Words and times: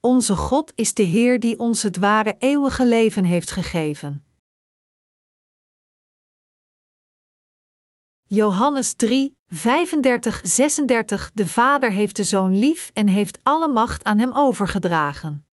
Onze 0.00 0.36
God 0.36 0.72
is 0.74 0.94
de 0.94 1.02
Heer 1.02 1.40
die 1.40 1.58
ons 1.58 1.82
het 1.82 1.96
ware 1.96 2.36
eeuwige 2.38 2.86
leven 2.86 3.24
heeft 3.24 3.50
gegeven. 3.50 4.24
Johannes 8.24 8.92
3, 8.92 9.36
35, 9.46 10.40
36 10.44 11.30
De 11.34 11.46
Vader 11.46 11.92
heeft 11.92 12.16
de 12.16 12.24
Zoon 12.24 12.58
lief 12.58 12.90
en 12.94 13.06
heeft 13.06 13.38
alle 13.42 13.68
macht 13.68 14.04
aan 14.04 14.18
hem 14.18 14.32
overgedragen. 14.32 15.46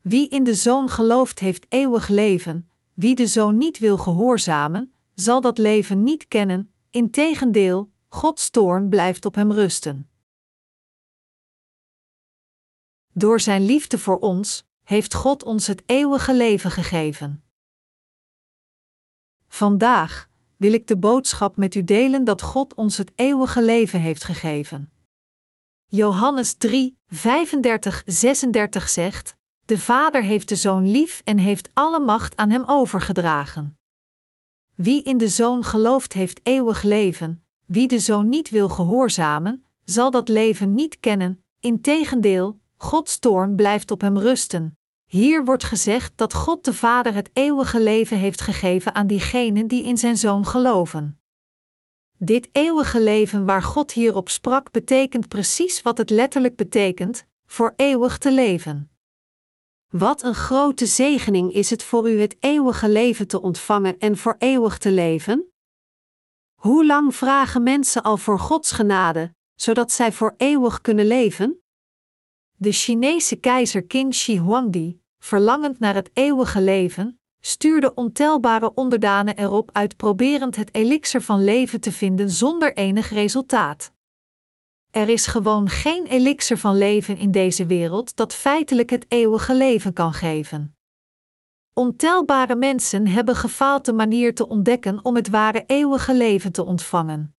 Wie 0.00 0.28
in 0.28 0.44
de 0.44 0.54
Zoon 0.54 0.88
gelooft 0.88 1.38
heeft 1.38 1.66
eeuwig 1.68 2.08
leven, 2.08 2.70
wie 2.94 3.14
de 3.14 3.26
Zoon 3.26 3.56
niet 3.56 3.78
wil 3.78 3.98
gehoorzamen, 3.98 4.94
zal 5.14 5.40
dat 5.40 5.58
leven 5.58 6.02
niet 6.02 6.28
kennen, 6.28 6.72
integendeel, 6.90 7.90
Gods 8.08 8.50
toorn 8.50 8.88
blijft 8.88 9.24
op 9.24 9.34
hem 9.34 9.52
rusten. 9.52 10.10
Door 13.18 13.40
Zijn 13.40 13.64
liefde 13.64 13.98
voor 13.98 14.18
ons, 14.18 14.64
heeft 14.82 15.14
God 15.14 15.42
ons 15.42 15.66
het 15.66 15.82
eeuwige 15.86 16.34
leven 16.34 16.70
gegeven. 16.70 17.44
Vandaag 19.48 20.28
wil 20.56 20.72
ik 20.72 20.86
de 20.86 20.96
boodschap 20.96 21.56
met 21.56 21.74
u 21.74 21.84
delen 21.84 22.24
dat 22.24 22.42
God 22.42 22.74
ons 22.74 22.96
het 22.96 23.12
eeuwige 23.14 23.62
leven 23.62 24.00
heeft 24.00 24.24
gegeven. 24.24 24.92
Johannes 25.86 26.54
3, 26.54 26.98
35, 27.06 28.02
36 28.06 28.88
zegt: 28.88 29.36
De 29.64 29.78
Vader 29.78 30.22
heeft 30.22 30.48
de 30.48 30.56
Zoon 30.56 30.90
lief 30.90 31.20
en 31.24 31.38
heeft 31.38 31.70
alle 31.72 32.00
macht 32.00 32.36
aan 32.36 32.50
hem 32.50 32.64
overgedragen. 32.66 33.78
Wie 34.74 35.02
in 35.02 35.18
de 35.18 35.28
Zoon 35.28 35.64
gelooft, 35.64 36.12
heeft 36.12 36.40
eeuwig 36.42 36.82
leven. 36.82 37.44
Wie 37.66 37.88
de 37.88 37.98
Zoon 37.98 38.28
niet 38.28 38.50
wil 38.50 38.68
gehoorzamen, 38.68 39.64
zal 39.84 40.10
dat 40.10 40.28
leven 40.28 40.74
niet 40.74 41.00
kennen. 41.00 41.44
Integendeel, 41.60 42.60
Gods 42.76 43.18
toorn 43.18 43.56
blijft 43.56 43.90
op 43.90 44.00
hem 44.00 44.18
rusten. 44.18 44.78
Hier 45.06 45.44
wordt 45.44 45.64
gezegd 45.64 46.12
dat 46.16 46.34
God 46.34 46.64
de 46.64 46.74
Vader 46.74 47.14
het 47.14 47.30
eeuwige 47.32 47.80
leven 47.80 48.18
heeft 48.18 48.40
gegeven 48.40 48.94
aan 48.94 49.06
diegenen 49.06 49.66
die 49.66 49.84
in 49.84 49.98
zijn 49.98 50.16
Zoon 50.16 50.46
geloven. 50.46 51.20
Dit 52.18 52.48
eeuwige 52.52 53.02
leven 53.02 53.44
waar 53.44 53.62
God 53.62 53.92
hierop 53.92 54.28
sprak 54.28 54.70
betekent 54.70 55.28
precies 55.28 55.82
wat 55.82 55.98
het 55.98 56.10
letterlijk 56.10 56.56
betekent: 56.56 57.26
voor 57.46 57.72
eeuwig 57.76 58.18
te 58.18 58.32
leven. 58.32 58.90
Wat 59.88 60.22
een 60.22 60.34
grote 60.34 60.86
zegening 60.86 61.52
is 61.52 61.70
het 61.70 61.82
voor 61.82 62.10
u 62.10 62.20
het 62.20 62.36
eeuwige 62.40 62.88
leven 62.88 63.26
te 63.26 63.42
ontvangen 63.42 63.98
en 63.98 64.16
voor 64.16 64.36
eeuwig 64.38 64.78
te 64.78 64.90
leven? 64.90 65.52
Hoe 66.54 66.86
lang 66.86 67.14
vragen 67.14 67.62
mensen 67.62 68.02
al 68.02 68.16
voor 68.16 68.38
Gods 68.38 68.72
genade, 68.72 69.34
zodat 69.54 69.92
zij 69.92 70.12
voor 70.12 70.34
eeuwig 70.36 70.80
kunnen 70.80 71.06
leven? 71.06 71.60
De 72.58 72.72
Chinese 72.72 73.36
keizer 73.36 73.82
Qin 73.82 74.12
Shi 74.12 74.40
Huangdi, 74.40 75.00
verlangend 75.18 75.78
naar 75.78 75.94
het 75.94 76.10
eeuwige 76.12 76.60
leven, 76.60 77.20
stuurde 77.40 77.94
ontelbare 77.94 78.74
onderdanen 78.74 79.36
erop 79.36 79.70
uit 79.72 79.96
proberend 79.96 80.56
het 80.56 80.74
elixir 80.74 81.22
van 81.22 81.44
leven 81.44 81.80
te 81.80 81.92
vinden 81.92 82.30
zonder 82.30 82.76
enig 82.76 83.10
resultaat. 83.10 83.92
Er 84.90 85.08
is 85.08 85.26
gewoon 85.26 85.68
geen 85.68 86.06
elixir 86.06 86.58
van 86.58 86.78
leven 86.78 87.16
in 87.16 87.30
deze 87.30 87.66
wereld 87.66 88.16
dat 88.16 88.34
feitelijk 88.34 88.90
het 88.90 89.04
eeuwige 89.08 89.54
leven 89.54 89.92
kan 89.92 90.12
geven. 90.12 90.76
Ontelbare 91.72 92.56
mensen 92.56 93.06
hebben 93.06 93.36
gefaald 93.36 93.84
de 93.84 93.92
manier 93.92 94.34
te 94.34 94.48
ontdekken 94.48 95.04
om 95.04 95.16
het 95.16 95.28
ware 95.28 95.64
eeuwige 95.66 96.14
leven 96.14 96.52
te 96.52 96.64
ontvangen. 96.64 97.35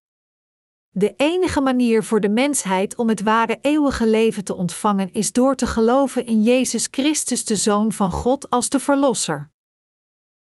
De 0.98 1.14
enige 1.18 1.62
manier 1.62 2.04
voor 2.04 2.20
de 2.20 2.30
mensheid 2.30 2.96
om 2.96 3.10
het 3.10 3.22
ware 3.22 3.58
eeuwige 3.62 4.08
leven 4.08 4.44
te 4.44 4.56
ontvangen 4.56 5.14
is 5.14 5.32
door 5.32 5.56
te 5.56 5.68
geloven 5.68 6.26
in 6.26 6.44
Jezus 6.44 6.88
Christus, 6.92 7.46
de 7.46 7.56
Zoon 7.56 7.92
van 7.92 8.12
God, 8.12 8.50
als 8.50 8.70
de 8.70 8.80
Verlosser. 8.80 9.52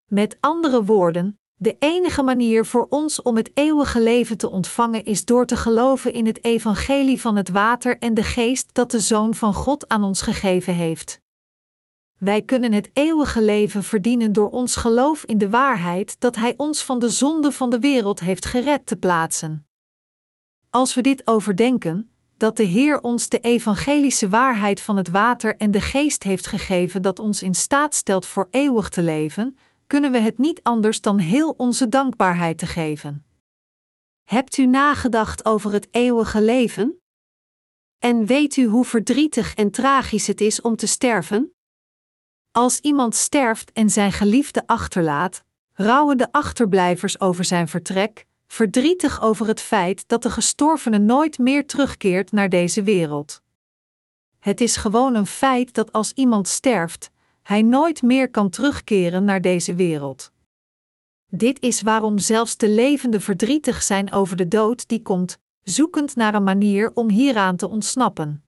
Met 0.07 0.37
andere 0.41 0.85
woorden, 0.85 1.41
de 1.55 1.77
enige 1.79 2.23
manier 2.23 2.67
voor 2.67 2.87
ons 2.89 3.23
om 3.23 3.37
het 3.37 3.51
eeuwige 3.55 4.01
leven 4.01 4.37
te 4.37 4.51
ontvangen 4.51 5.05
is 5.05 5.25
door 5.25 5.47
te 5.47 5.57
geloven 5.57 6.13
in 6.13 6.27
het 6.27 6.45
evangelie 6.45 7.21
van 7.21 7.37
het 7.37 7.49
water 7.49 7.99
en 7.99 8.15
de 8.15 8.23
geest 8.23 8.75
dat 8.75 8.91
de 8.91 9.01
Zoon 9.01 9.35
van 9.35 9.55
God 9.55 9.89
aan 9.89 10.05
ons 10.05 10.23
gegeven 10.23 10.75
heeft. 10.75 11.21
Wij 12.19 12.43
kunnen 12.43 12.73
het 12.73 12.91
eeuwige 12.93 13.43
leven 13.43 13.83
verdienen 13.83 14.33
door 14.33 14.51
ons 14.51 14.77
geloof 14.77 15.25
in 15.25 15.39
de 15.39 15.51
waarheid 15.51 16.21
dat 16.21 16.37
Hij 16.37 16.55
ons 16.57 16.85
van 16.85 16.99
de 16.99 17.09
zonde 17.09 17.53
van 17.53 17.71
de 17.71 17.79
wereld 17.79 18.21
heeft 18.21 18.45
gered 18.45 18.87
te 18.87 18.97
plaatsen. 18.97 19.66
Als 20.77 20.95
we 20.95 21.01
dit 21.01 21.27
overdenken, 21.27 22.11
dat 22.37 22.57
de 22.57 22.63
Heer 22.63 23.01
ons 23.01 23.29
de 23.29 23.39
evangelische 23.39 24.29
waarheid 24.29 24.81
van 24.81 24.97
het 24.97 25.09
water 25.09 25.57
en 25.57 25.71
de 25.71 25.81
geest 25.81 26.23
heeft 26.23 26.47
gegeven 26.47 27.03
dat 27.03 27.19
ons 27.19 27.43
in 27.43 27.55
staat 27.55 27.95
stelt 27.95 28.27
voor 28.27 28.49
eeuwig 28.51 28.89
te 28.89 29.03
leven, 29.03 29.59
kunnen 29.87 30.13
we 30.13 30.19
het 30.19 30.39
niet 30.39 30.63
anders 30.63 31.01
dan 31.01 31.19
heel 31.19 31.51
onze 31.57 31.89
dankbaarheid 31.89 32.59
te 32.59 32.67
geven. 32.67 33.27
Hebt 34.25 34.57
u 34.57 34.67
nagedacht 34.67 35.45
over 35.45 35.73
het 35.73 35.89
eeuwige 35.91 36.43
leven? 36.43 37.01
En 37.99 38.27
weet 38.27 38.57
u 38.57 38.65
hoe 38.65 38.85
verdrietig 38.85 39.55
en 39.55 39.71
tragisch 39.71 40.27
het 40.27 40.41
is 40.41 40.61
om 40.61 40.77
te 40.77 40.87
sterven? 40.87 41.53
Als 42.51 42.81
iemand 42.81 43.15
sterft 43.15 43.73
en 43.73 43.91
zijn 43.91 44.13
geliefde 44.13 44.67
achterlaat, 44.67 45.45
rouwen 45.73 46.19
de 46.19 46.33
achterblijvers 46.33 47.21
over 47.21 47.45
zijn 47.45 47.69
vertrek, 47.69 48.27
verdrietig 48.47 49.23
over 49.23 49.47
het 49.47 49.61
feit 49.61 50.09
dat 50.09 50.23
de 50.23 50.31
gestorvene 50.31 50.99
nooit 50.99 51.39
meer 51.39 51.67
terugkeert 51.67 52.33
naar 52.33 52.49
deze 52.49 52.83
wereld. 52.83 53.43
Het 54.39 54.61
is 54.61 54.77
gewoon 54.77 55.15
een 55.15 55.27
feit 55.27 55.75
dat 55.75 55.93
als 55.93 56.13
iemand 56.13 56.49
sterft, 56.49 57.11
hij 57.43 57.63
nooit 57.63 58.03
meer 58.03 58.31
kan 58.31 58.51
terugkeren 58.51 59.25
naar 59.25 59.41
deze 59.41 59.75
wereld. 59.75 60.33
Dit 61.31 61.61
is 61.61 61.83
waarom 61.83 62.19
zelfs 62.19 62.57
de 62.57 62.69
levenden 62.69 63.21
verdrietig 63.21 63.83
zijn 63.83 64.13
over 64.13 64.37
de 64.37 64.49
dood 64.49 64.89
die 64.89 65.03
komt, 65.03 65.39
zoekend 65.63 66.17
naar 66.17 66.35
een 66.35 66.45
manier 66.45 66.91
om 66.95 67.11
hieraan 67.11 67.57
te 67.57 67.69
ontsnappen. 67.69 68.45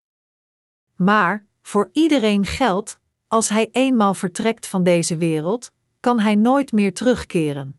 Maar, 0.97 1.47
voor 1.63 1.89
iedereen 1.93 2.45
geldt, 2.47 2.99
als 3.27 3.49
hij 3.49 3.69
eenmaal 3.73 4.15
vertrekt 4.15 4.67
van 4.67 4.83
deze 4.83 5.17
wereld, 5.17 5.71
kan 6.01 6.21
hij 6.21 6.35
nooit 6.35 6.73
meer 6.73 6.95
terugkeren. 6.95 7.78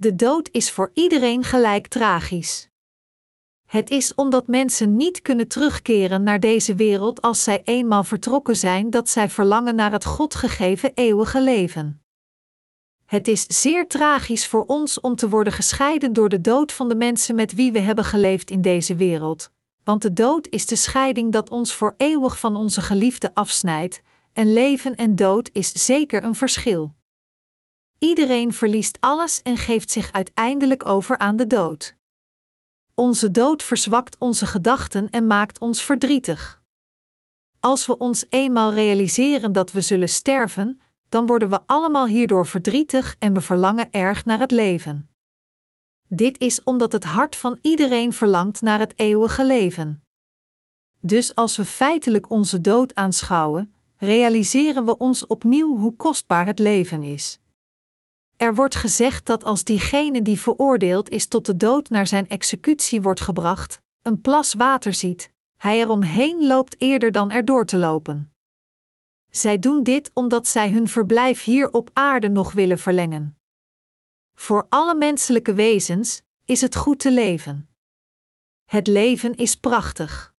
De 0.00 0.14
dood 0.14 0.48
is 0.52 0.70
voor 0.70 0.90
iedereen 0.94 1.44
gelijk 1.44 1.86
tragisch. 1.86 2.68
Het 3.66 3.90
is 3.90 4.14
omdat 4.14 4.46
mensen 4.46 4.96
niet 4.96 5.22
kunnen 5.22 5.48
terugkeren 5.48 6.22
naar 6.22 6.40
deze 6.40 6.74
wereld 6.74 7.22
als 7.22 7.42
zij 7.42 7.60
eenmaal 7.64 8.04
vertrokken 8.04 8.56
zijn 8.56 8.90
dat 8.90 9.08
zij 9.08 9.28
verlangen 9.30 9.74
naar 9.74 9.92
het 9.92 10.04
God 10.04 10.34
gegeven 10.34 10.92
eeuwige 10.94 11.42
leven. 11.42 12.02
Het 13.04 13.28
is 13.28 13.46
zeer 13.60 13.88
tragisch 13.88 14.46
voor 14.46 14.64
ons 14.64 15.00
om 15.00 15.14
te 15.14 15.28
worden 15.28 15.52
gescheiden 15.52 16.12
door 16.12 16.28
de 16.28 16.40
dood 16.40 16.72
van 16.72 16.88
de 16.88 16.96
mensen 16.96 17.34
met 17.34 17.54
wie 17.54 17.72
we 17.72 17.80
hebben 17.80 18.04
geleefd 18.04 18.50
in 18.50 18.62
deze 18.62 18.94
wereld, 18.94 19.50
want 19.84 20.02
de 20.02 20.12
dood 20.12 20.48
is 20.48 20.66
de 20.66 20.76
scheiding 20.76 21.32
dat 21.32 21.50
ons 21.50 21.74
voor 21.74 21.94
eeuwig 21.96 22.38
van 22.38 22.56
onze 22.56 22.80
geliefde 22.80 23.34
afsnijdt, 23.34 24.02
en 24.32 24.52
leven 24.52 24.96
en 24.96 25.16
dood 25.16 25.50
is 25.52 25.72
zeker 25.86 26.24
een 26.24 26.34
verschil. 26.34 26.96
Iedereen 27.98 28.52
verliest 28.52 28.96
alles 29.00 29.42
en 29.42 29.56
geeft 29.56 29.90
zich 29.90 30.12
uiteindelijk 30.12 30.86
over 30.86 31.18
aan 31.18 31.36
de 31.36 31.46
dood. 31.46 31.96
Onze 32.94 33.30
dood 33.30 33.62
verzwakt 33.62 34.18
onze 34.18 34.46
gedachten 34.46 35.10
en 35.10 35.26
maakt 35.26 35.58
ons 35.58 35.82
verdrietig. 35.82 36.62
Als 37.60 37.86
we 37.86 37.98
ons 37.98 38.24
eenmaal 38.28 38.72
realiseren 38.72 39.52
dat 39.52 39.72
we 39.72 39.80
zullen 39.80 40.08
sterven, 40.08 40.80
dan 41.08 41.26
worden 41.26 41.50
we 41.50 41.60
allemaal 41.66 42.06
hierdoor 42.06 42.46
verdrietig 42.46 43.16
en 43.18 43.34
we 43.34 43.40
verlangen 43.40 43.88
erg 43.90 44.24
naar 44.24 44.38
het 44.38 44.50
leven. 44.50 45.10
Dit 46.08 46.38
is 46.38 46.62
omdat 46.62 46.92
het 46.92 47.04
hart 47.04 47.36
van 47.36 47.58
iedereen 47.62 48.12
verlangt 48.12 48.60
naar 48.60 48.78
het 48.78 48.92
eeuwige 48.96 49.44
leven. 49.44 50.02
Dus 51.00 51.34
als 51.34 51.56
we 51.56 51.64
feitelijk 51.64 52.30
onze 52.30 52.60
dood 52.60 52.94
aanschouwen, 52.94 53.74
realiseren 53.96 54.84
we 54.84 54.96
ons 54.96 55.26
opnieuw 55.26 55.76
hoe 55.76 55.96
kostbaar 55.96 56.46
het 56.46 56.58
leven 56.58 57.02
is. 57.02 57.40
Er 58.38 58.54
wordt 58.54 58.74
gezegd 58.74 59.26
dat 59.26 59.44
als 59.44 59.64
diegene 59.64 60.22
die 60.22 60.40
veroordeeld 60.40 61.08
is 61.08 61.26
tot 61.26 61.46
de 61.46 61.56
dood 61.56 61.88
naar 61.88 62.06
zijn 62.06 62.28
executie 62.28 63.02
wordt 63.02 63.20
gebracht, 63.20 63.80
een 64.02 64.20
plas 64.20 64.54
water 64.54 64.94
ziet, 64.94 65.32
hij 65.56 65.80
er 65.80 65.88
omheen 65.88 66.46
loopt 66.46 66.80
eerder 66.80 67.12
dan 67.12 67.30
er 67.30 67.44
door 67.44 67.64
te 67.64 67.76
lopen. 67.76 68.32
Zij 69.30 69.58
doen 69.58 69.82
dit 69.82 70.10
omdat 70.14 70.46
zij 70.46 70.70
hun 70.70 70.88
verblijf 70.88 71.44
hier 71.44 71.72
op 71.72 71.90
aarde 71.92 72.28
nog 72.28 72.52
willen 72.52 72.78
verlengen. 72.78 73.38
Voor 74.34 74.66
alle 74.68 74.94
menselijke 74.94 75.54
wezens 75.54 76.22
is 76.44 76.60
het 76.60 76.76
goed 76.76 76.98
te 76.98 77.12
leven. 77.12 77.68
Het 78.64 78.86
leven 78.86 79.34
is 79.34 79.54
prachtig. 79.54 80.34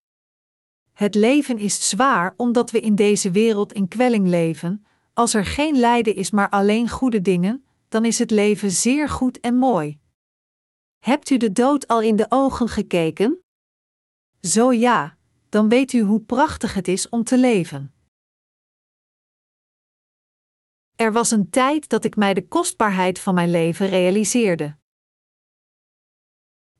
Het 0.93 1.15
leven 1.15 1.57
is 1.57 1.89
zwaar 1.89 2.33
omdat 2.37 2.71
we 2.71 2.79
in 2.79 2.95
deze 2.95 3.31
wereld 3.31 3.73
in 3.73 3.87
kwelling 3.87 4.27
leven. 4.27 4.85
Als 5.13 5.33
er 5.33 5.45
geen 5.45 5.79
lijden 5.79 6.15
is, 6.15 6.31
maar 6.31 6.49
alleen 6.49 6.89
goede 6.89 7.21
dingen, 7.21 7.63
dan 7.89 8.05
is 8.05 8.19
het 8.19 8.31
leven 8.31 8.71
zeer 8.71 9.09
goed 9.09 9.39
en 9.39 9.55
mooi. 9.55 9.99
Hebt 10.99 11.29
u 11.29 11.37
de 11.37 11.51
dood 11.51 11.87
al 11.87 12.01
in 12.01 12.15
de 12.15 12.25
ogen 12.29 12.67
gekeken? 12.69 13.43
Zo 14.41 14.73
ja, 14.73 15.17
dan 15.49 15.69
weet 15.69 15.93
u 15.93 16.01
hoe 16.01 16.21
prachtig 16.21 16.73
het 16.73 16.87
is 16.87 17.09
om 17.09 17.23
te 17.23 17.37
leven. 17.37 17.93
Er 20.95 21.11
was 21.11 21.31
een 21.31 21.49
tijd 21.49 21.89
dat 21.89 22.03
ik 22.03 22.15
mij 22.15 22.33
de 22.33 22.47
kostbaarheid 22.47 23.19
van 23.19 23.33
mijn 23.33 23.51
leven 23.51 23.87
realiseerde. 23.87 24.77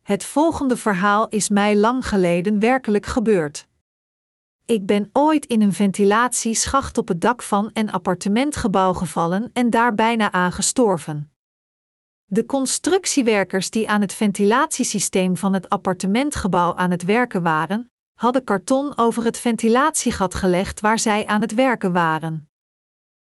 Het 0.01 0.23
volgende 0.23 0.77
verhaal 0.77 1.29
is 1.29 1.49
mij 1.49 1.75
lang 1.75 2.07
geleden 2.07 2.59
werkelijk 2.59 3.05
gebeurd. 3.05 3.68
Ik 4.69 4.85
ben 4.85 5.09
ooit 5.13 5.45
in 5.45 5.61
een 5.61 5.73
ventilatieschacht 5.73 6.97
op 6.97 7.07
het 7.07 7.21
dak 7.21 7.41
van 7.41 7.69
een 7.73 7.91
appartementgebouw 7.91 8.93
gevallen 8.93 9.49
en 9.53 9.69
daar 9.69 9.95
bijna 9.95 10.31
aan 10.31 10.51
gestorven. 10.51 11.31
De 12.25 12.45
constructiewerkers 12.45 13.69
die 13.69 13.89
aan 13.89 14.01
het 14.01 14.13
ventilatiesysteem 14.13 15.37
van 15.37 15.53
het 15.53 15.69
appartementgebouw 15.69 16.75
aan 16.75 16.91
het 16.91 17.03
werken 17.03 17.41
waren, 17.41 17.91
hadden 18.13 18.43
karton 18.43 18.97
over 18.97 19.23
het 19.23 19.37
ventilatiegat 19.37 20.35
gelegd 20.35 20.79
waar 20.79 20.99
zij 20.99 21.25
aan 21.25 21.41
het 21.41 21.53
werken 21.53 21.91
waren. 21.91 22.49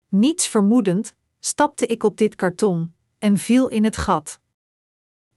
Niets 0.08 0.46
vermoedend, 0.46 1.14
stapte 1.40 1.86
ik 1.86 2.02
op 2.02 2.16
dit 2.16 2.34
karton 2.34 2.94
en 3.18 3.38
viel 3.38 3.68
in 3.68 3.84
het 3.84 3.96
gat. 3.96 4.40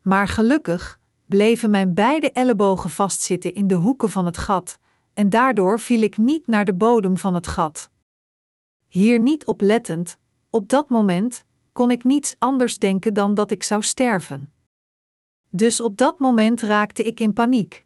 Maar 0.01 0.27
gelukkig 0.27 1.00
bleven 1.25 1.69
mijn 1.69 1.94
beide 1.94 2.31
ellebogen 2.31 2.89
vastzitten 2.89 3.53
in 3.53 3.68
de 3.68 3.75
hoeken 3.75 4.09
van 4.09 4.25
het 4.25 4.38
gat, 4.38 4.80
en 5.15 5.29
daardoor 5.29 5.79
viel 5.79 6.01
ik 6.01 6.17
niet 6.17 6.47
naar 6.47 6.65
de 6.65 6.73
bodem 6.73 7.17
van 7.17 7.33
het 7.33 7.47
gat. 7.47 7.89
Hier 8.88 9.19
niet 9.19 9.45
oplettend, 9.45 10.17
op 10.50 10.69
dat 10.69 10.89
moment 10.89 11.44
kon 11.71 11.91
ik 11.91 12.03
niets 12.03 12.35
anders 12.39 12.79
denken 12.79 13.13
dan 13.13 13.33
dat 13.33 13.51
ik 13.51 13.63
zou 13.63 13.81
sterven. 13.81 14.53
Dus 15.50 15.81
op 15.81 15.97
dat 15.97 16.19
moment 16.19 16.62
raakte 16.62 17.03
ik 17.03 17.19
in 17.19 17.33
paniek. 17.33 17.85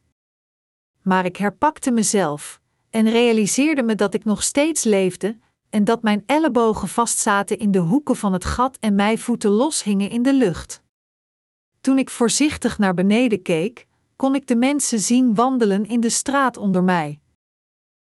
Maar 1.01 1.25
ik 1.25 1.37
herpakte 1.37 1.91
mezelf 1.91 2.61
en 2.89 3.09
realiseerde 3.09 3.83
me 3.83 3.95
dat 3.95 4.13
ik 4.13 4.25
nog 4.25 4.43
steeds 4.43 4.83
leefde 4.83 5.37
en 5.69 5.83
dat 5.83 6.01
mijn 6.01 6.23
ellebogen 6.25 6.87
vastzaten 6.87 7.57
in 7.57 7.71
de 7.71 7.79
hoeken 7.79 8.15
van 8.15 8.33
het 8.33 8.45
gat 8.45 8.77
en 8.79 8.95
mijn 8.95 9.17
voeten 9.17 9.51
loshingen 9.51 10.09
in 10.09 10.23
de 10.23 10.33
lucht. 10.33 10.81
Toen 11.81 11.97
ik 11.97 12.09
voorzichtig 12.09 12.77
naar 12.77 12.93
beneden 12.93 13.41
keek, 13.41 13.87
kon 14.19 14.35
ik 14.35 14.47
de 14.47 14.55
mensen 14.55 14.99
zien 14.99 15.35
wandelen 15.35 15.85
in 15.85 15.99
de 15.99 16.09
straat 16.09 16.57
onder 16.57 16.83
mij. 16.83 17.19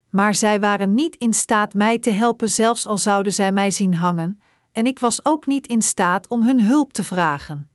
Maar 0.10 0.36
zij 0.36 0.60
waren 0.60 0.94
niet 0.94 1.16
in 1.16 1.34
staat 1.34 1.74
mij 1.74 2.00
te 2.00 2.10
helpen, 2.10 2.50
zelfs 2.50 2.86
al 2.86 2.98
zouden 2.98 3.34
zij 3.34 3.52
mij 3.52 3.72
zien 3.72 3.94
hangen, 3.96 4.42
en 4.72 4.86
ik 4.86 5.00
was 5.00 5.26
ook 5.26 5.46
niet 5.46 5.68
in 5.68 5.82
staat 5.82 6.28
om 6.28 6.44
hun 6.44 6.62
hulp 6.62 6.94
te 6.94 7.04
vragen. 7.04 7.70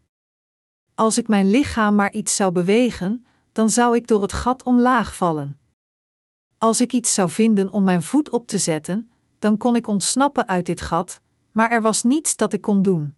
Als 0.94 1.18
ik 1.18 1.28
mijn 1.28 1.50
lichaam 1.50 1.94
maar 1.94 2.12
iets 2.12 2.36
zou 2.36 2.52
bewegen, 2.52 3.26
dan 3.52 3.70
zou 3.70 3.96
ik 3.96 4.06
door 4.06 4.22
het 4.22 4.32
gat 4.32 4.62
omlaag 4.62 5.16
vallen. 5.16 5.58
Als 6.58 6.80
ik 6.80 6.92
iets 6.92 7.14
zou 7.14 7.30
vinden 7.30 7.70
om 7.70 7.84
mijn 7.84 8.02
voet 8.02 8.30
op 8.30 8.46
te 8.46 8.58
zetten, 8.58 9.10
dan 9.38 9.56
kon 9.56 9.76
ik 9.76 9.86
ontsnappen 9.86 10.48
uit 10.48 10.66
dit 10.66 10.80
gat, 10.80 11.20
maar 11.50 11.70
er 11.70 11.82
was 11.82 12.02
niets 12.02 12.36
dat 12.36 12.52
ik 12.52 12.60
kon 12.60 12.82
doen. 12.82 13.14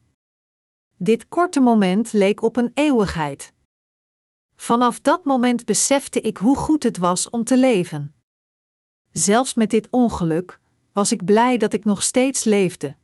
Dit 0.97 1.29
korte 1.29 1.61
moment 1.61 2.13
leek 2.13 2.43
op 2.43 2.57
een 2.57 2.71
eeuwigheid. 2.75 3.53
Vanaf 4.65 5.01
dat 5.01 5.25
moment 5.25 5.65
besefte 5.65 6.21
ik 6.21 6.37
hoe 6.37 6.57
goed 6.57 6.83
het 6.83 6.99
was 6.99 7.31
om 7.31 7.45
te 7.45 7.59
leven. 7.59 8.15
Zelfs 9.13 9.55
met 9.55 9.71
dit 9.71 9.89
ongeluk 9.91 10.61
was 10.93 11.13
ik 11.13 11.25
blij 11.25 11.57
dat 11.57 11.73
ik 11.73 11.85
nog 11.85 12.03
steeds 12.03 12.45
leefde. 12.45 12.97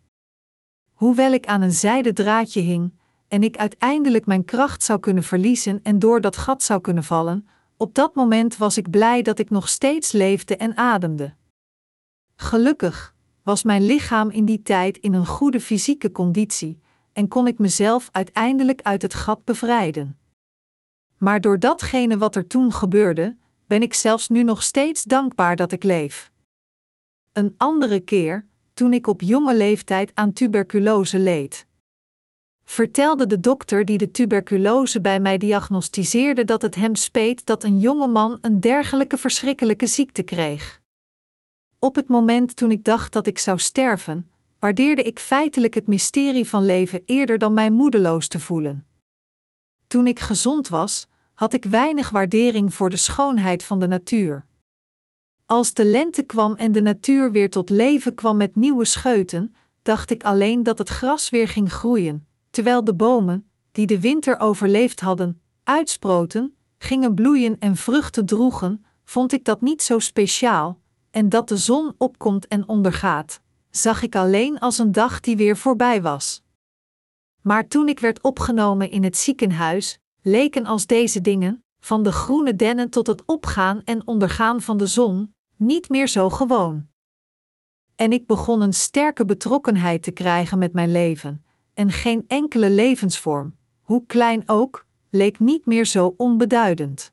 Hoewel 0.93 1.33
ik 1.33 1.47
aan 1.47 1.63
een 1.63 1.73
zijden 1.73 2.15
draadje 2.15 2.61
hing 2.61 2.93
en 3.29 3.43
ik 3.43 3.57
uiteindelijk 3.57 4.27
mijn 4.27 4.45
kracht 4.45 4.83
zou 4.83 5.01
kunnen 5.01 5.23
verliezen 5.23 5.81
en 5.83 5.99
door 5.99 6.21
dat 6.21 6.37
gat 6.37 6.63
zou 6.63 6.81
kunnen 6.81 7.05
vallen, 7.05 7.49
op 7.77 7.95
dat 7.95 8.15
moment 8.15 8.57
was 8.57 8.77
ik 8.77 8.91
blij 8.91 9.23
dat 9.23 9.39
ik 9.39 9.51
nog 9.51 9.69
steeds 9.69 10.13
leefde 10.13 10.57
en 10.57 10.77
ademde. 10.77 11.35
Gelukkig 12.37 13.15
was 13.43 13.63
mijn 13.63 13.87
lichaam 13.87 14.31
in 14.31 14.45
die 14.45 14.63
tijd 14.63 14.99
in 14.99 15.15
een 15.15 15.27
goede 15.27 15.61
fysieke 15.61 16.13
conditie 16.13 16.81
en 17.13 17.29
kon 17.29 17.47
ik 17.47 17.59
mezelf 17.59 18.09
uiteindelijk 18.13 18.83
uit 18.83 19.03
het 19.03 19.15
gat 19.15 19.45
bevrijden. 19.45 20.21
Maar 21.21 21.41
door 21.41 21.59
datgene 21.59 22.19
wat 22.19 22.37
er 22.37 22.47
toen 22.47 22.73
gebeurde, 22.73 23.37
ben 23.67 23.83
ik 23.83 23.95
zelfs 23.95 24.29
nu 24.29 24.43
nog 24.43 24.63
steeds 24.63 25.03
dankbaar 25.03 25.57
dat 25.57 25.73
ik 25.73 25.83
leef. 25.83 26.31
Een 27.33 27.55
andere 27.57 28.01
keer, 28.01 28.47
toen 28.75 28.93
ik 28.93 29.07
op 29.07 29.21
jonge 29.21 29.57
leeftijd 29.57 30.11
aan 30.15 30.33
tuberculose 30.33 31.19
leed. 31.19 31.67
Vertelde 32.65 33.27
de 33.27 33.41
dokter 33.41 33.85
die 33.85 33.99
de 33.99 34.11
tuberculose 34.11 35.01
bij 35.01 35.21
mij 35.21 35.39
diagnosticeerde 35.39 36.45
dat 36.45 36.63
het 36.63 36.75
hem 36.75 36.95
speet 36.95 37.47
dat 37.47 37.65
een 37.65 37.79
jonge 37.79 38.09
man 38.09 38.39
een 38.41 38.61
dergelijke 38.61 39.17
verschrikkelijke 39.17 39.87
ziekte 39.87 40.23
kreeg. 40.23 40.81
Op 41.79 41.95
het 41.95 42.09
moment 42.09 42.57
toen 42.57 42.71
ik 42.71 42.85
dacht 42.85 43.13
dat 43.13 43.27
ik 43.27 43.39
zou 43.39 43.59
sterven, 43.59 44.31
waardeerde 44.59 45.03
ik 45.03 45.19
feitelijk 45.19 45.75
het 45.75 45.87
mysterie 45.87 46.49
van 46.49 46.65
leven 46.65 47.03
eerder 47.05 47.39
dan 47.39 47.55
mij 47.55 47.71
moedeloos 47.71 48.29
te 48.29 48.41
voelen. 48.41 48.87
Toen 49.87 50.07
ik 50.07 50.19
gezond 50.19 50.69
was, 50.69 51.09
had 51.41 51.53
ik 51.53 51.65
weinig 51.65 52.11
waardering 52.11 52.75
voor 52.75 52.91
de 52.91 52.97
schoonheid 52.97 53.63
van 53.63 53.81
de 53.81 53.87
natuur. 53.87 54.47
Als 55.47 55.75
de 55.75 55.85
lente 55.85 56.23
kwam 56.23 56.55
en 56.55 56.73
de 56.73 56.81
natuur 56.81 57.33
weer 57.33 57.51
tot 57.51 57.71
leven 57.71 58.15
kwam 58.15 58.37
met 58.37 58.57
nieuwe 58.57 58.85
scheuten, 58.85 59.55
dacht 59.83 60.11
ik 60.11 60.25
alleen 60.25 60.63
dat 60.63 60.79
het 60.79 60.89
gras 60.89 61.31
weer 61.31 61.49
ging 61.49 61.73
groeien, 61.73 62.27
terwijl 62.51 62.85
de 62.85 62.95
bomen, 62.95 63.51
die 63.73 63.87
de 63.87 64.01
winter 64.01 64.39
overleefd 64.39 65.01
hadden, 65.01 65.41
uitsproten, 65.65 66.57
gingen 66.79 67.15
bloeien 67.15 67.59
en 67.59 67.77
vruchten 67.77 68.27
droegen, 68.27 68.85
vond 69.05 69.33
ik 69.33 69.45
dat 69.45 69.61
niet 69.61 69.83
zo 69.83 69.99
speciaal, 69.99 70.81
en 71.11 71.29
dat 71.29 71.49
de 71.49 71.57
zon 71.57 71.95
opkomt 71.99 72.49
en 72.49 72.69
ondergaat, 72.69 73.41
zag 73.71 74.03
ik 74.03 74.17
alleen 74.17 74.59
als 74.59 74.79
een 74.79 74.93
dag 74.93 75.21
die 75.21 75.37
weer 75.37 75.57
voorbij 75.57 76.03
was. 76.03 76.43
Maar 77.43 77.69
toen 77.69 77.89
ik 77.89 78.01
werd 78.01 78.23
opgenomen 78.23 78.91
in 78.91 79.05
het 79.05 79.17
ziekenhuis, 79.17 80.01
leken 80.23 80.67
als 80.67 80.87
deze 80.87 81.21
dingen, 81.21 81.65
van 81.81 82.03
de 82.03 82.13
groene 82.13 82.57
dennen 82.57 82.91
tot 82.91 83.07
het 83.07 83.23
opgaan 83.27 83.83
en 83.85 84.07
ondergaan 84.07 84.61
van 84.61 84.77
de 84.77 84.87
zon, 84.87 85.35
niet 85.57 85.89
meer 85.89 86.09
zo 86.09 86.31
gewoon. 86.31 86.89
En 87.95 88.13
ik 88.13 88.27
begon 88.27 88.61
een 88.61 88.75
sterke 88.75 89.25
betrokkenheid 89.25 90.03
te 90.03 90.11
krijgen 90.11 90.59
met 90.59 90.73
mijn 90.73 90.93
leven, 90.93 91.45
en 91.75 91.91
geen 91.91 92.25
enkele 92.27 92.71
levensvorm, 92.71 93.57
hoe 93.81 94.07
klein 94.07 94.43
ook, 94.47 94.87
leek 95.11 95.39
niet 95.39 95.67
meer 95.67 95.85
zo 95.85 96.15
onbeduidend. 96.17 97.13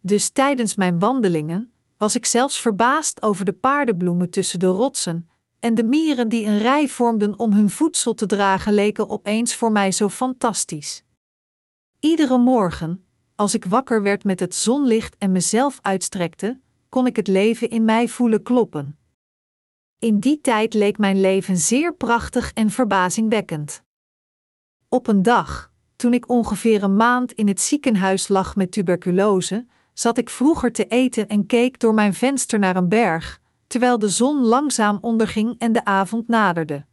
Dus 0.00 0.30
tijdens 0.30 0.74
mijn 0.74 0.98
wandelingen 0.98 1.72
was 1.96 2.14
ik 2.14 2.26
zelfs 2.26 2.60
verbaasd 2.60 3.22
over 3.22 3.44
de 3.44 3.52
paardenbloemen 3.52 4.30
tussen 4.30 4.58
de 4.58 4.66
rotsen, 4.66 5.28
en 5.60 5.74
de 5.74 5.84
mieren 5.84 6.28
die 6.28 6.46
een 6.46 6.58
rij 6.58 6.88
vormden 6.88 7.38
om 7.38 7.52
hun 7.52 7.70
voedsel 7.70 8.14
te 8.14 8.26
dragen 8.26 8.72
leken 8.72 9.08
opeens 9.08 9.54
voor 9.54 9.72
mij 9.72 9.92
zo 9.92 10.08
fantastisch. 10.08 11.04
Iedere 12.04 12.38
morgen, 12.38 13.04
als 13.34 13.54
ik 13.54 13.64
wakker 13.64 14.02
werd 14.02 14.24
met 14.24 14.40
het 14.40 14.54
zonlicht 14.54 15.16
en 15.18 15.32
mezelf 15.32 15.78
uitstrekte, 15.82 16.60
kon 16.88 17.06
ik 17.06 17.16
het 17.16 17.26
leven 17.26 17.70
in 17.70 17.84
mij 17.84 18.08
voelen 18.08 18.42
kloppen. 18.42 18.98
In 19.98 20.18
die 20.18 20.40
tijd 20.40 20.74
leek 20.74 20.98
mijn 20.98 21.20
leven 21.20 21.56
zeer 21.56 21.94
prachtig 21.94 22.52
en 22.52 22.70
verbazingwekkend. 22.70 23.82
Op 24.88 25.06
een 25.06 25.22
dag, 25.22 25.72
toen 25.96 26.14
ik 26.14 26.28
ongeveer 26.28 26.82
een 26.82 26.96
maand 26.96 27.32
in 27.32 27.48
het 27.48 27.60
ziekenhuis 27.60 28.28
lag 28.28 28.56
met 28.56 28.72
tuberculose, 28.72 29.66
zat 29.92 30.18
ik 30.18 30.30
vroeger 30.30 30.72
te 30.72 30.86
eten 30.86 31.28
en 31.28 31.46
keek 31.46 31.78
door 31.78 31.94
mijn 31.94 32.14
venster 32.14 32.58
naar 32.58 32.76
een 32.76 32.88
berg, 32.88 33.40
terwijl 33.66 33.98
de 33.98 34.08
zon 34.08 34.44
langzaam 34.44 34.98
onderging 35.00 35.58
en 35.58 35.72
de 35.72 35.84
avond 35.84 36.28
naderde. 36.28 36.86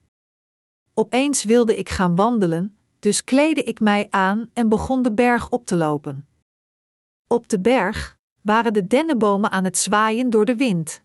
Opeens 0.94 1.44
wilde 1.44 1.78
ik 1.78 1.90
gaan 1.90 2.16
wandelen, 2.16 2.79
dus 3.00 3.24
kleedde 3.24 3.64
ik 3.64 3.80
mij 3.80 4.08
aan 4.10 4.50
en 4.54 4.70
begon 4.70 5.02
de 5.02 5.14
berg 5.14 5.50
op 5.50 5.66
te 5.66 5.76
lopen. 5.76 6.28
Op 7.28 7.50
de 7.50 7.60
berg 7.60 8.18
waren 8.42 8.74
de 8.74 8.88
dennenbomen 8.88 9.52
aan 9.52 9.64
het 9.64 9.78
zwaaien 9.78 10.30
door 10.30 10.46
de 10.46 10.56
wind. 10.56 11.04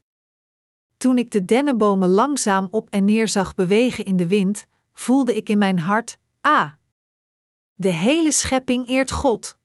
Toen 0.97 1.19
ik 1.19 1.31
de 1.31 1.45
dennenbomen 1.45 2.09
langzaam 2.09 2.69
op 2.71 2.91
en 2.91 3.05
neer 3.05 3.29
zag 3.29 3.55
bewegen 3.55 4.05
in 4.05 4.17
de 4.17 4.27
wind, 4.27 4.67
voelde 4.93 5.37
ik 5.37 5.49
in 5.49 5.59
mijn 5.59 5.79
hart: 5.79 6.19
Ah! 6.41 6.71
De 7.75 7.89
hele 7.89 8.33
schepping 8.33 8.89
eert 8.89 9.11
God. 9.11 9.59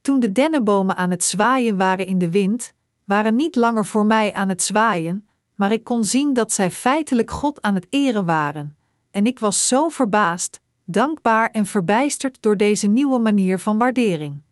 Toen 0.00 0.20
de 0.20 0.32
dennenbomen 0.32 0.96
aan 0.96 1.10
het 1.10 1.24
zwaaien 1.24 1.76
waren 1.76 2.06
in 2.06 2.18
de 2.18 2.30
wind, 2.30 2.72
waren 3.04 3.36
niet 3.36 3.56
langer 3.56 3.86
voor 3.86 4.06
mij 4.06 4.32
aan 4.32 4.48
het 4.48 4.62
zwaaien, 4.62 5.28
maar 5.54 5.72
ik 5.72 5.84
kon 5.84 6.04
zien 6.04 6.32
dat 6.32 6.52
zij 6.52 6.70
feitelijk 6.70 7.30
God 7.30 7.62
aan 7.62 7.74
het 7.74 7.86
eren 7.90 8.24
waren. 8.24 8.76
En 9.10 9.26
ik 9.26 9.38
was 9.38 9.68
zo 9.68 9.88
verbaasd, 9.88 10.60
dankbaar 10.90 11.50
en 11.50 11.66
verbijsterd 11.66 12.42
door 12.42 12.56
deze 12.56 12.86
nieuwe 12.86 13.18
manier 13.18 13.58
van 13.58 13.78
waardering. 13.78 14.42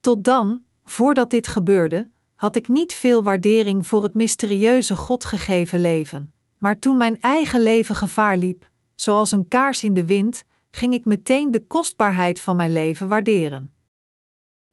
Tot 0.00 0.24
dan, 0.24 0.62
voordat 0.84 1.30
dit 1.30 1.46
gebeurde, 1.46 2.10
had 2.34 2.56
ik 2.56 2.68
niet 2.68 2.92
veel 2.92 3.22
waardering 3.22 3.86
voor 3.86 4.02
het 4.02 4.14
mysterieuze 4.14 4.96
God 4.96 5.24
gegeven 5.24 5.80
leven. 5.80 6.32
Maar 6.58 6.78
toen 6.78 6.96
mijn 6.96 7.20
eigen 7.20 7.62
leven 7.62 7.94
gevaar 7.94 8.36
liep, 8.36 8.70
zoals 8.94 9.32
een 9.32 9.48
kaars 9.48 9.84
in 9.84 9.94
de 9.94 10.04
wind, 10.04 10.44
ging 10.70 10.94
ik 10.94 11.04
meteen 11.04 11.50
de 11.50 11.66
kostbaarheid 11.66 12.40
van 12.40 12.56
mijn 12.56 12.72
leven 12.72 13.08
waarderen. 13.08 13.74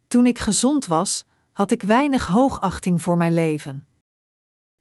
Toen 0.08 0.26
ik 0.26 0.40
gezond 0.40 0.86
was, 0.86 1.26
had 1.52 1.72
ik 1.72 1.82
weinig 1.82 2.28
hoogachting 2.28 3.02
voor 3.02 3.18
mijn 3.18 3.34
leven. 3.34 3.88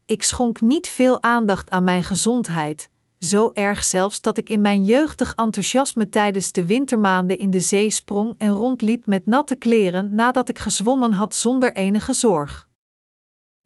Ik 0.04 0.22
schonk 0.22 0.60
niet 0.60 0.88
veel 0.88 1.22
aandacht 1.22 1.70
aan 1.70 1.84
mijn 1.84 2.04
gezondheid, 2.04 2.90
zo 3.20 3.50
erg 3.52 3.84
zelfs 3.84 4.20
dat 4.20 4.38
ik 4.38 4.48
in 4.48 4.60
mijn 4.60 4.84
jeugdig 4.84 5.34
enthousiasme 5.34 6.08
tijdens 6.08 6.52
de 6.52 6.66
wintermaanden 6.66 7.38
in 7.38 7.50
de 7.50 7.60
zee 7.60 7.90
sprong 7.90 8.34
en 8.38 8.50
rondliep 8.50 9.06
met 9.06 9.26
natte 9.26 9.56
kleren 9.56 10.14
nadat 10.14 10.48
ik 10.48 10.58
gezwommen 10.58 11.12
had 11.12 11.34
zonder 11.34 11.74
enige 11.74 12.12
zorg. 12.12 12.68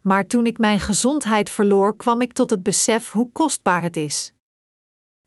Maar 0.01 0.27
toen 0.27 0.47
ik 0.47 0.59
mijn 0.59 0.81
gezondheid 0.81 1.51
verloor, 1.51 1.97
kwam 1.97 2.21
ik 2.21 2.33
tot 2.33 2.51
het 2.51 2.63
besef 2.63 3.11
hoe 3.11 3.33
kostbaar 3.33 3.83
het 3.83 3.97
is. 3.97 4.33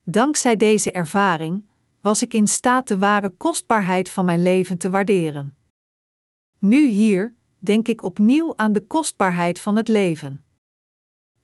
Dankzij 0.03 0.55
deze 0.55 0.91
ervaring 0.91 1.65
was 2.01 2.22
ik 2.22 2.34
in 2.34 2.48
staat 2.48 2.88
de 2.88 2.98
ware 2.98 3.29
kostbaarheid 3.29 4.10
van 4.10 4.25
mijn 4.25 4.43
leven 4.43 4.77
te 4.77 4.89
waarderen. 4.89 5.57
Nu 6.60 6.88
hier 6.88 7.36
denk 7.60 7.88
ik 7.88 8.03
opnieuw 8.03 8.53
aan 8.55 8.74
de 8.74 8.88
kostbaarheid 8.88 9.60
van 9.60 9.75
het 9.75 9.88
leven. 9.88 10.47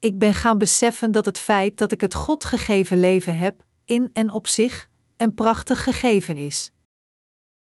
Ik 0.03 0.17
ben 0.17 0.33
gaan 0.33 0.57
beseffen 0.57 1.11
dat 1.11 1.25
het 1.25 1.37
feit 1.37 1.77
dat 1.77 1.91
ik 1.91 2.01
het 2.01 2.13
God 2.13 2.45
gegeven 2.45 2.99
leven 2.99 3.37
heb, 3.37 3.63
in 3.85 4.09
en 4.13 4.31
op 4.31 4.47
zich, 4.47 4.89
een 5.17 5.33
prachtig 5.33 5.83
gegeven 5.83 6.37
is. 6.37 6.71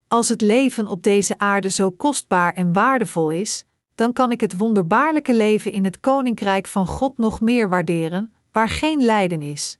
Als 0.07 0.29
het 0.29 0.41
leven 0.41 0.87
op 0.87 1.03
deze 1.03 1.37
aarde 1.37 1.69
zo 1.69 1.91
kostbaar 1.91 2.53
en 2.53 2.73
waardevol 2.73 3.29
is, 3.29 3.65
dan 3.95 4.13
kan 4.13 4.31
ik 4.31 4.41
het 4.41 4.57
wonderbaarlijke 4.57 5.33
leven 5.33 5.71
in 5.71 5.83
het 5.83 5.99
koninkrijk 5.99 6.67
van 6.67 6.87
God 6.87 7.17
nog 7.17 7.41
meer 7.41 7.69
waarderen, 7.69 8.33
waar 8.51 8.69
geen 8.69 9.01
lijden 9.01 9.41
is. 9.41 9.77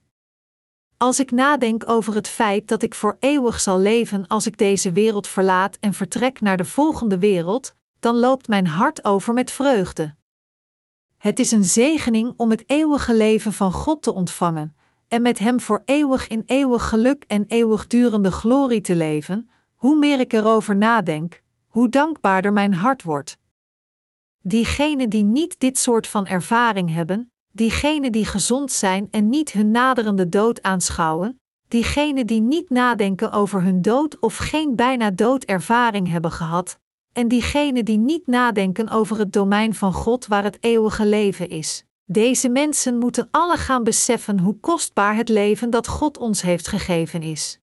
Als 0.96 1.20
ik 1.20 1.30
nadenk 1.30 1.88
over 1.88 2.14
het 2.14 2.28
feit 2.28 2.68
dat 2.68 2.82
ik 2.82 2.94
voor 2.94 3.16
eeuwig 3.20 3.60
zal 3.60 3.78
leven 3.78 4.26
als 4.26 4.46
ik 4.46 4.58
deze 4.58 4.92
wereld 4.92 5.26
verlaat 5.26 5.76
en 5.80 5.94
vertrek 5.94 6.40
naar 6.40 6.56
de 6.56 6.64
volgende 6.64 7.18
wereld, 7.18 7.74
dan 8.00 8.16
loopt 8.16 8.48
mijn 8.48 8.66
hart 8.66 9.04
over 9.04 9.34
met 9.34 9.50
vreugde. 9.50 10.14
Het 11.22 11.38
is 11.38 11.50
een 11.50 11.64
zegening 11.64 12.34
om 12.36 12.50
het 12.50 12.64
eeuwige 12.66 13.14
leven 13.14 13.52
van 13.52 13.72
God 13.72 14.02
te 14.02 14.12
ontvangen 14.12 14.76
en 15.08 15.22
met 15.22 15.38
Hem 15.38 15.60
voor 15.60 15.82
eeuwig 15.84 16.28
in 16.28 16.42
eeuwig 16.46 16.88
geluk 16.88 17.24
en 17.26 17.44
eeuwigdurende 17.46 18.30
glorie 18.30 18.80
te 18.80 18.96
leven. 18.96 19.50
Hoe 19.74 19.98
meer 19.98 20.20
ik 20.20 20.32
erover 20.32 20.76
nadenk, 20.76 21.42
hoe 21.68 21.88
dankbaarder 21.88 22.52
mijn 22.52 22.74
hart 22.74 23.02
wordt. 23.02 23.38
Diegenen 24.40 25.10
die 25.10 25.22
niet 25.22 25.60
dit 25.60 25.78
soort 25.78 26.06
van 26.06 26.26
ervaring 26.26 26.94
hebben, 26.94 27.32
diegenen 27.52 28.12
die 28.12 28.24
gezond 28.24 28.72
zijn 28.72 29.08
en 29.10 29.28
niet 29.28 29.52
hun 29.52 29.70
naderende 29.70 30.28
dood 30.28 30.62
aanschouwen, 30.62 31.40
diegenen 31.68 32.26
die 32.26 32.40
niet 32.40 32.70
nadenken 32.70 33.32
over 33.32 33.62
hun 33.62 33.82
dood 33.82 34.18
of 34.18 34.36
geen 34.36 34.76
bijna 34.76 35.10
doodervaring 35.10 36.08
hebben 36.08 36.30
gehad, 36.30 36.78
en 37.12 37.28
diegenen 37.28 37.84
die 37.84 37.98
niet 37.98 38.26
nadenken 38.26 38.88
over 38.88 39.18
het 39.18 39.32
domein 39.32 39.74
van 39.74 39.92
God 39.92 40.26
waar 40.26 40.44
het 40.44 40.58
eeuwige 40.60 41.06
leven 41.06 41.48
is. 41.48 41.84
Deze 42.04 42.48
mensen 42.48 42.98
moeten 42.98 43.28
alle 43.30 43.56
gaan 43.56 43.84
beseffen 43.84 44.38
hoe 44.38 44.60
kostbaar 44.60 45.16
het 45.16 45.28
leven 45.28 45.70
dat 45.70 45.86
God 45.86 46.18
ons 46.18 46.42
heeft 46.42 46.68
gegeven 46.68 47.22
is. 47.22 47.60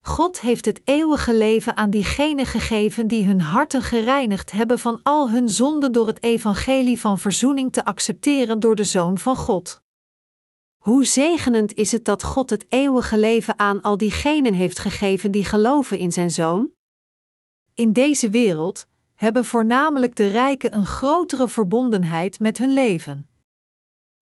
God 0.00 0.40
heeft 0.40 0.64
het 0.64 0.80
eeuwige 0.84 1.34
leven 1.34 1.76
aan 1.76 1.90
diegenen 1.90 2.46
gegeven 2.46 3.06
die 3.06 3.24
hun 3.24 3.40
harten 3.40 3.82
gereinigd 3.82 4.50
hebben 4.50 4.78
van 4.78 5.00
al 5.02 5.30
hun 5.30 5.48
zonden 5.48 5.92
door 5.92 6.06
het 6.06 6.22
evangelie 6.22 7.00
van 7.00 7.18
verzoening 7.18 7.72
te 7.72 7.84
accepteren 7.84 8.60
door 8.60 8.74
de 8.74 8.84
Zoon 8.84 9.18
van 9.18 9.36
God. 9.36 9.82
Hoe 10.76 11.04
zegenend 11.04 11.74
is 11.74 11.92
het 11.92 12.04
dat 12.04 12.22
God 12.22 12.50
het 12.50 12.66
eeuwige 12.68 13.18
leven 13.18 13.58
aan 13.58 13.82
al 13.82 13.96
diegenen 13.96 14.54
heeft 14.54 14.78
gegeven 14.78 15.30
die 15.30 15.44
geloven 15.44 15.98
in 15.98 16.12
zijn 16.12 16.30
Zoon? 16.30 16.70
In 17.80 17.92
deze 17.92 18.30
wereld 18.30 18.86
hebben 19.14 19.44
voornamelijk 19.44 20.16
de 20.16 20.26
rijken 20.26 20.74
een 20.74 20.86
grotere 20.86 21.48
verbondenheid 21.48 22.38
met 22.40 22.58
hun 22.58 22.72
leven. 22.72 23.28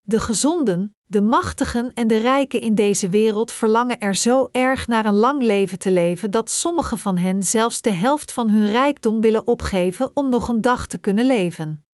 De 0.01 0.21
gezonden, 0.21 0.97
de 1.05 1.21
machtigen 1.21 1.95
en 1.95 2.07
de 2.07 2.17
rijken 2.17 2.61
in 2.61 2.75
deze 2.75 3.09
wereld 3.09 3.53
verlangen 3.53 3.99
er 3.99 4.15
zo 4.15 4.49
erg 4.53 4.87
naar 4.87 5.07
een 5.07 5.15
lang 5.15 5.43
leven 5.43 5.79
te 5.79 5.91
leven 5.91 6.31
dat 6.31 6.51
sommigen 6.51 6.99
van 6.99 7.17
hen 7.17 7.43
zelfs 7.43 7.81
de 7.81 7.91
helft 7.91 8.33
van 8.33 8.51
hun 8.51 8.71
rijkdom 8.71 9.21
willen 9.21 9.47
opgeven 9.47 10.11
om 10.15 10.29
nog 10.29 10.49
een 10.49 10.61
dag 10.61 10.87
te 10.87 10.99
kunnen 10.99 11.27
leven. 11.27 11.85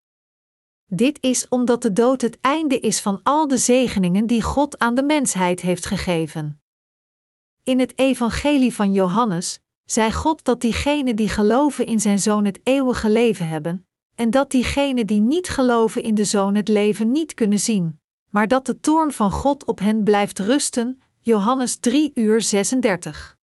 Dit 0.86 1.18
is 1.22 1.48
omdat 1.48 1.82
de 1.82 1.92
dood 1.92 2.20
het 2.20 2.38
einde 2.40 2.80
is 2.80 3.00
van 3.00 3.20
al 3.22 3.48
de 3.48 3.58
zegeningen 3.58 4.26
die 4.26 4.42
God 4.42 4.78
aan 4.78 4.94
de 4.94 5.02
mensheid 5.02 5.60
heeft 5.60 5.86
gegeven. 5.86 6.62
In 7.62 7.78
het 7.78 7.98
Evangelie 7.98 8.74
van 8.74 8.92
Johannes 8.92 9.62
zei 9.84 10.12
God 10.12 10.44
dat 10.44 10.60
diegenen 10.60 11.16
die 11.16 11.28
geloven 11.28 11.86
in 11.86 12.00
zijn 12.00 12.18
Zoon 12.18 12.44
het 12.44 12.60
eeuwige 12.62 13.10
leven 13.10 13.48
hebben, 13.48 13.86
en 14.14 14.30
dat 14.30 14.50
diegenen 14.50 15.06
die 15.06 15.20
niet 15.20 15.48
geloven 15.48 16.02
in 16.02 16.14
de 16.14 16.24
Zoon 16.24 16.54
het 16.54 16.68
leven 16.68 17.12
niet 17.12 17.34
kunnen 17.34 17.60
zien 17.60 18.02
maar 18.34 18.48
dat 18.48 18.66
de 18.66 18.80
toorn 18.80 19.12
van 19.12 19.30
God 19.30 19.64
op 19.64 19.78
hen 19.78 20.04
blijft 20.04 20.38
rusten. 20.38 21.00
Johannes 21.20 21.76
3 21.76 22.10
uur 22.14 22.42
36. 22.42 23.36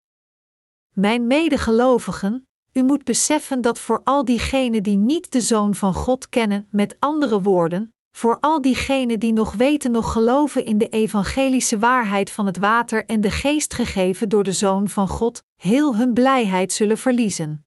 Mijn 0.94 1.28
medegelovigen, 1.28 2.48
u 2.74 2.84
moet 2.84 3.04
beseffen 3.04 3.62
dat 3.62 3.80
voor 3.80 4.02
al 4.04 4.26
diegenen 4.26 4.84
die 4.84 4.98
niet 4.98 5.32
de 5.32 5.42
Zoon 5.42 5.76
van 5.76 5.94
God 5.94 6.30
kennen, 6.30 6.68
met 6.72 6.96
andere 7.00 7.42
woorden, 7.42 7.94
voor 8.12 8.38
al 8.40 8.62
diegenen 8.62 9.20
die 9.20 9.34
nog 9.34 9.54
weten 9.54 9.92
nog 9.92 10.12
geloven 10.12 10.66
in 10.66 10.78
de 10.78 10.90
evangelische 10.90 11.80
waarheid 11.80 12.32
van 12.32 12.46
het 12.46 12.58
water 12.58 13.06
en 13.06 13.22
de 13.22 13.32
geest 13.32 13.74
gegeven 13.74 14.30
door 14.30 14.44
de 14.44 14.52
Zoon 14.52 14.90
van 14.90 15.08
God, 15.08 15.44
heel 15.56 15.96
hun 15.96 16.14
blijheid 16.14 16.74
zullen 16.74 16.98
verliezen. 16.98 17.66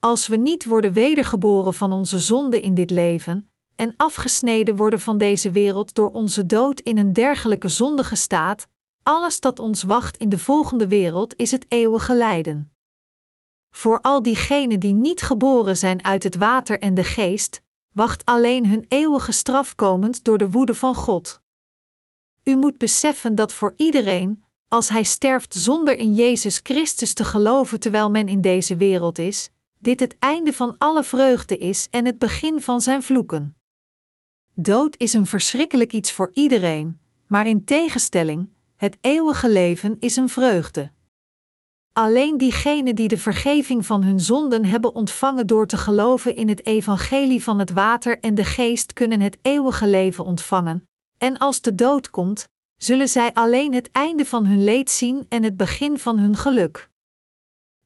Als 0.00 0.26
we 0.26 0.36
niet 0.36 0.64
worden 0.64 0.92
wedergeboren 0.92 1.74
van 1.74 1.92
onze 1.92 2.18
zonde 2.18 2.60
in 2.60 2.74
dit 2.74 2.90
leven, 2.90 3.50
en 3.76 3.94
afgesneden 3.96 4.76
worden 4.76 5.00
van 5.00 5.18
deze 5.18 5.50
wereld 5.50 5.94
door 5.94 6.10
onze 6.10 6.46
dood 6.46 6.80
in 6.80 6.98
een 6.98 7.12
dergelijke 7.12 7.68
zondige 7.68 8.16
staat, 8.16 8.68
alles 9.02 9.40
dat 9.40 9.58
ons 9.58 9.82
wacht 9.82 10.16
in 10.16 10.28
de 10.28 10.38
volgende 10.38 10.88
wereld 10.88 11.36
is 11.36 11.50
het 11.50 11.66
eeuwige 11.68 12.14
lijden. 12.14 12.72
Voor 13.70 14.00
al 14.00 14.22
diegenen 14.22 14.80
die 14.80 14.92
niet 14.92 15.22
geboren 15.22 15.76
zijn 15.76 16.04
uit 16.04 16.22
het 16.22 16.36
water 16.36 16.78
en 16.78 16.94
de 16.94 17.04
geest, 17.04 17.62
wacht 17.98 18.24
alleen 18.24 18.66
hun 18.66 18.84
eeuwige 18.88 19.32
straf 19.32 19.74
komend 19.74 20.24
door 20.24 20.38
de 20.38 20.50
woede 20.50 20.74
van 20.74 20.94
God. 20.94 21.40
U 22.44 22.56
moet 22.56 22.78
beseffen 22.78 23.34
dat 23.34 23.52
voor 23.52 23.74
iedereen, 23.76 24.44
als 24.68 24.88
hij 24.88 25.02
sterft 25.02 25.54
zonder 25.54 25.96
in 25.96 26.14
Jezus 26.14 26.60
Christus 26.62 27.12
te 27.12 27.24
geloven 27.24 27.80
terwijl 27.80 28.10
men 28.10 28.28
in 28.28 28.40
deze 28.40 28.76
wereld 28.76 29.18
is, 29.18 29.50
dit 29.78 30.00
het 30.00 30.16
einde 30.18 30.52
van 30.52 30.74
alle 30.78 31.04
vreugde 31.04 31.56
is 31.56 31.88
en 31.90 32.04
het 32.06 32.18
begin 32.18 32.60
van 32.60 32.80
zijn 32.80 33.02
vloeken. 33.02 33.56
Dood 34.54 34.94
is 34.96 35.12
een 35.12 35.26
verschrikkelijk 35.26 35.92
iets 35.92 36.12
voor 36.12 36.30
iedereen, 36.32 37.00
maar 37.26 37.46
in 37.46 37.64
tegenstelling, 37.64 38.48
het 38.76 38.96
eeuwige 39.00 39.50
leven 39.50 39.96
is 40.00 40.16
een 40.16 40.28
vreugde. 40.28 40.90
Alleen 41.98 42.38
diegenen 42.38 42.94
die 42.94 43.08
de 43.08 43.18
vergeving 43.18 43.86
van 43.86 44.02
hun 44.02 44.20
zonden 44.20 44.64
hebben 44.64 44.94
ontvangen 44.94 45.46
door 45.46 45.66
te 45.66 45.76
geloven 45.76 46.36
in 46.36 46.48
het 46.48 46.66
evangelie 46.66 47.42
van 47.42 47.58
het 47.58 47.70
water 47.70 48.20
en 48.20 48.34
de 48.34 48.44
geest 48.44 48.92
kunnen 48.92 49.20
het 49.20 49.38
eeuwige 49.42 49.86
leven 49.86 50.24
ontvangen, 50.24 50.88
en 51.16 51.38
als 51.38 51.60
de 51.60 51.74
dood 51.74 52.10
komt, 52.10 52.48
zullen 52.76 53.08
zij 53.08 53.32
alleen 53.34 53.74
het 53.74 53.90
einde 53.90 54.24
van 54.24 54.46
hun 54.46 54.64
leed 54.64 54.90
zien 54.90 55.26
en 55.28 55.42
het 55.42 55.56
begin 55.56 55.98
van 55.98 56.18
hun 56.18 56.36
geluk. 56.36 56.90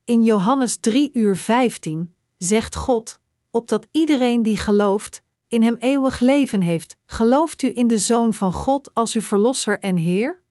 In 0.04 0.24
Johannes 0.24 0.76
3 0.76 1.10
uur 1.12 1.36
15 1.36 2.14
zegt 2.38 2.76
God, 2.76 3.20
opdat 3.50 3.86
iedereen 3.90 4.42
die 4.42 4.56
gelooft, 4.56 5.22
in 5.48 5.62
hem 5.62 5.76
eeuwig 5.78 6.20
leven 6.20 6.60
heeft, 6.60 6.96
gelooft 7.06 7.62
u 7.62 7.72
in 7.74 7.86
de 7.86 7.98
Zoon 7.98 8.34
van 8.34 8.52
God 8.52 8.94
als 8.94 9.14
uw 9.14 9.20
Verlosser 9.20 9.78
en 9.78 9.96
Heer? 9.96 10.41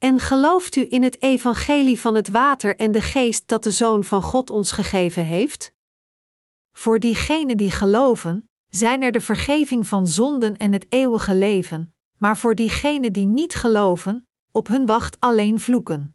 En 0.00 0.18
gelooft 0.18 0.76
u 0.76 0.86
in 0.88 1.02
het 1.02 1.22
evangelie 1.22 2.00
van 2.00 2.14
het 2.14 2.28
water 2.28 2.76
en 2.76 2.92
de 2.92 3.00
geest 3.00 3.48
dat 3.48 3.62
de 3.62 3.70
Zoon 3.70 4.04
van 4.04 4.22
God 4.22 4.50
ons 4.50 4.72
gegeven 4.72 5.24
heeft? 5.24 5.72
Voor 6.72 6.98
diegenen 6.98 7.56
die 7.56 7.70
geloven, 7.70 8.50
zijn 8.68 9.02
er 9.02 9.12
de 9.12 9.20
vergeving 9.20 9.86
van 9.86 10.06
zonden 10.06 10.56
en 10.56 10.72
het 10.72 10.86
eeuwige 10.88 11.34
leven, 11.34 11.94
maar 12.18 12.36
voor 12.38 12.54
diegenen 12.54 13.12
die 13.12 13.26
niet 13.26 13.54
geloven, 13.54 14.28
op 14.50 14.66
hun 14.66 14.86
wacht 14.86 15.20
alleen 15.20 15.60
vloeken. 15.60 16.14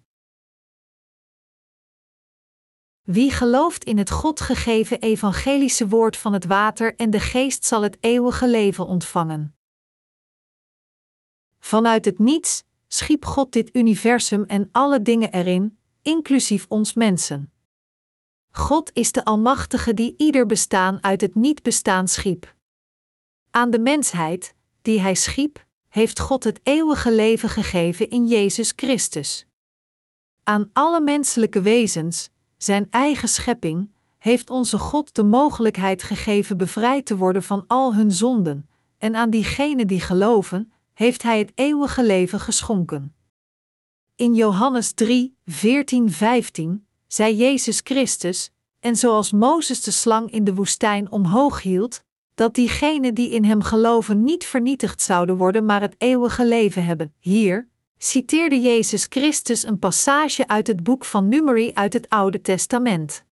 Wie 3.01 3.31
gelooft 3.31 3.83
in 3.83 3.97
het 3.97 4.11
God 4.11 4.41
gegeven 4.41 5.01
evangelische 5.01 5.87
woord 5.87 6.17
van 6.17 6.33
het 6.33 6.45
water 6.45 6.95
en 6.95 7.09
de 7.09 7.19
geest 7.19 7.65
zal 7.65 7.81
het 7.81 7.97
eeuwige 7.99 8.47
leven 8.47 8.85
ontvangen. 8.85 9.55
Vanuit 11.59 12.05
het 12.05 12.19
niets 12.19 12.63
schiep 12.87 13.25
God 13.25 13.51
dit 13.51 13.75
universum 13.75 14.43
en 14.43 14.69
alle 14.71 15.01
dingen 15.01 15.31
erin, 15.31 15.77
inclusief 16.01 16.65
ons 16.69 16.93
mensen. 16.93 17.51
God 18.51 18.91
is 18.93 19.11
de 19.11 19.25
Almachtige 19.25 19.93
die 19.93 20.13
ieder 20.17 20.45
bestaan 20.45 21.03
uit 21.03 21.21
het 21.21 21.35
niet-bestaan 21.35 22.07
schiep. 22.07 22.55
Aan 23.51 23.69
de 23.69 23.79
mensheid, 23.79 24.55
die 24.81 24.99
Hij 25.01 25.15
schiep, 25.15 25.65
heeft 25.87 26.19
God 26.19 26.43
het 26.43 26.59
eeuwige 26.63 27.11
leven 27.11 27.49
gegeven 27.49 28.09
in 28.09 28.27
Jezus 28.27 28.73
Christus. 28.75 29.45
Aan 30.43 30.69
alle 30.73 31.01
menselijke 31.01 31.61
wezens, 31.61 32.29
zijn 32.57 32.87
eigen 32.89 33.27
schepping, 33.27 33.91
heeft 34.17 34.49
onze 34.49 34.77
God 34.77 35.15
de 35.15 35.23
mogelijkheid 35.23 36.03
gegeven 36.03 36.57
bevrijd 36.57 37.05
te 37.05 37.17
worden 37.17 37.43
van 37.43 37.63
al 37.67 37.95
hun 37.95 38.11
zonden, 38.11 38.69
en 38.97 39.15
aan 39.15 39.29
diegenen 39.29 39.87
die 39.87 40.01
geloven, 40.01 40.71
heeft 40.95 41.23
Hij 41.23 41.39
het 41.39 41.51
eeuwige 41.55 42.03
leven 42.03 42.39
geschonken. 42.39 43.15
In 44.15 44.33
Johannes 44.33 44.91
3, 44.91 45.37
14, 45.45 46.11
15 46.11 46.87
zei 47.07 47.35
Jezus 47.35 47.81
Christus, 47.83 48.51
en 48.79 48.95
zoals 48.95 49.31
Mozes 49.31 49.81
de 49.81 49.91
slang 49.91 50.31
in 50.31 50.43
de 50.43 50.53
woestijn 50.53 51.11
omhoog 51.11 51.61
hield, 51.61 52.03
dat 52.35 52.53
diegenen 52.53 53.13
die 53.13 53.29
in 53.29 53.43
hem 53.43 53.61
geloven 53.61 54.23
niet 54.23 54.45
vernietigd 54.45 55.01
zouden 55.01 55.37
worden, 55.37 55.65
maar 55.65 55.81
het 55.81 55.95
eeuwige 55.97 56.45
leven 56.45 56.85
hebben. 56.85 57.13
Hier 57.19 57.67
citeerde 57.97 58.61
Jezus 58.61 59.05
Christus 59.09 59.63
een 59.63 59.79
passage 59.79 60.47
uit 60.47 60.67
het 60.67 60.83
boek 60.83 61.05
van 61.05 61.27
Numeri 61.27 61.71
uit 61.73 61.93
het 61.93 62.09
Oude 62.09 62.41
Testament. 62.41 63.25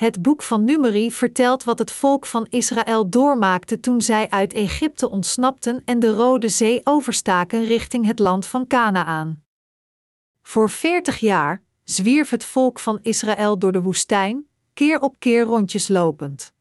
Het 0.00 0.22
boek 0.22 0.42
van 0.42 0.64
Numeri 0.64 1.12
vertelt 1.12 1.64
wat 1.64 1.78
het 1.78 1.90
volk 1.90 2.26
van 2.26 2.46
Israël 2.50 3.08
doormaakte 3.08 3.80
toen 3.80 4.00
zij 4.00 4.30
uit 4.30 4.52
Egypte 4.52 5.10
ontsnapten 5.10 5.82
en 5.84 5.98
de 5.98 6.14
Rode 6.14 6.48
Zee 6.48 6.80
overstaken 6.84 7.64
richting 7.64 8.06
het 8.06 8.18
land 8.18 8.46
van 8.46 8.66
Canaan. 8.66 9.42
Voor 10.42 10.70
veertig 10.70 11.18
jaar 11.18 11.62
zwierf 11.84 12.30
het 12.30 12.44
volk 12.44 12.78
van 12.78 12.98
Israël 13.02 13.58
door 13.58 13.72
de 13.72 13.82
woestijn, 13.82 14.46
keer 14.74 15.00
op 15.00 15.14
keer 15.18 15.42
rondjes 15.42 15.88
lopend. 15.88 16.52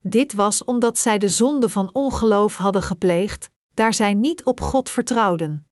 Dit 0.00 0.32
was 0.32 0.64
omdat 0.64 0.98
zij 0.98 1.18
de 1.18 1.28
zonde 1.28 1.68
van 1.68 1.90
ongeloof 1.92 2.56
hadden 2.56 2.82
gepleegd, 2.82 3.50
daar 3.74 3.94
zij 3.94 4.14
niet 4.14 4.44
op 4.44 4.60
God 4.60 4.90
vertrouwden. 4.90 5.66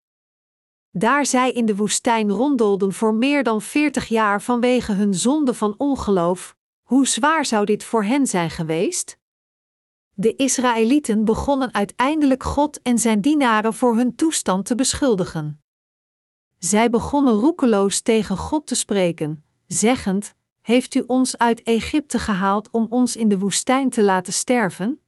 Daar 0.90 1.26
zij 1.26 1.52
in 1.52 1.66
de 1.66 1.76
woestijn 1.76 2.30
rondolden 2.30 2.92
voor 2.92 3.14
meer 3.14 3.42
dan 3.42 3.62
veertig 3.62 4.08
jaar 4.08 4.42
vanwege 4.42 4.92
hun 4.92 5.14
zonde 5.14 5.54
van 5.54 5.74
ongeloof, 5.76 6.58
hoe 6.90 7.06
zwaar 7.06 7.44
zou 7.44 7.64
dit 7.64 7.84
voor 7.84 8.04
hen 8.04 8.26
zijn 8.26 8.50
geweest? 8.50 9.18
De 10.14 10.36
Israëlieten 10.36 11.24
begonnen 11.24 11.74
uiteindelijk 11.74 12.42
God 12.42 12.82
en 12.82 12.98
zijn 12.98 13.20
dienaren 13.20 13.74
voor 13.74 13.96
hun 13.96 14.14
toestand 14.14 14.66
te 14.66 14.74
beschuldigen. 14.74 15.62
Zij 16.58 16.90
begonnen 16.90 17.32
roekeloos 17.32 18.00
tegen 18.00 18.36
God 18.36 18.66
te 18.66 18.74
spreken, 18.74 19.44
zeggend: 19.66 20.34
Heeft 20.60 20.94
u 20.94 21.04
ons 21.06 21.38
uit 21.38 21.62
Egypte 21.62 22.18
gehaald 22.18 22.70
om 22.70 22.86
ons 22.88 23.16
in 23.16 23.28
de 23.28 23.38
woestijn 23.38 23.90
te 23.90 24.02
laten 24.02 24.32
sterven? 24.32 25.00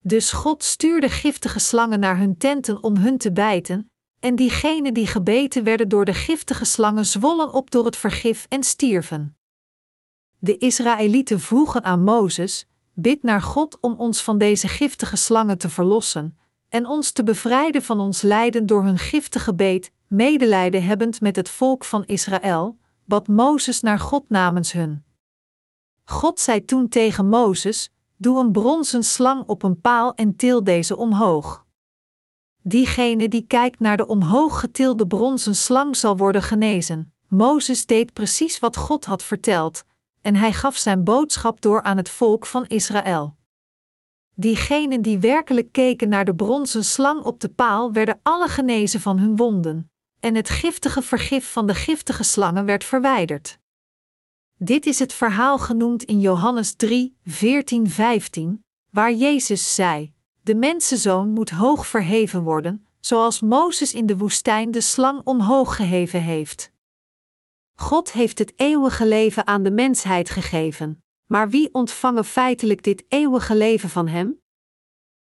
Dus 0.00 0.32
God 0.32 0.62
stuurde 0.62 1.08
giftige 1.08 1.58
slangen 1.58 2.00
naar 2.00 2.18
hun 2.18 2.36
tenten 2.36 2.82
om 2.82 2.96
hun 2.96 3.18
te 3.18 3.32
bijten, 3.32 3.90
en 4.20 4.36
diegenen 4.36 4.94
die 4.94 5.06
gebeten 5.06 5.64
werden 5.64 5.88
door 5.88 6.04
de 6.04 6.14
giftige 6.14 6.64
slangen 6.64 7.06
zwollen 7.06 7.52
op 7.52 7.70
door 7.70 7.84
het 7.84 7.96
vergif 7.96 8.46
en 8.48 8.62
stierven. 8.62 9.36
De 10.44 10.58
Israëlieten 10.58 11.40
vroegen 11.40 11.84
aan 11.84 12.02
Mozes: 12.02 12.66
Bid 12.92 13.22
naar 13.22 13.42
God 13.42 13.78
om 13.80 13.94
ons 13.94 14.22
van 14.22 14.38
deze 14.38 14.68
giftige 14.68 15.16
slangen 15.16 15.58
te 15.58 15.68
verlossen 15.68 16.38
en 16.68 16.86
ons 16.86 17.10
te 17.12 17.22
bevrijden 17.22 17.82
van 17.82 18.00
ons 18.00 18.22
lijden 18.22 18.66
door 18.66 18.82
hun 18.82 18.98
giftige 18.98 19.54
beet, 19.54 19.90
medelijden 20.06 20.84
hebbend 20.84 21.20
met 21.20 21.36
het 21.36 21.48
volk 21.48 21.84
van 21.84 22.04
Israël, 22.04 22.78
bad 23.04 23.28
Mozes 23.28 23.80
naar 23.80 23.98
God 23.98 24.24
namens 24.28 24.72
hun. 24.72 25.04
God 26.04 26.40
zei 26.40 26.64
toen 26.64 26.88
tegen 26.88 27.28
Mozes: 27.28 27.92
Doe 28.16 28.40
een 28.40 28.52
bronzen 28.52 29.04
slang 29.04 29.46
op 29.46 29.62
een 29.62 29.80
paal 29.80 30.14
en 30.14 30.36
til 30.36 30.64
deze 30.64 30.96
omhoog. 30.96 31.64
Diegene 32.62 33.28
die 33.28 33.46
kijkt 33.46 33.80
naar 33.80 33.96
de 33.96 34.06
omhoog 34.06 34.60
getilde 34.60 35.06
bronzen 35.06 35.56
slang 35.56 35.96
zal 35.96 36.16
worden 36.16 36.42
genezen. 36.42 37.12
Mozes 37.28 37.86
deed 37.86 38.12
precies 38.12 38.58
wat 38.58 38.76
God 38.76 39.04
had 39.04 39.22
verteld, 39.22 39.84
en 40.24 40.36
hij 40.36 40.52
gaf 40.52 40.76
zijn 40.76 41.04
boodschap 41.04 41.60
door 41.60 41.82
aan 41.82 41.96
het 41.96 42.08
volk 42.08 42.46
van 42.46 42.66
Israël. 42.66 43.36
Diegenen 44.34 45.02
die 45.02 45.18
werkelijk 45.18 45.72
keken 45.72 46.08
naar 46.08 46.24
de 46.24 46.34
bronzen 46.34 46.84
slang 46.84 47.22
op 47.22 47.40
de 47.40 47.48
paal 47.48 47.92
werden 47.92 48.20
alle 48.22 48.48
genezen 48.48 49.00
van 49.00 49.18
hun 49.18 49.36
wonden, 49.36 49.90
en 50.20 50.34
het 50.34 50.48
giftige 50.48 51.02
vergif 51.02 51.52
van 51.52 51.66
de 51.66 51.74
giftige 51.74 52.22
slangen 52.22 52.64
werd 52.64 52.84
verwijderd. 52.84 53.58
Dit 54.58 54.86
is 54.86 54.98
het 54.98 55.12
verhaal 55.12 55.58
genoemd 55.58 56.02
in 56.02 56.20
Johannes 56.20 56.74
3, 56.74 57.16
14, 57.24 57.90
15, 57.90 58.64
waar 58.90 59.12
Jezus 59.12 59.74
zei: 59.74 60.12
De 60.42 60.54
mensenzoon 60.54 61.28
moet 61.28 61.50
hoog 61.50 61.86
verheven 61.86 62.42
worden, 62.42 62.86
zoals 63.00 63.40
Mozes 63.40 63.94
in 63.94 64.06
de 64.06 64.16
woestijn 64.16 64.70
de 64.70 64.80
slang 64.80 65.20
omhoog 65.24 65.76
geheven 65.76 66.22
heeft. 66.22 66.72
God 67.74 68.12
heeft 68.12 68.38
het 68.38 68.52
eeuwige 68.56 69.06
leven 69.06 69.46
aan 69.46 69.62
de 69.62 69.70
mensheid 69.70 70.30
gegeven, 70.30 71.02
maar 71.26 71.48
wie 71.50 71.68
ontvangen 71.72 72.24
feitelijk 72.24 72.82
dit 72.82 73.04
eeuwige 73.08 73.56
leven 73.56 73.88
van 73.88 74.08
Hem? 74.08 74.40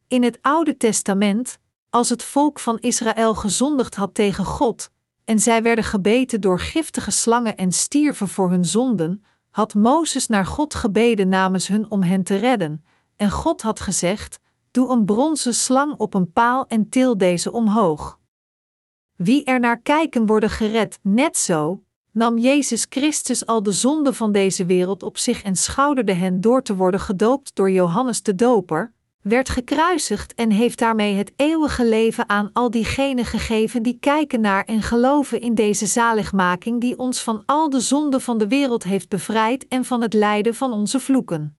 In 0.08 0.24
het 0.24 0.40
Oude 0.42 0.78
Testament, 0.78 1.60
als 1.90 2.10
het 2.10 2.24
volk 2.24 2.60
van 2.60 2.80
Israël 2.80 3.36
gezondigd 3.36 3.96
had 3.96 4.14
tegen 4.14 4.46
God, 4.46 4.92
en 5.26 5.40
zij 5.40 5.64
werden 5.64 5.84
gebeten 5.84 6.42
door 6.42 6.60
giftige 6.60 7.12
slangen 7.12 7.58
en 7.58 7.72
stierven 7.72 8.28
voor 8.28 8.50
hun 8.50 8.66
zonden, 8.66 9.24
had 9.50 9.74
Mozes 9.74 10.28
naar 10.28 10.46
God 10.46 10.76
gebeden 10.76 11.30
namens 11.30 11.68
hun 11.68 11.92
om 11.92 12.02
hen 12.02 12.24
te 12.24 12.36
redden, 12.36 12.86
en 13.16 13.32
God 13.32 13.62
had 13.62 13.80
gezegd: 13.80 14.40
Doe 14.72 14.90
een 14.92 15.06
bronzen 15.06 15.54
slang 15.54 15.96
op 15.98 16.14
een 16.14 16.32
paal 16.32 16.68
en 16.68 16.90
til 16.90 17.18
deze 17.18 17.52
omhoog. 17.52 18.20
Wie 19.16 19.44
er 19.44 19.60
naar 19.60 19.82
kijken 19.82 20.26
worden 20.26 20.50
gered, 20.50 21.00
net 21.02 21.38
zo, 21.38 21.84
nam 22.12 22.38
Jezus 22.38 22.86
Christus 22.90 23.46
al 23.46 23.64
de 23.64 23.72
zonde 23.72 24.14
van 24.14 24.32
deze 24.32 24.66
wereld 24.66 25.04
op 25.04 25.18
zich 25.18 25.44
en 25.44 25.56
schouderde 25.56 26.14
hen 26.14 26.42
door 26.42 26.64
te 26.64 26.76
worden 26.76 27.00
gedoopt 27.00 27.56
door 27.56 27.72
Johannes 27.72 28.24
de 28.24 28.36
Doper, 28.36 28.94
werd 29.22 29.50
gekruisigd 29.50 30.34
en 30.34 30.52
heeft 30.52 30.80
daarmee 30.80 31.16
het 31.16 31.34
eeuwige 31.36 31.86
leven 31.86 32.30
aan 32.30 32.50
al 32.54 32.72
diegenen 32.72 33.26
gegeven 33.26 33.84
die 33.84 33.98
kijken 34.00 34.42
naar 34.42 34.66
en 34.66 34.82
geloven 34.82 35.42
in 35.42 35.56
deze 35.56 35.86
zaligmaking 35.86 36.82
die 36.82 36.98
ons 36.98 37.22
van 37.22 37.44
al 37.46 37.70
de 37.70 37.80
zonde 37.80 38.20
van 38.20 38.38
de 38.38 38.48
wereld 38.48 38.84
heeft 38.84 39.10
bevrijd 39.10 39.68
en 39.68 39.86
van 39.86 40.02
het 40.02 40.14
lijden 40.14 40.56
van 40.56 40.74
onze 40.74 41.00
vloeken. 41.00 41.58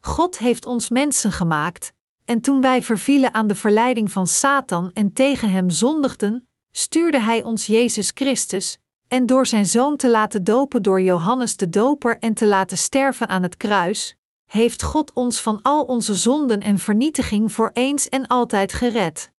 God 0.00 0.38
heeft 0.38 0.66
ons 0.66 0.88
mensen 0.88 1.32
gemaakt, 1.32 1.92
en 2.24 2.40
toen 2.40 2.60
wij 2.60 2.82
vervielen 2.82 3.34
aan 3.34 3.46
de 3.46 3.54
verleiding 3.54 4.12
van 4.12 4.26
Satan 4.26 4.90
en 4.92 5.12
tegen 5.12 5.50
hem 5.50 5.70
zondigden, 5.70 6.48
stuurde 6.70 7.20
hij 7.20 7.42
ons 7.42 7.66
Jezus 7.66 8.10
Christus, 8.14 8.78
en 9.12 9.26
door 9.26 9.46
zijn 9.46 9.66
zoon 9.66 9.96
te 9.96 10.10
laten 10.10 10.44
dopen 10.44 10.82
door 10.82 11.00
Johannes 11.00 11.56
de 11.56 11.68
Doper 11.68 12.18
en 12.18 12.34
te 12.34 12.46
laten 12.46 12.78
sterven 12.78 13.28
aan 13.28 13.42
het 13.42 13.56
kruis, 13.56 14.16
heeft 14.50 14.82
God 14.82 15.12
ons 15.12 15.40
van 15.40 15.62
al 15.62 15.84
onze 15.84 16.14
zonden 16.14 16.60
en 16.60 16.78
vernietiging 16.78 17.52
voor 17.52 17.70
eens 17.72 18.08
en 18.08 18.26
altijd 18.26 18.72
gered. 18.72 19.30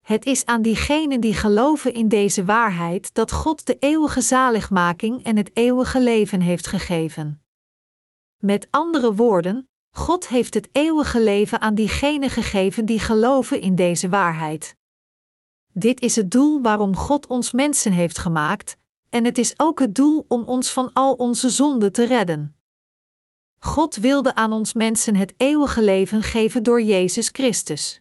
Het 0.00 0.26
is 0.26 0.44
aan 0.44 0.62
diegenen 0.62 1.20
die 1.20 1.34
geloven 1.34 1.94
in 1.94 2.08
deze 2.08 2.44
waarheid 2.44 3.14
dat 3.14 3.32
God 3.32 3.66
de 3.66 3.76
eeuwige 3.78 4.20
zaligmaking 4.20 5.24
en 5.24 5.36
het 5.36 5.50
eeuwige 5.54 6.00
leven 6.00 6.40
heeft 6.40 6.66
gegeven. 6.66 7.42
Met 8.38 8.68
andere 8.70 9.14
woorden, 9.14 9.68
God 9.90 10.28
heeft 10.28 10.54
het 10.54 10.68
eeuwige 10.72 11.20
leven 11.22 11.60
aan 11.60 11.74
diegenen 11.74 12.30
gegeven 12.30 12.86
die 12.86 13.00
geloven 13.00 13.60
in 13.60 13.74
deze 13.74 14.08
waarheid. 14.08 14.76
Dit 15.76 16.00
is 16.00 16.16
het 16.16 16.30
doel 16.30 16.62
waarom 16.62 16.96
God 16.96 17.26
ons 17.26 17.52
mensen 17.52 17.92
heeft 17.92 18.18
gemaakt, 18.18 18.76
en 19.08 19.24
het 19.24 19.38
is 19.38 19.54
ook 19.56 19.78
het 19.78 19.94
doel 19.94 20.24
om 20.28 20.42
ons 20.42 20.70
van 20.70 20.92
al 20.92 21.12
onze 21.14 21.50
zonden 21.50 21.92
te 21.92 22.04
redden. 22.04 22.56
God 23.58 23.96
wilde 23.96 24.34
aan 24.34 24.52
ons 24.52 24.72
mensen 24.72 25.16
het 25.16 25.34
eeuwige 25.36 25.82
leven 25.82 26.22
geven 26.22 26.62
door 26.62 26.82
Jezus 26.82 27.28
Christus. 27.28 28.00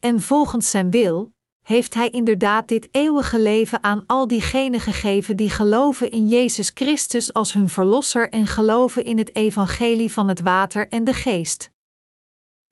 En 0.00 0.20
volgens 0.20 0.70
zijn 0.70 0.90
wil, 0.90 1.32
heeft 1.62 1.94
Hij 1.94 2.10
inderdaad 2.10 2.68
dit 2.68 2.88
eeuwige 2.90 3.40
leven 3.40 3.82
aan 3.82 4.04
al 4.06 4.26
diegenen 4.26 4.80
gegeven 4.80 5.36
die 5.36 5.50
geloven 5.50 6.10
in 6.10 6.28
Jezus 6.28 6.70
Christus 6.74 7.32
als 7.32 7.52
hun 7.52 7.68
Verlosser 7.68 8.30
en 8.30 8.46
geloven 8.46 9.04
in 9.04 9.18
het 9.18 9.34
evangelie 9.36 10.12
van 10.12 10.28
het 10.28 10.40
water 10.40 10.88
en 10.88 11.04
de 11.04 11.14
geest. 11.14 11.70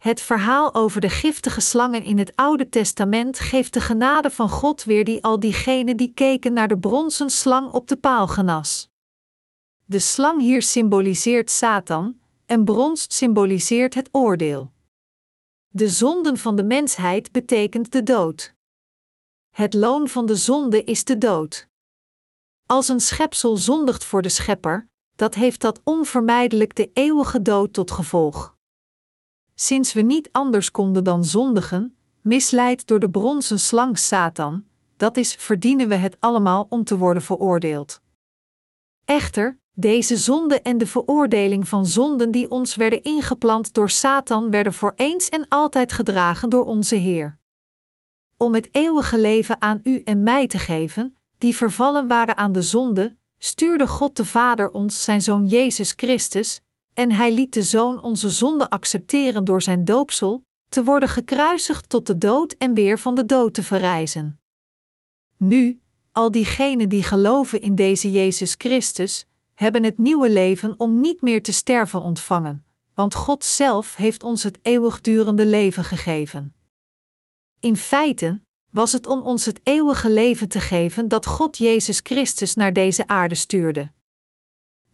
Het 0.02 0.20
verhaal 0.20 0.74
over 0.74 1.00
de 1.00 1.08
giftige 1.08 1.60
slangen 1.60 2.02
in 2.02 2.18
het 2.18 2.36
Oude 2.36 2.68
Testament 2.68 3.38
geeft 3.38 3.72
de 3.72 3.80
genade 3.80 4.30
van 4.30 4.48
God 4.48 4.84
weer 4.84 5.04
die 5.04 5.24
al 5.24 5.40
diegenen 5.40 5.96
die 5.96 6.12
keken 6.14 6.52
naar 6.52 6.68
de 6.68 6.78
bronzen 6.78 7.30
slang 7.30 7.72
op 7.72 7.88
de 7.88 7.96
paal 7.96 8.28
genas. 8.28 8.90
De 9.84 9.98
slang 9.98 10.40
hier 10.40 10.62
symboliseert 10.62 11.50
Satan 11.50 12.18
en 12.46 12.64
brons 12.64 13.04
symboliseert 13.08 13.94
het 13.94 14.08
oordeel. 14.12 14.72
De 15.68 15.88
zonden 15.88 16.38
van 16.38 16.56
de 16.56 16.64
mensheid 16.64 17.32
betekent 17.32 17.92
de 17.92 18.02
dood. 18.02 18.54
Het 19.50 19.74
loon 19.74 20.08
van 20.08 20.26
de 20.26 20.36
zonde 20.36 20.84
is 20.84 21.04
de 21.04 21.18
dood. 21.18 21.68
Als 22.66 22.88
een 22.88 23.00
schepsel 23.00 23.56
zondigt 23.56 24.04
voor 24.04 24.22
de 24.22 24.28
schepper, 24.28 24.88
dat 25.16 25.34
heeft 25.34 25.60
dat 25.60 25.80
onvermijdelijk 25.84 26.74
de 26.74 26.90
eeuwige 26.92 27.42
dood 27.42 27.72
tot 27.72 27.90
gevolg. 27.90 28.60
Sinds 29.62 29.92
we 29.92 30.00
niet 30.00 30.28
anders 30.32 30.70
konden 30.70 31.04
dan 31.04 31.24
zondigen, 31.24 31.96
misleid 32.20 32.86
door 32.86 32.98
de 32.98 33.10
bronzen 33.10 33.60
slang 33.60 33.98
Satan, 33.98 34.64
dat 34.96 35.16
is, 35.16 35.34
verdienen 35.34 35.88
we 35.88 35.94
het 35.94 36.16
allemaal 36.20 36.66
om 36.68 36.84
te 36.84 36.98
worden 36.98 37.22
veroordeeld. 37.22 38.00
Echter, 39.04 39.58
deze 39.72 40.16
zonde 40.16 40.60
en 40.60 40.78
de 40.78 40.86
veroordeling 40.86 41.68
van 41.68 41.86
zonden 41.86 42.30
die 42.30 42.50
ons 42.50 42.74
werden 42.74 43.02
ingeplant 43.02 43.74
door 43.74 43.90
Satan 43.90 44.50
werden 44.50 44.72
voor 44.72 44.92
eens 44.96 45.28
en 45.28 45.46
altijd 45.48 45.92
gedragen 45.92 46.50
door 46.50 46.64
onze 46.64 46.94
Heer. 46.94 47.38
om 48.36 48.54
het 48.54 48.68
eeuwige 48.72 49.18
leven 49.18 49.60
aan 49.60 49.80
u 49.82 50.02
en 50.04 50.22
mij 50.22 50.46
te 50.46 50.58
geven, 50.58 51.16
die 51.38 51.56
vervallen 51.56 52.08
waren 52.08 52.36
aan 52.36 52.52
de 52.52 52.62
zonde, 52.62 53.16
stuurde 53.38 53.86
God 53.86 54.16
de 54.16 54.24
Vader 54.24 54.70
ons 54.70 55.04
zijn 55.04 55.22
Zoon 55.22 55.46
Jezus 55.46 55.92
Christus, 55.96 56.60
en 56.94 57.12
Hij 57.12 57.32
liet 57.34 57.52
de 57.52 57.62
Zoon 57.62 58.02
onze 58.02 58.30
zonde 58.30 58.70
accepteren 58.70 59.44
door 59.44 59.62
zijn 59.62 59.84
doopsel, 59.84 60.44
te 60.68 60.84
worden 60.84 61.08
gekruisigd 61.08 61.88
tot 61.88 62.06
de 62.06 62.18
dood 62.18 62.52
en 62.52 62.74
weer 62.74 62.98
van 62.98 63.14
de 63.14 63.26
dood 63.26 63.54
te 63.54 63.62
verrijzen. 63.62 64.40
Nu, 65.36 65.80
al 66.12 66.30
diegenen 66.30 66.88
die 66.88 67.02
geloven 67.02 67.60
in 67.60 67.74
deze 67.74 68.10
Jezus 68.10 68.54
Christus, 68.58 69.26
hebben 69.54 69.84
het 69.84 69.98
nieuwe 69.98 70.30
leven 70.30 70.74
om 70.76 71.00
niet 71.00 71.20
meer 71.20 71.42
te 71.42 71.52
sterven 71.52 72.00
ontvangen, 72.00 72.64
want 72.94 73.14
God 73.14 73.44
zelf 73.44 73.96
heeft 73.96 74.22
ons 74.22 74.42
het 74.42 74.58
eeuwigdurende 74.62 75.46
leven 75.46 75.84
gegeven. 75.84 76.54
In 77.60 77.76
feite 77.76 78.40
was 78.70 78.92
het 78.92 79.06
om 79.06 79.22
ons 79.22 79.44
het 79.44 79.60
eeuwige 79.62 80.10
leven 80.10 80.48
te 80.48 80.60
geven 80.60 81.08
dat 81.08 81.26
God 81.26 81.58
Jezus 81.58 82.00
Christus 82.02 82.54
naar 82.54 82.72
deze 82.72 83.06
aarde 83.06 83.34
stuurde. 83.34 83.92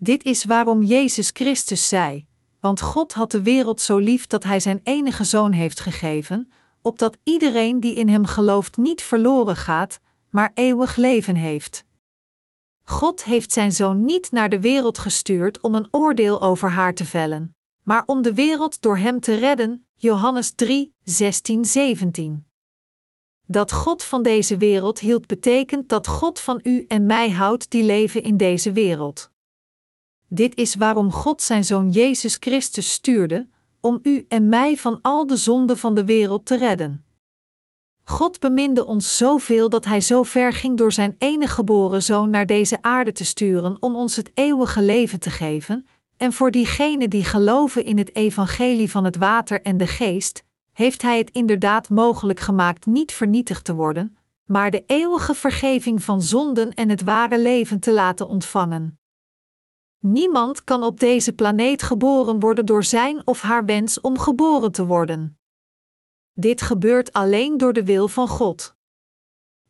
Dit 0.00 0.24
is 0.24 0.44
waarom 0.44 0.82
Jezus 0.82 1.30
Christus 1.32 1.88
zei: 1.88 2.26
Want 2.61 2.80
God 2.80 3.12
had 3.12 3.30
de 3.30 3.42
wereld 3.42 3.80
zo 3.80 3.98
lief 3.98 4.26
dat 4.26 4.44
Hij 4.44 4.61
Zijn 4.61 4.80
enige 4.82 5.24
zoon 5.24 5.52
heeft 5.52 5.80
gegeven, 5.80 6.52
opdat 6.82 7.16
iedereen 7.22 7.80
die 7.80 7.94
in 7.94 8.08
Hem 8.08 8.24
gelooft 8.24 8.76
niet 8.76 9.02
verloren 9.02 9.56
gaat, 9.56 10.00
maar 10.30 10.50
eeuwig 10.54 10.96
leven 10.96 11.34
heeft. 11.34 11.84
God 12.82 13.24
heeft 13.24 13.52
Zijn 13.52 13.72
zoon 13.72 14.04
niet 14.04 14.30
naar 14.30 14.48
de 14.48 14.61
wereld 14.61 14.98
gestuurd 14.98 15.61
om 15.61 15.74
een 15.74 15.88
oordeel 15.90 16.42
over 16.42 16.70
haar 16.70 16.94
te 16.94 17.04
vellen, 17.04 17.56
maar 17.82 18.02
om 18.06 18.22
de 18.22 18.34
wereld 18.34 18.80
door 18.80 18.96
Hem 18.96 19.20
te 19.20 19.34
redden. 19.34 19.87
Johannes 19.94 20.52
3, 20.54 20.94
16, 21.02 21.64
17. 21.64 22.46
Dat 23.46 23.72
God 23.72 24.02
van 24.02 24.22
deze 24.22 24.56
wereld 24.56 24.98
hield 24.98 25.26
betekent 25.26 25.88
dat 25.88 26.06
God 26.06 26.40
van 26.40 26.61
u 26.62 26.84
en 26.88 27.06
mij 27.06 27.30
houdt 27.30 27.70
die 27.70 27.82
leven 27.82 28.22
in 28.22 28.37
deze 28.37 28.72
wereld. 28.72 29.30
Dit 30.28 30.56
is 30.56 30.74
waarom 30.74 31.12
God 31.12 31.42
zijn 31.42 31.64
Zoon 31.64 31.90
Jezus 31.90 32.36
Christus 32.40 32.92
stuurde, 32.92 33.48
om 33.80 33.98
u 34.02 34.24
en 34.28 34.48
mij 34.48 34.76
van 34.76 34.98
al 35.02 35.26
de 35.26 35.36
zonden 35.36 35.78
van 35.78 35.94
de 35.94 36.04
wereld 36.04 36.46
te 36.46 36.56
redden. 36.56 37.04
God 38.04 38.40
beminde 38.40 38.86
ons 38.86 39.16
zoveel 39.16 39.68
dat 39.68 39.84
Hij 39.84 40.00
zo 40.00 40.22
ver 40.22 40.52
ging 40.52 40.76
door 40.76 40.92
Zijn 40.92 41.14
enige 41.18 41.54
geboren 41.54 42.02
Zoon 42.02 42.30
naar 42.30 42.46
deze 42.46 42.82
aarde 42.82 43.12
te 43.12 43.24
sturen 43.24 43.76
om 43.80 43.96
ons 43.96 44.16
het 44.16 44.30
eeuwige 44.34 44.82
leven 44.82 45.20
te 45.20 45.30
geven, 45.30 45.86
en 46.16 46.32
voor 46.32 46.50
diegenen 46.50 47.10
die 47.10 47.24
geloven 47.24 47.84
in 47.84 47.98
het 47.98 48.14
evangelie 48.16 48.90
van 48.90 49.04
het 49.04 49.16
water 49.16 49.62
en 49.62 49.76
de 49.76 49.86
geest, 49.86 50.44
heeft 50.72 51.02
Hij 51.02 51.18
het 51.18 51.30
inderdaad 51.30 51.88
mogelijk 51.88 52.40
gemaakt 52.40 52.86
niet 52.86 53.12
vernietigd 53.12 53.64
te 53.64 53.74
worden, 53.74 54.16
maar 54.44 54.70
de 54.70 54.84
eeuwige 54.86 55.34
vergeving 55.34 56.02
van 56.02 56.22
zonden 56.22 56.74
en 56.74 56.88
het 56.88 57.02
ware 57.02 57.38
leven 57.40 57.80
te 57.80 57.92
laten 57.92 58.28
ontvangen. 58.28 58.97
Niemand 59.98 60.64
kan 60.64 60.82
op 60.82 61.00
deze 61.00 61.32
planeet 61.32 61.82
geboren 61.82 62.40
worden 62.40 62.66
door 62.66 62.84
zijn 62.84 63.26
of 63.26 63.40
haar 63.40 63.64
wens 63.64 64.00
om 64.00 64.18
geboren 64.18 64.72
te 64.72 64.87
worden. 64.87 65.38
Dit 66.32 66.62
gebeurt 66.62 67.12
alleen 67.12 67.56
door 67.56 67.72
de 67.72 67.84
wil 67.84 68.08
van 68.08 68.28
God. 68.28 68.74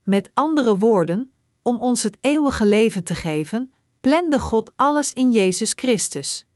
Met 0.03 0.31
andere 0.35 0.79
woorden, 0.79 1.33
om 1.62 1.81
ons 1.81 2.03
het 2.03 2.19
eeuwige 2.21 2.67
leven 2.67 3.05
te 3.05 3.14
geven, 3.14 3.73
plande 4.01 4.38
God 4.41 4.73
alles 4.77 5.12
in 5.12 5.33
Jezus 5.33 5.73
Christus. 5.73 6.47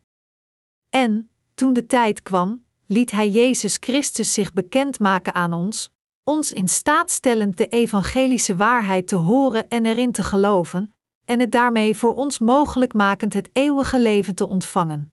En, 0.88 1.30
toen 1.54 1.72
de 1.72 1.86
tijd 1.86 2.22
kwam, 2.22 2.64
liet 2.86 3.10
Hij 3.10 3.30
Jezus 3.30 3.76
Christus 3.80 4.32
zich 4.34 4.52
bekendmaken 4.52 5.34
aan 5.34 5.52
ons, 5.52 5.92
ons 6.24 6.52
in 6.52 6.68
staat 6.68 7.10
stellend 7.10 7.56
de 7.56 7.68
evangelische 7.68 8.56
waarheid 8.56 9.08
te 9.08 9.16
horen 9.16 9.68
en 9.68 9.86
erin 9.86 10.12
te 10.12 10.22
geloven, 10.22 10.91
en 11.24 11.40
het 11.40 11.52
daarmee 11.52 11.96
voor 11.96 12.14
ons 12.14 12.38
mogelijk 12.38 12.92
makend 12.92 13.32
het 13.32 13.50
eeuwige 13.52 14.00
leven 14.00 14.34
te 14.34 14.48
ontvangen. 14.48 15.12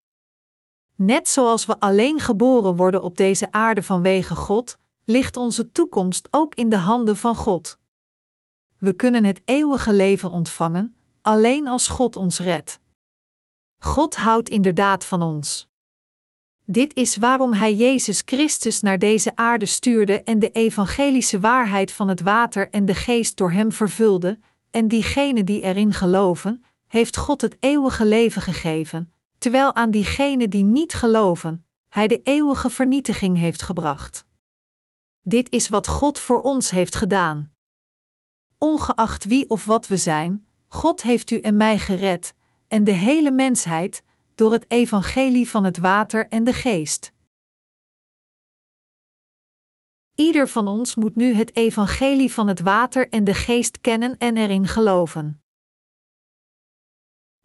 Net 0.95 1.27
zoals 1.27 1.65
we 1.65 1.79
alleen 1.79 2.19
geboren 2.19 2.75
worden 2.75 3.03
op 3.03 3.17
deze 3.17 3.51
aarde 3.51 3.83
vanwege 3.83 4.35
God, 4.35 4.77
ligt 5.05 5.37
onze 5.37 5.71
toekomst 5.71 6.27
ook 6.31 6.55
in 6.55 6.69
de 6.69 6.77
handen 6.77 7.17
van 7.17 7.35
God. 7.35 7.79
We 8.77 8.93
kunnen 8.93 9.23
het 9.23 9.41
eeuwige 9.45 9.93
leven 9.93 10.31
ontvangen, 10.31 10.95
alleen 11.21 11.67
als 11.67 11.87
God 11.87 12.15
ons 12.15 12.39
redt. 12.39 12.79
God 13.77 14.15
houdt 14.15 14.49
inderdaad 14.49 15.05
van 15.05 15.21
ons. 15.21 15.67
Dit 16.65 16.95
is 16.95 17.17
waarom 17.17 17.53
Hij 17.53 17.75
Jezus 17.75 18.21
Christus 18.25 18.81
naar 18.81 18.99
deze 18.99 19.35
aarde 19.35 19.65
stuurde 19.65 20.23
en 20.23 20.39
de 20.39 20.51
evangelische 20.51 21.39
waarheid 21.39 21.91
van 21.91 22.07
het 22.07 22.21
water 22.21 22.69
en 22.69 22.85
de 22.85 22.95
geest 22.95 23.37
door 23.37 23.51
Hem 23.51 23.71
vervulde, 23.71 24.39
en 24.71 24.87
diegenen 24.87 25.45
die 25.45 25.61
erin 25.61 25.93
geloven, 25.93 26.63
heeft 26.87 27.17
God 27.17 27.41
het 27.41 27.57
eeuwige 27.59 28.05
leven 28.05 28.41
gegeven, 28.41 29.13
terwijl 29.37 29.75
aan 29.75 29.91
diegenen 29.91 30.49
die 30.49 30.63
niet 30.63 30.93
geloven, 30.93 31.65
Hij 31.89 32.07
de 32.07 32.21
eeuwige 32.23 32.69
vernietiging 32.69 33.37
heeft 33.37 33.61
gebracht. 33.61 34.25
Dit 35.21 35.49
is 35.51 35.69
wat 35.69 35.87
God 35.87 36.19
voor 36.19 36.41
ons 36.41 36.69
heeft 36.69 36.95
gedaan. 36.95 37.51
Ongeacht 38.57 39.25
wie 39.25 39.49
of 39.49 39.65
wat 39.65 39.87
we 39.87 39.97
zijn, 39.97 40.47
God 40.67 41.01
heeft 41.01 41.31
u 41.31 41.39
en 41.39 41.57
mij 41.57 41.79
gered, 41.79 42.33
en 42.67 42.83
de 42.83 42.91
hele 42.91 43.31
mensheid, 43.31 44.03
door 44.35 44.51
het 44.51 44.65
evangelie 44.67 45.49
van 45.49 45.63
het 45.63 45.77
water 45.77 46.27
en 46.27 46.43
de 46.43 46.53
geest. 46.53 47.13
Ieder 50.19 50.47
van 50.47 50.67
ons 50.67 50.95
moet 50.95 51.15
nu 51.15 51.33
het 51.33 51.55
evangelie 51.55 52.33
van 52.33 52.47
het 52.47 52.59
water 52.59 53.09
en 53.09 53.23
de 53.23 53.33
geest 53.33 53.81
kennen 53.81 54.17
en 54.17 54.37
erin 54.37 54.67
geloven. 54.67 55.41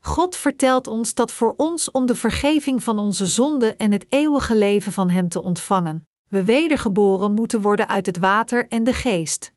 God 0.01 0.37
vertelt 0.37 0.87
ons 0.87 1.15
dat 1.15 1.33
voor 1.33 1.55
ons 1.57 1.91
om 1.91 2.07
de 2.07 2.15
vergeving 2.15 2.83
van 2.83 2.99
onze 2.99 3.27
zonden 3.27 3.77
en 3.77 3.93
het 3.93 4.07
eeuwige 4.09 4.57
leven 4.57 4.93
van 4.93 5.11
Hem 5.11 5.29
te 5.29 5.43
ontvangen, 5.43 6.09
we 6.29 6.45
wedergeboren 6.45 7.33
moeten 7.33 7.61
worden 7.61 7.89
uit 7.89 8.07
het 8.07 8.19
water 8.19 8.69
en 8.69 8.85
de 8.85 8.93
geest. 8.93 9.53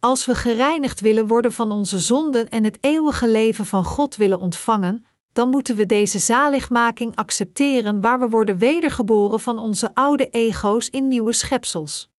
Als 0.00 0.26
we 0.26 0.34
gereinigd 0.34 1.00
willen 1.00 1.26
worden 1.26 1.52
van 1.52 1.72
onze 1.72 1.98
zonden 1.98 2.48
en 2.48 2.64
het 2.64 2.78
eeuwige 2.80 3.28
leven 3.28 3.66
van 3.66 3.84
God 3.84 4.16
willen 4.16 4.40
ontvangen, 4.40 5.06
dan 5.32 5.48
moeten 5.48 5.76
we 5.76 5.86
deze 5.86 6.18
zaligmaking 6.18 7.16
accepteren 7.16 8.00
waar 8.00 8.20
we 8.20 8.28
worden 8.28 8.58
wedergeboren 8.58 9.40
van 9.40 9.58
onze 9.58 9.94
oude 9.94 10.28
ego's 10.28 10.88
in 10.88 11.08
nieuwe 11.08 11.32
schepsels. 11.32 12.09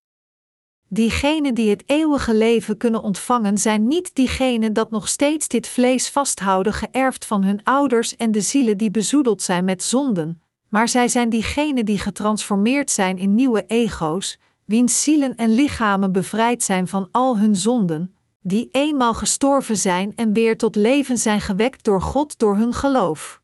Diegenen 0.94 1.54
die 1.54 1.70
het 1.70 1.84
eeuwige 1.86 2.34
leven 2.34 2.78
kunnen 2.78 3.02
ontvangen 3.02 3.58
zijn 3.58 3.88
niet 3.88 4.16
diegenen 4.16 4.74
dat 4.74 4.92
nog 4.92 5.08
steeds 5.08 5.48
dit 5.48 5.68
vlees 5.68 6.10
vasthouden 6.10 6.74
geërfd 6.74 7.26
van 7.26 7.44
hun 7.44 7.64
ouders 7.64 8.16
en 8.16 8.32
de 8.32 8.42
zielen 8.42 8.78
die 8.78 8.92
bezoedeld 8.92 9.42
zijn 9.42 9.66
met 9.66 9.84
zonden, 9.84 10.42
maar 10.70 10.88
zij 10.88 11.08
zijn 11.08 11.30
diegenen 11.30 11.86
die 11.86 11.98
getransformeerd 11.98 12.92
zijn 12.92 13.18
in 13.18 13.36
nieuwe 13.36 13.66
ego's, 13.66 14.40
wiens 14.66 15.04
zielen 15.04 15.36
en 15.36 15.50
lichamen 15.50 16.12
bevrijd 16.12 16.64
zijn 16.64 16.88
van 16.88 17.08
al 17.12 17.38
hun 17.38 17.56
zonden, 17.56 18.16
die 18.42 18.70
eenmaal 18.72 19.14
gestorven 19.14 19.78
zijn 19.78 20.16
en 20.16 20.34
weer 20.34 20.58
tot 20.58 20.76
leven 20.76 21.18
zijn 21.18 21.42
gewekt 21.42 21.84
door 21.84 22.02
God 22.02 22.40
door 22.40 22.56
hun 22.56 22.74
geloof. 22.74 23.42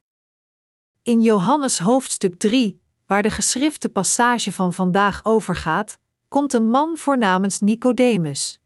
In 1.03 1.21
Johannes 1.21 1.79
hoofdstuk 1.79 2.37
3, 2.37 2.81
waar 3.05 3.23
de 3.23 3.31
geschrifte 3.31 3.89
passage 3.89 4.51
van 4.51 4.73
vandaag 4.73 5.25
overgaat, 5.25 5.97
komt 6.27 6.53
een 6.53 6.69
man 6.69 6.97
voornamens 6.97 7.59
Nicodemus. 7.59 8.59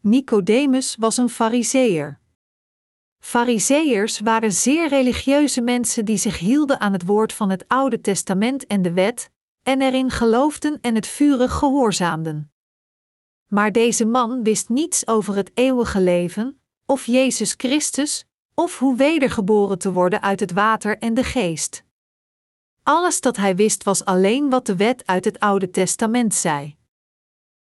Nicodemus 0.00 0.96
was 0.96 1.16
een 1.16 1.28
Fariseer. 1.28 2.20
Fariseërs 3.18 4.20
waren 4.20 4.52
zeer 4.52 4.88
religieuze 4.88 5.60
mensen 5.60 6.04
die 6.04 6.16
zich 6.16 6.38
hielden 6.38 6.80
aan 6.80 6.92
het 6.92 7.04
woord 7.04 7.32
van 7.32 7.50
het 7.50 7.64
Oude 7.68 8.00
Testament 8.00 8.66
en 8.66 8.82
de 8.82 8.92
wet, 8.92 9.30
en 9.62 9.82
erin 9.82 10.10
geloofden 10.10 10.78
en 10.80 10.94
het 10.94 11.06
vurig 11.06 11.52
gehoorzaamden. 11.52 12.52
Maar 13.46 13.72
deze 13.72 14.04
man 14.04 14.42
wist 14.42 14.68
niets 14.68 15.06
over 15.06 15.34
het 15.34 15.50
eeuwige 15.54 16.00
leven, 16.00 16.60
of 16.86 17.06
Jezus 17.06 17.54
Christus, 17.56 18.24
of 18.54 18.78
hoe 18.78 18.96
wedergeboren 18.96 19.78
te 19.78 19.92
worden 19.92 20.22
uit 20.22 20.40
het 20.40 20.52
water 20.52 20.98
en 20.98 21.14
de 21.14 21.24
geest. 21.24 21.84
Alles 22.82 23.20
dat 23.20 23.36
hij 23.36 23.56
wist 23.56 23.84
was 23.84 24.04
alleen 24.04 24.50
wat 24.50 24.66
de 24.66 24.76
wet 24.76 25.06
uit 25.06 25.24
het 25.24 25.40
Oude 25.40 25.70
Testament 25.70 26.34
zei. 26.34 26.76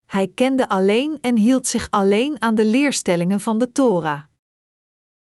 Hij 0.07 0.29
kende 0.29 0.69
alleen 0.69 1.19
en 1.21 1.37
hield 1.37 1.67
zich 1.67 1.87
alleen 1.91 2.43
aan 2.43 2.55
de 2.55 2.65
leerstellingen 2.65 3.41
van 3.41 3.59
de 3.59 3.73
Torah. 3.73 4.23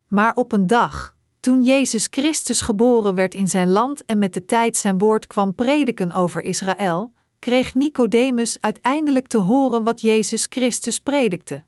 Maar 0.08 0.34
op 0.34 0.52
een 0.52 0.66
dag, 0.66 1.16
toen 1.40 1.62
Jezus 1.62 2.06
Christus 2.10 2.60
geboren 2.60 3.14
werd 3.14 3.34
in 3.34 3.48
zijn 3.48 3.70
land 3.70 4.04
en 4.04 4.18
met 4.18 4.34
de 4.34 4.44
tijd 4.44 4.76
zijn 4.76 4.98
woord 4.98 5.26
kwam 5.26 5.54
prediken 5.54 6.12
over 6.12 6.42
Israël, 6.42 7.12
kreeg 7.38 7.74
Nicodemus 7.74 8.60
uiteindelijk 8.60 9.26
te 9.26 9.38
horen 9.38 9.84
wat 9.84 10.00
Jezus 10.00 10.46
Christus 10.48 10.98
predikte. 10.98 11.64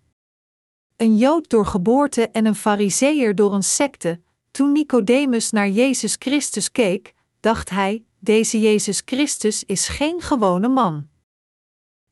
Een 0.96 1.16
Jood 1.16 1.48
door 1.48 1.66
geboorte 1.66 2.28
en 2.28 2.46
een 2.46 2.54
Fariseer 2.54 3.34
door 3.34 3.54
een 3.54 3.62
secte, 3.62 4.20
toen 4.50 4.72
Nicodemus 4.72 5.50
naar 5.50 5.68
Jezus 5.68 6.16
Christus 6.18 6.72
keek, 6.72 7.14
dacht 7.44 7.70
hij: 7.70 8.04
deze 8.18 8.60
Jezus 8.60 9.02
Christus 9.04 9.64
is 9.64 9.88
geen 9.88 10.20
gewone 10.20 10.68
man. 10.68 11.08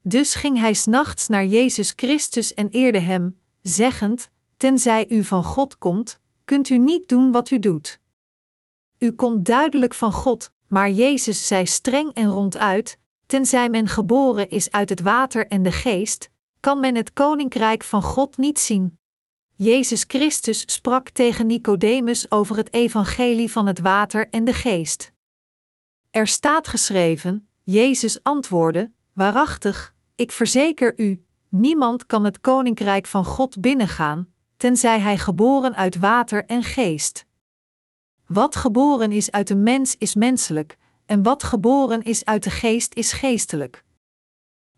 Dus 0.02 0.34
ging 0.34 0.58
hij 0.58 0.74
s'nachts 0.74 1.28
naar 1.28 1.46
Jezus 1.46 1.92
Christus 1.96 2.54
en 2.54 2.68
eerde 2.68 2.98
hem, 2.98 3.40
zeggend: 3.62 4.30
Tenzij 4.56 5.06
u 5.08 5.24
van 5.24 5.44
God 5.44 5.78
komt, 5.78 6.20
kunt 6.44 6.68
u 6.68 6.78
niet 6.78 7.08
doen 7.08 7.32
wat 7.32 7.50
u 7.50 7.58
doet. 7.58 8.00
U 8.98 9.12
komt 9.12 9.44
duidelijk 9.44 9.94
van 9.94 10.12
God, 10.12 10.52
maar 10.68 10.90
Jezus 10.90 11.46
zei 11.46 11.66
streng 11.66 12.12
en 12.14 12.28
ronduit: 12.28 12.98
Tenzij 13.26 13.68
men 13.68 13.88
geboren 13.88 14.50
is 14.50 14.70
uit 14.70 14.88
het 14.88 15.00
water 15.00 15.46
en 15.46 15.62
de 15.62 15.72
geest, 15.72 16.30
kan 16.60 16.80
men 16.80 16.94
het 16.94 17.12
koninkrijk 17.12 17.84
van 17.84 18.02
God 18.02 18.36
niet 18.36 18.58
zien. 18.58 18.98
Jezus 19.54 20.04
Christus 20.08 20.62
sprak 20.66 21.08
tegen 21.08 21.46
Nicodemus 21.46 22.30
over 22.30 22.56
het 22.56 22.72
evangelie 22.72 23.50
van 23.50 23.66
het 23.66 23.80
water 23.80 24.28
en 24.30 24.44
de 24.44 24.52
geest. 24.52 25.11
Er 26.12 26.26
staat 26.26 26.68
geschreven: 26.68 27.48
Jezus 27.62 28.22
antwoordde: 28.22 28.92
Waarachtig, 29.12 29.94
ik 30.14 30.32
verzeker 30.32 30.98
u, 30.98 31.24
niemand 31.48 32.06
kan 32.06 32.24
het 32.24 32.40
koninkrijk 32.40 33.06
van 33.06 33.24
God 33.24 33.60
binnengaan, 33.60 34.32
tenzij 34.56 35.00
hij 35.00 35.18
geboren 35.18 35.74
uit 35.74 35.98
water 35.98 36.44
en 36.44 36.62
geest. 36.62 37.26
Wat 38.26 38.56
geboren 38.56 39.12
is 39.12 39.30
uit 39.30 39.50
een 39.50 39.62
mens 39.62 39.96
is 39.98 40.14
menselijk, 40.14 40.76
en 41.06 41.22
wat 41.22 41.42
geboren 41.42 42.02
is 42.02 42.24
uit 42.24 42.42
de 42.42 42.50
geest 42.50 42.94
is 42.94 43.12
geestelijk. 43.12 43.84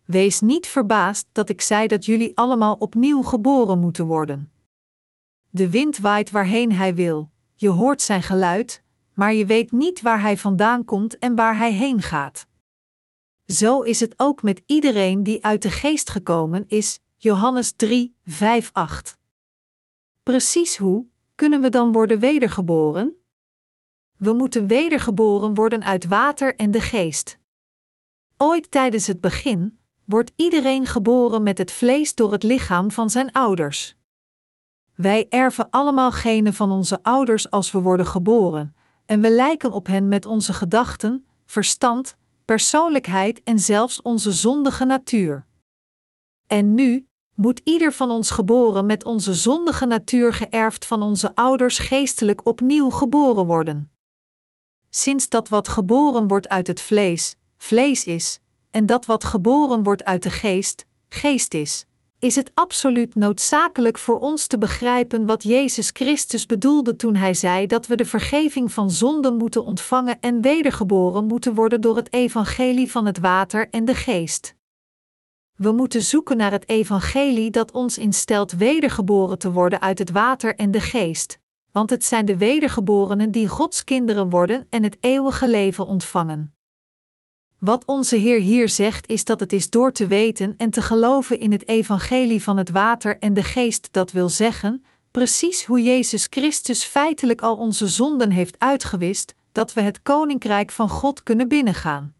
Wees 0.05 0.41
niet 0.41 0.67
verbaasd 0.67 1.27
dat 1.31 1.49
ik 1.49 1.61
zei 1.61 1.87
dat 1.87 2.05
jullie 2.05 2.37
allemaal 2.37 2.75
opnieuw 2.75 3.21
geboren 3.21 3.79
moeten 3.79 4.05
worden. 4.05 4.51
De 5.49 5.69
wind 5.69 5.97
waait 5.97 6.31
waarheen 6.31 6.71
hij 6.71 6.95
wil, 6.95 7.29
je 7.55 7.69
hoort 7.69 8.01
zijn 8.01 8.23
geluid, 8.23 8.83
maar 9.15 9.33
je 9.33 9.45
weet 9.45 9.71
niet 9.71 10.01
waar 10.01 10.21
hij 10.21 10.37
vandaan 10.37 10.85
komt 10.85 11.17
en 11.17 11.35
waar 11.35 11.57
hij 11.57 11.73
heen 11.73 12.01
gaat. 12.01 12.47
Zo 13.45 13.81
is 13.81 13.99
het 13.99 14.13
ook 14.17 14.43
met 14.43 14.61
iedereen 14.65 15.23
die 15.23 15.45
uit 15.45 15.61
de 15.61 15.71
geest 15.71 16.09
gekomen 16.09 16.63
is, 16.67 16.99
Johannes 17.15 17.71
3, 17.71 18.15
5, 18.25 18.69
8. 18.73 19.17
Precies 20.23 20.77
hoe 20.77 21.05
kunnen 21.35 21.61
we 21.61 21.69
dan 21.69 21.91
worden 21.91 22.19
wedergeboren? 22.19 23.15
We 24.17 24.33
moeten 24.33 24.67
wedergeboren 24.67 25.53
worden 25.53 25.83
uit 25.83 26.05
water 26.05 26.55
en 26.55 26.71
de 26.71 26.81
geest. 26.81 27.37
Ooit 28.37 28.71
tijdens 28.71 29.07
het 29.07 29.21
begin 29.21 29.79
wordt 30.05 30.31
iedereen 30.35 30.85
geboren 30.85 31.43
met 31.43 31.57
het 31.57 31.71
vlees 31.71 32.15
door 32.15 32.31
het 32.31 32.43
lichaam 32.43 32.91
van 32.91 33.09
zijn 33.09 33.31
ouders. 33.31 33.95
Wij 34.95 35.25
erven 35.29 35.69
allemaal 35.69 36.11
genen 36.11 36.53
van 36.53 36.71
onze 36.71 37.03
ouders 37.03 37.49
als 37.49 37.71
we 37.71 37.81
worden 37.81 38.05
geboren, 38.05 38.74
en 39.05 39.21
we 39.21 39.29
lijken 39.29 39.71
op 39.71 39.87
hen 39.87 40.07
met 40.07 40.25
onze 40.25 40.53
gedachten, 40.53 41.25
verstand, 41.45 42.15
persoonlijkheid 42.45 43.43
en 43.43 43.59
zelfs 43.59 44.01
onze 44.01 44.31
zondige 44.31 44.85
natuur. 44.85 45.45
En 46.47 46.73
nu 46.73 47.07
moet 47.33 47.61
ieder 47.63 47.93
van 47.93 48.09
ons 48.09 48.29
geboren 48.31 48.85
met 48.85 49.03
onze 49.03 49.33
zondige 49.33 49.85
natuur 49.85 50.33
geërfd 50.33 50.85
van 50.85 51.01
onze 51.01 51.35
ouders 51.35 51.77
geestelijk 51.77 52.45
opnieuw 52.45 52.89
geboren 52.89 53.45
worden. 53.45 53.91
Sinds 54.89 55.29
dat 55.29 55.49
wat 55.49 55.67
geboren 55.67 56.27
wordt 56.27 56.49
uit 56.49 56.67
het 56.67 56.81
vlees, 56.81 57.35
vlees 57.57 58.05
is, 58.05 58.39
en 58.71 58.85
dat 58.85 59.05
wat 59.05 59.23
geboren 59.23 59.83
wordt 59.83 60.03
uit 60.03 60.23
de 60.23 60.29
geest, 60.29 60.85
geest 61.09 61.53
is, 61.53 61.85
is 62.19 62.35
het 62.35 62.51
absoluut 62.53 63.15
noodzakelijk 63.15 63.97
voor 63.97 64.19
ons 64.19 64.47
te 64.47 64.57
begrijpen 64.57 65.25
wat 65.25 65.43
Jezus 65.43 65.89
Christus 65.93 66.45
bedoelde 66.45 66.95
toen 66.95 67.15
hij 67.15 67.33
zei 67.33 67.67
dat 67.67 67.87
we 67.87 67.95
de 67.95 68.05
vergeving 68.05 68.71
van 68.71 68.91
zonden 68.91 69.37
moeten 69.37 69.65
ontvangen 69.65 70.19
en 70.19 70.41
wedergeboren 70.41 71.25
moeten 71.25 71.53
worden 71.53 71.81
door 71.81 71.95
het 71.95 72.13
evangelie 72.13 72.91
van 72.91 73.05
het 73.05 73.19
water 73.19 73.69
en 73.69 73.85
de 73.85 73.95
geest. 73.95 74.55
We 75.55 75.71
moeten 75.71 76.01
zoeken 76.01 76.37
naar 76.37 76.51
het 76.51 76.69
evangelie 76.69 77.51
dat 77.51 77.71
ons 77.71 77.97
instelt 77.97 78.51
wedergeboren 78.51 79.37
te 79.37 79.51
worden 79.51 79.81
uit 79.81 79.99
het 79.99 80.11
water 80.11 80.55
en 80.55 80.71
de 80.71 80.81
geest, 80.81 81.39
want 81.71 81.89
het 81.89 82.05
zijn 82.05 82.25
de 82.25 82.37
wedergeborenen 82.37 83.31
die 83.31 83.47
Gods 83.47 83.83
kinderen 83.83 84.29
worden 84.29 84.67
en 84.69 84.83
het 84.83 84.97
eeuwige 84.99 85.49
leven 85.49 85.85
ontvangen. 85.85 86.54
Wat 87.59 87.85
onze 87.85 88.15
Heer 88.15 88.39
hier 88.39 88.69
zegt 88.69 89.07
is 89.07 89.25
dat 89.25 89.39
het 89.39 89.53
is 89.53 89.69
door 89.69 89.91
te 89.91 90.07
weten 90.07 90.53
en 90.57 90.69
te 90.69 90.81
geloven 90.81 91.39
in 91.39 91.51
het 91.51 91.67
evangelie 91.67 92.43
van 92.43 92.57
het 92.57 92.69
water 92.69 93.19
en 93.19 93.33
de 93.33 93.43
geest 93.43 93.87
dat 93.91 94.11
wil 94.11 94.29
zeggen, 94.29 94.85
precies 95.11 95.65
hoe 95.65 95.83
Jezus 95.83 96.27
Christus 96.29 96.83
feitelijk 96.83 97.41
al 97.41 97.55
onze 97.55 97.87
zonden 97.87 98.31
heeft 98.31 98.59
uitgewist, 98.59 99.35
dat 99.51 99.73
we 99.73 99.81
het 99.81 100.01
koninkrijk 100.01 100.71
van 100.71 100.89
God 100.89 101.23
kunnen 101.23 101.47
binnengaan. 101.47 102.13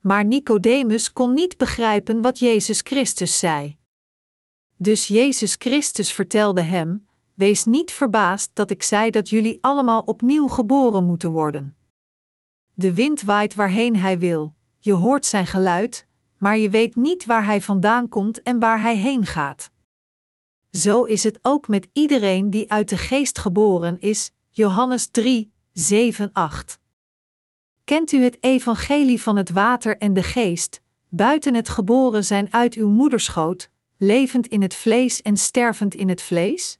Maar 0.00 0.24
Nicodemus 0.24 1.12
kon 1.12 1.32
niet 1.34 1.56
begrijpen 1.56 2.22
wat 2.22 2.38
Jezus 2.38 2.80
Christus 2.80 3.38
zei. 3.38 3.76
Dus 4.76 5.06
Jezus 5.06 5.56
Christus 5.58 6.12
vertelde 6.12 6.60
hem: 6.62 7.06
Wees 7.34 7.64
niet 7.64 7.90
verbaasd 7.90 8.50
dat 8.52 8.70
ik 8.70 8.82
zei 8.82 9.10
dat 9.10 9.28
jullie 9.28 9.58
allemaal 9.60 10.00
opnieuw 10.00 10.48
geboren 10.48 11.04
moeten 11.04 11.30
worden. 11.30 11.76
De 12.74 12.94
wind 12.94 13.22
waait 13.22 13.54
waarheen 13.54 13.96
hij 13.96 14.18
wil, 14.18 14.54
je 14.78 14.92
hoort 14.92 15.26
zijn 15.26 15.46
geluid, 15.46 16.06
maar 16.38 16.58
je 16.58 16.70
weet 16.70 16.96
niet 16.96 17.24
waar 17.24 17.44
hij 17.44 17.60
vandaan 17.60 18.08
komt 18.08 18.42
en 18.42 18.58
waar 18.58 18.80
hij 18.80 18.96
heen 18.96 19.26
gaat. 19.26 19.70
Zo 20.70 21.04
is 21.04 21.24
het 21.24 21.38
ook 21.42 21.68
met 21.68 21.88
iedereen 21.92 22.50
die 22.50 22.70
uit 22.72 22.88
de 22.88 22.96
geest 22.96 23.38
geboren 23.38 24.00
is, 24.00 24.30
Johannes 24.50 25.06
3, 25.06 25.52
7, 25.72 26.30
8. 26.32 26.78
Kent 27.84 28.12
u 28.12 28.22
het 28.22 28.36
evangelie 28.40 29.22
van 29.22 29.36
het 29.36 29.50
water 29.50 29.98
en 29.98 30.14
de 30.14 30.22
geest, 30.22 30.80
buiten 31.08 31.54
het 31.54 31.68
geboren 31.68 32.24
zijn 32.24 32.52
uit 32.52 32.74
uw 32.74 32.88
moederschoot, 32.88 33.70
levend 33.96 34.46
in 34.46 34.62
het 34.62 34.74
vlees 34.74 35.22
en 35.22 35.36
stervend 35.36 35.94
in 35.94 36.08
het 36.08 36.22
vlees? 36.22 36.78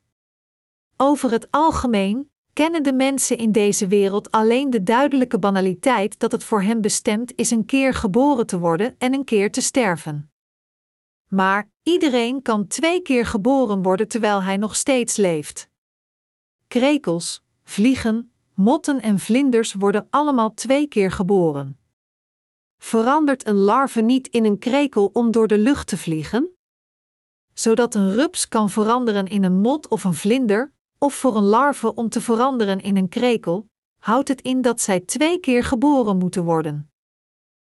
Over 0.97 1.31
het 1.31 1.51
algemeen 1.51 2.31
kennen 2.53 2.83
de 2.83 2.93
mensen 2.93 3.39
in 3.39 3.53
deze 3.53 3.87
wereld 3.87 4.31
alleen 4.31 4.71
de 4.71 4.83
duidelijke 4.83 5.39
banaliteit 5.39 6.19
dat 6.19 6.33
het 6.33 6.45
voor 6.45 6.63
hen 6.63 6.81
bestemd 6.81 7.33
is 7.37 7.51
een 7.51 7.65
keer 7.65 7.95
geboren 7.95 8.47
te 8.47 8.59
worden 8.59 8.95
en 8.99 9.15
een 9.15 9.25
keer 9.25 9.51
te 9.51 9.61
sterven. 9.61 10.33
Maar 11.29 11.71
iedereen 11.83 12.43
kan 12.43 12.67
twee 12.67 13.03
keer 13.03 13.27
geboren 13.27 13.83
worden 13.83 14.09
terwijl 14.09 14.43
hij 14.43 14.57
nog 14.57 14.77
steeds 14.77 15.17
leeft. 15.17 15.69
Krekels, 16.69 17.45
vliegen, 17.65 18.33
motten 18.55 19.03
en 19.03 19.19
vlinders 19.19 19.73
worden 19.73 20.07
allemaal 20.11 20.55
twee 20.55 20.87
keer 20.87 21.11
geboren. 21.11 21.79
Verandert 22.79 23.47
een 23.47 23.57
larve 23.57 24.01
niet 24.01 24.29
in 24.29 24.45
een 24.45 24.59
krekel 24.59 25.11
om 25.13 25.31
door 25.31 25.47
de 25.47 25.59
lucht 25.59 25.87
te 25.87 25.97
vliegen? 25.97 26.57
Zodat 27.55 27.95
een 27.95 28.15
rups 28.15 28.49
kan 28.49 28.71
veranderen 28.71 29.27
in 29.27 29.45
een 29.45 29.61
mot 29.61 29.89
of 29.89 30.05
een 30.05 30.15
vlinder, 30.15 30.73
of 31.03 31.15
voor 31.15 31.37
een 31.37 31.45
larve 31.45 31.95
om 31.95 32.09
te 32.09 32.21
veranderen 32.21 32.81
in 32.81 32.97
een 32.97 33.09
krekel, 33.09 33.69
houdt 33.99 34.29
het 34.29 34.41
in 34.41 34.61
dat 34.61 34.81
zij 34.81 35.01
twee 35.01 35.39
keer 35.39 35.65
geboren 35.65 36.19
moeten 36.19 36.45
worden. 36.45 36.91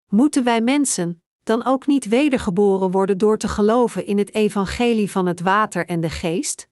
Moeten 0.08 0.44
wij 0.44 0.60
mensen 0.60 1.22
dan 1.42 1.64
ook 1.64 1.87
niet 1.87 2.08
wedergeboren 2.08 2.90
worden 2.90 3.18
door 3.18 3.38
te 3.38 3.48
geloven 3.48 4.06
in 4.06 4.18
het 4.18 4.34
evangelie 4.34 5.10
van 5.10 5.26
het 5.26 5.40
water 5.40 5.87
en 5.87 6.00
de 6.00 6.10
geest? 6.10 6.68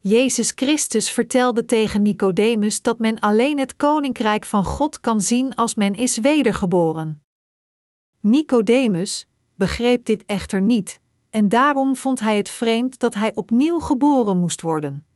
Jezus 0.00 0.52
Christus 0.54 1.10
vertelde 1.10 1.64
tegen 1.64 2.02
Nicodemus 2.02 2.82
dat 2.82 2.98
men 2.98 3.20
alleen 3.20 3.58
het 3.58 3.76
koninkrijk 3.76 4.44
van 4.44 4.64
God 4.64 5.00
kan 5.00 5.20
zien 5.20 5.54
als 5.54 5.74
men 5.74 5.94
is 5.94 6.18
wedergeboren. 6.18 7.24
Nicodemus 8.20 9.28
begreep 9.54 10.04
dit 10.04 10.24
echter 10.24 10.60
niet, 10.60 11.00
en 11.30 11.48
daarom 11.48 11.96
vond 11.96 12.20
hij 12.20 12.36
het 12.36 12.48
vreemd 12.48 12.98
dat 12.98 13.14
hij 13.14 13.34
opnieuw 13.34 13.78
geboren 13.78 14.38
moest 14.38 14.60
worden. 14.60 15.06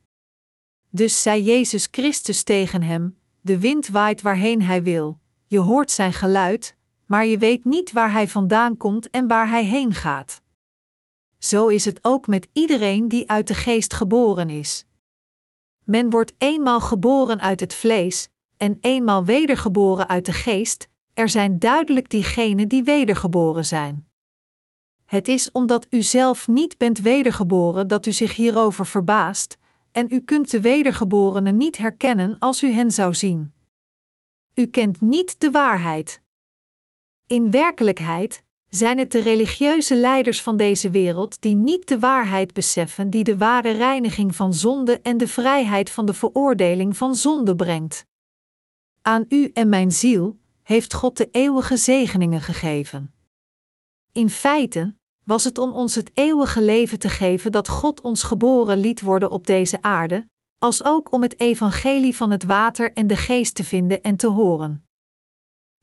Dus 0.89 1.21
zei 1.21 1.43
Jezus 1.43 1.87
Christus 1.91 2.43
tegen 2.43 2.83
hem: 2.83 3.17
De 3.41 3.59
wind 3.59 3.87
waait 3.87 4.21
waarheen 4.21 4.61
hij 4.61 4.83
wil, 4.83 5.19
je 5.47 5.59
hoort 5.59 5.91
zijn 5.91 6.13
geluid, 6.13 6.75
maar 7.05 7.25
je 7.25 7.37
weet 7.37 7.65
niet 7.65 7.91
waar 7.91 8.11
hij 8.11 8.27
vandaan 8.27 8.77
komt 8.77 9.09
en 9.09 9.27
waar 9.27 9.49
hij 9.49 9.65
heen 9.65 9.93
gaat. 9.93 10.41
Zo 11.37 11.67
is 11.67 11.85
het 11.85 11.99
ook 12.01 12.27
met 12.27 12.47
iedereen 12.53 13.07
die 13.07 13.29
uit 13.29 13.47
de 13.47 13.53
geest 13.53 13.93
geboren 13.93 14.49
is. 14.49 14.85
Men 15.83 16.09
wordt 16.09 16.33
eenmaal 16.37 16.79
geboren 16.79 17.39
uit 17.39 17.59
het 17.59 17.73
vlees 17.73 18.29
en 18.57 18.77
eenmaal 18.81 19.25
wedergeboren 19.25 20.07
uit 20.07 20.25
de 20.25 20.33
geest, 20.33 20.87
er 21.13 21.29
zijn 21.29 21.59
duidelijk 21.59 22.09
diegenen 22.09 22.67
die 22.67 22.83
wedergeboren 22.83 23.65
zijn. 23.65 24.07
Het 25.05 25.27
is 25.27 25.51
omdat 25.51 25.87
u 25.89 26.01
zelf 26.01 26.47
niet 26.47 26.77
bent 26.77 26.99
wedergeboren 26.99 27.87
dat 27.87 28.05
u 28.05 28.11
zich 28.11 28.35
hierover 28.35 28.85
verbaast, 28.85 29.57
en 29.91 30.07
u 30.09 30.19
kunt 30.19 30.51
de 30.51 30.61
wedergeborenen 30.61 31.57
niet 31.57 31.77
herkennen 31.77 32.35
als 32.39 32.63
u 32.63 32.71
hen 32.71 32.91
zou 32.91 33.13
zien. 33.13 33.53
U 34.53 34.65
kent 34.65 35.01
niet 35.01 35.39
de 35.39 35.51
waarheid. 35.51 36.21
In 37.27 37.51
werkelijkheid 37.51 38.43
zijn 38.69 38.97
het 38.97 39.11
de 39.11 39.19
religieuze 39.19 39.95
leiders 39.95 40.41
van 40.41 40.57
deze 40.57 40.89
wereld 40.89 41.41
die 41.41 41.55
niet 41.55 41.87
de 41.87 41.99
waarheid 41.99 42.53
beseffen 42.53 43.09
die 43.09 43.23
de 43.23 43.37
ware 43.37 43.71
reiniging 43.71 44.35
van 44.35 44.53
zonde 44.53 45.01
en 45.01 45.17
de 45.17 45.27
vrijheid 45.27 45.89
van 45.89 46.05
de 46.05 46.13
veroordeling 46.13 46.97
van 46.97 47.15
zonde 47.15 47.55
brengt. 47.55 48.05
Aan 49.01 49.25
u 49.29 49.49
en 49.53 49.69
mijn 49.69 49.91
ziel 49.91 50.39
heeft 50.63 50.93
God 50.93 51.17
de 51.17 51.29
eeuwige 51.31 51.77
zegeningen 51.77 52.41
gegeven. 52.41 53.13
In 54.11 54.29
feite 54.29 54.95
was 55.29 55.43
het 55.43 55.57
om 55.57 55.71
ons 55.71 55.95
het 55.95 56.11
eeuwige 56.13 56.61
leven 56.61 56.99
te 56.99 57.09
geven 57.09 57.51
dat 57.51 57.67
God 57.67 58.01
ons 58.01 58.23
geboren 58.23 58.77
liet 58.77 59.01
worden 59.01 59.31
op 59.31 59.47
deze 59.47 59.81
aarde, 59.81 60.29
als 60.57 60.83
ook 60.83 61.11
om 61.11 61.21
het 61.21 61.39
evangelie 61.39 62.15
van 62.15 62.31
het 62.31 62.43
water 62.43 62.93
en 62.93 63.07
de 63.07 63.15
geest 63.15 63.55
te 63.55 63.63
vinden 63.63 64.01
en 64.01 64.15
te 64.15 64.27
horen. 64.27 64.87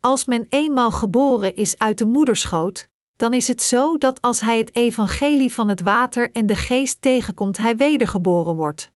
Als 0.00 0.24
men 0.24 0.46
eenmaal 0.48 0.90
geboren 0.90 1.56
is 1.56 1.78
uit 1.78 1.98
de 1.98 2.06
moederschoot, 2.06 2.88
dan 3.16 3.32
is 3.32 3.48
het 3.48 3.62
zo 3.62 3.98
dat 3.98 4.22
als 4.22 4.40
hij 4.40 4.58
het 4.58 4.74
evangelie 4.76 5.52
van 5.52 5.68
het 5.68 5.80
water 5.80 6.32
en 6.32 6.46
de 6.46 6.56
geest 6.56 7.00
tegenkomt, 7.00 7.56
hij 7.56 7.76
wedergeboren 7.76 8.54
wordt. 8.54 8.92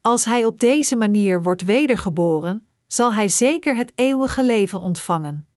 Als 0.00 0.24
hij 0.24 0.44
op 0.44 0.60
deze 0.60 0.96
manier 0.96 1.42
wordt 1.42 1.62
wedergeboren, 1.62 2.68
zal 2.86 3.12
hij 3.12 3.28
zeker 3.28 3.76
het 3.76 3.92
eeuwige 3.94 4.44
leven 4.44 4.80
ontvangen. 4.80 5.48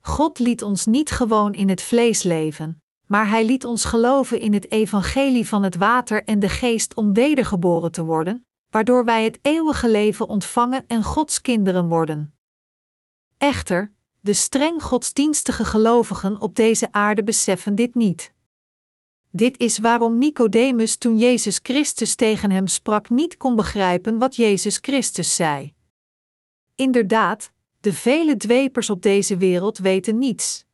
God 0.00 0.38
liet 0.38 0.62
ons 0.62 0.86
niet 0.86 1.10
gewoon 1.10 1.52
in 1.52 1.68
het 1.68 1.82
vlees 1.82 2.22
leven, 2.22 2.82
maar 3.10 3.28
hij 3.28 3.44
liet 3.44 3.64
ons 3.64 3.84
geloven 3.84 4.40
in 4.40 4.52
het 4.52 4.70
evangelie 4.70 5.48
van 5.48 5.62
het 5.62 5.76
water 5.76 6.24
en 6.24 6.38
de 6.38 6.48
geest 6.48 6.94
om 6.94 7.12
wedergeboren 7.12 7.92
te 7.92 8.04
worden, 8.04 8.46
waardoor 8.68 9.04
wij 9.04 9.24
het 9.24 9.38
eeuwige 9.42 9.90
leven 9.90 10.28
ontvangen 10.28 10.84
en 10.86 11.02
Gods 11.02 11.40
kinderen 11.40 11.88
worden. 11.88 12.34
Echter, 13.38 13.92
de 14.20 14.32
streng 14.32 14.82
godsdienstige 14.82 15.64
gelovigen 15.64 16.40
op 16.40 16.54
deze 16.54 16.92
aarde 16.92 17.24
beseffen 17.24 17.74
dit 17.74 17.94
niet. 17.94 18.32
Dit 19.30 19.58
is 19.58 19.78
waarom 19.78 20.18
Nicodemus 20.18 20.96
toen 20.96 21.18
Jezus 21.18 21.60
Christus 21.62 22.14
tegen 22.14 22.50
hem 22.50 22.66
sprak 22.66 23.08
niet 23.08 23.36
kon 23.36 23.56
begrijpen 23.56 24.18
wat 24.18 24.36
Jezus 24.36 24.78
Christus 24.80 25.34
zei. 25.34 25.74
Inderdaad, 26.74 27.52
de 27.80 27.92
vele 27.92 28.36
dwepers 28.36 28.90
op 28.90 29.02
deze 29.02 29.36
wereld 29.36 29.78
weten 29.78 30.18
niets. 30.18 30.68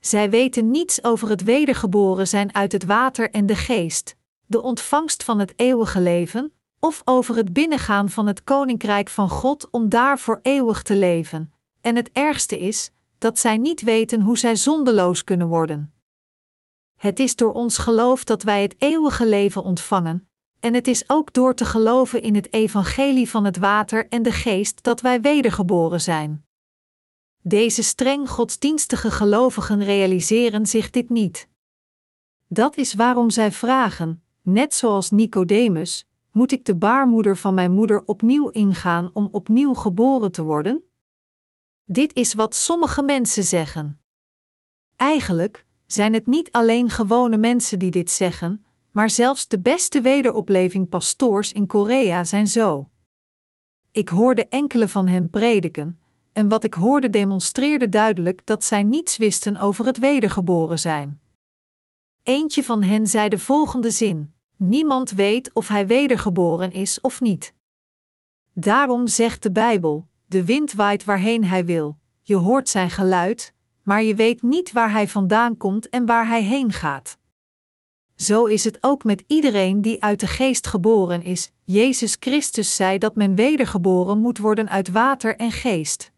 Zij 0.00 0.30
weten 0.30 0.70
niets 0.70 1.04
over 1.04 1.28
het 1.28 1.42
wedergeboren 1.42 2.28
zijn 2.28 2.54
uit 2.54 2.72
het 2.72 2.84
water 2.84 3.30
en 3.30 3.46
de 3.46 3.56
geest, 3.56 4.16
de 4.46 4.62
ontvangst 4.62 5.24
van 5.24 5.38
het 5.38 5.52
eeuwige 5.56 6.00
leven, 6.00 6.52
of 6.80 7.02
over 7.04 7.36
het 7.36 7.52
binnengaan 7.52 8.08
van 8.08 8.26
het 8.26 8.44
koninkrijk 8.44 9.08
van 9.08 9.28
God 9.28 9.70
om 9.70 9.88
daar 9.88 10.18
voor 10.18 10.38
eeuwig 10.42 10.82
te 10.82 10.96
leven. 10.96 11.52
En 11.80 11.96
het 11.96 12.10
ergste 12.12 12.58
is 12.58 12.90
dat 13.18 13.38
zij 13.38 13.56
niet 13.56 13.82
weten 13.82 14.20
hoe 14.20 14.38
zij 14.38 14.56
zondeloos 14.56 15.24
kunnen 15.24 15.48
worden. 15.48 15.92
Het 16.96 17.18
is 17.18 17.36
door 17.36 17.52
ons 17.52 17.78
geloof 17.78 18.24
dat 18.24 18.42
wij 18.42 18.62
het 18.62 18.74
eeuwige 18.78 19.26
leven 19.26 19.62
ontvangen, 19.62 20.28
en 20.60 20.74
het 20.74 20.88
is 20.88 21.04
ook 21.06 21.32
door 21.32 21.54
te 21.54 21.64
geloven 21.64 22.22
in 22.22 22.34
het 22.34 22.52
evangelie 22.52 23.30
van 23.30 23.44
het 23.44 23.56
water 23.56 24.08
en 24.08 24.22
de 24.22 24.32
geest 24.32 24.82
dat 24.82 25.00
wij 25.00 25.20
wedergeboren 25.20 26.00
zijn. 26.00 26.46
Deze 27.48 27.82
streng 27.82 28.30
godsdienstige 28.30 29.10
gelovigen 29.10 29.84
realiseren 29.84 30.66
zich 30.66 30.90
dit 30.90 31.08
niet. 31.08 31.48
Dat 32.46 32.76
is 32.76 32.94
waarom 32.94 33.30
zij 33.30 33.52
vragen, 33.52 34.22
net 34.42 34.74
zoals 34.74 35.10
Nicodemus: 35.10 36.06
Moet 36.32 36.52
ik 36.52 36.64
de 36.64 36.76
baarmoeder 36.76 37.36
van 37.36 37.54
mijn 37.54 37.72
moeder 37.72 38.02
opnieuw 38.04 38.48
ingaan 38.48 39.10
om 39.12 39.28
opnieuw 39.32 39.74
geboren 39.74 40.32
te 40.32 40.42
worden? 40.42 40.82
Dit 41.84 42.14
is 42.14 42.34
wat 42.34 42.54
sommige 42.54 43.02
mensen 43.02 43.44
zeggen. 43.44 44.00
Eigenlijk 44.96 45.66
zijn 45.86 46.14
het 46.14 46.26
niet 46.26 46.52
alleen 46.52 46.90
gewone 46.90 47.36
mensen 47.36 47.78
die 47.78 47.90
dit 47.90 48.10
zeggen, 48.10 48.64
maar 48.90 49.10
zelfs 49.10 49.48
de 49.48 49.60
beste 49.60 50.00
wederopleving 50.00 50.88
pastoors 50.88 51.52
in 51.52 51.66
Korea 51.66 52.24
zijn 52.24 52.46
zo. 52.46 52.88
Ik 53.90 54.08
hoorde 54.08 54.48
enkele 54.48 54.88
van 54.88 55.06
hen 55.06 55.30
prediken, 55.30 55.98
en 56.32 56.48
wat 56.48 56.64
ik 56.64 56.74
hoorde 56.74 57.10
demonstreerde 57.10 57.88
duidelijk 57.88 58.46
dat 58.46 58.64
zij 58.64 58.82
niets 58.82 59.16
wisten 59.16 59.56
over 59.56 59.86
het 59.86 59.98
wedergeboren 59.98 60.78
zijn. 60.78 61.20
Eentje 62.22 62.64
van 62.64 62.82
hen 62.82 63.06
zei 63.06 63.28
de 63.28 63.38
volgende 63.38 63.90
zin: 63.90 64.32
Niemand 64.56 65.10
weet 65.10 65.52
of 65.52 65.68
hij 65.68 65.86
wedergeboren 65.86 66.72
is 66.72 67.00
of 67.00 67.20
niet. 67.20 67.54
Daarom 68.52 69.06
zegt 69.06 69.42
de 69.42 69.52
Bijbel: 69.52 70.06
De 70.26 70.44
wind 70.44 70.72
waait 70.72 71.04
waarheen 71.04 71.44
hij 71.44 71.64
wil, 71.64 71.98
je 72.22 72.36
hoort 72.36 72.68
zijn 72.68 72.90
geluid, 72.90 73.54
maar 73.82 74.02
je 74.02 74.14
weet 74.14 74.42
niet 74.42 74.72
waar 74.72 74.90
hij 74.90 75.08
vandaan 75.08 75.56
komt 75.56 75.88
en 75.88 76.06
waar 76.06 76.28
hij 76.28 76.42
heen 76.42 76.72
gaat. 76.72 77.18
Zo 78.16 78.44
is 78.44 78.64
het 78.64 78.78
ook 78.80 79.04
met 79.04 79.24
iedereen 79.26 79.82
die 79.82 80.02
uit 80.02 80.20
de 80.20 80.26
geest 80.26 80.66
geboren 80.66 81.22
is. 81.22 81.50
Jezus 81.64 82.16
Christus 82.20 82.76
zei 82.76 82.98
dat 82.98 83.14
men 83.14 83.34
wedergeboren 83.34 84.18
moet 84.18 84.38
worden 84.38 84.68
uit 84.68 84.88
water 84.88 85.36
en 85.36 85.52
geest. 85.52 86.12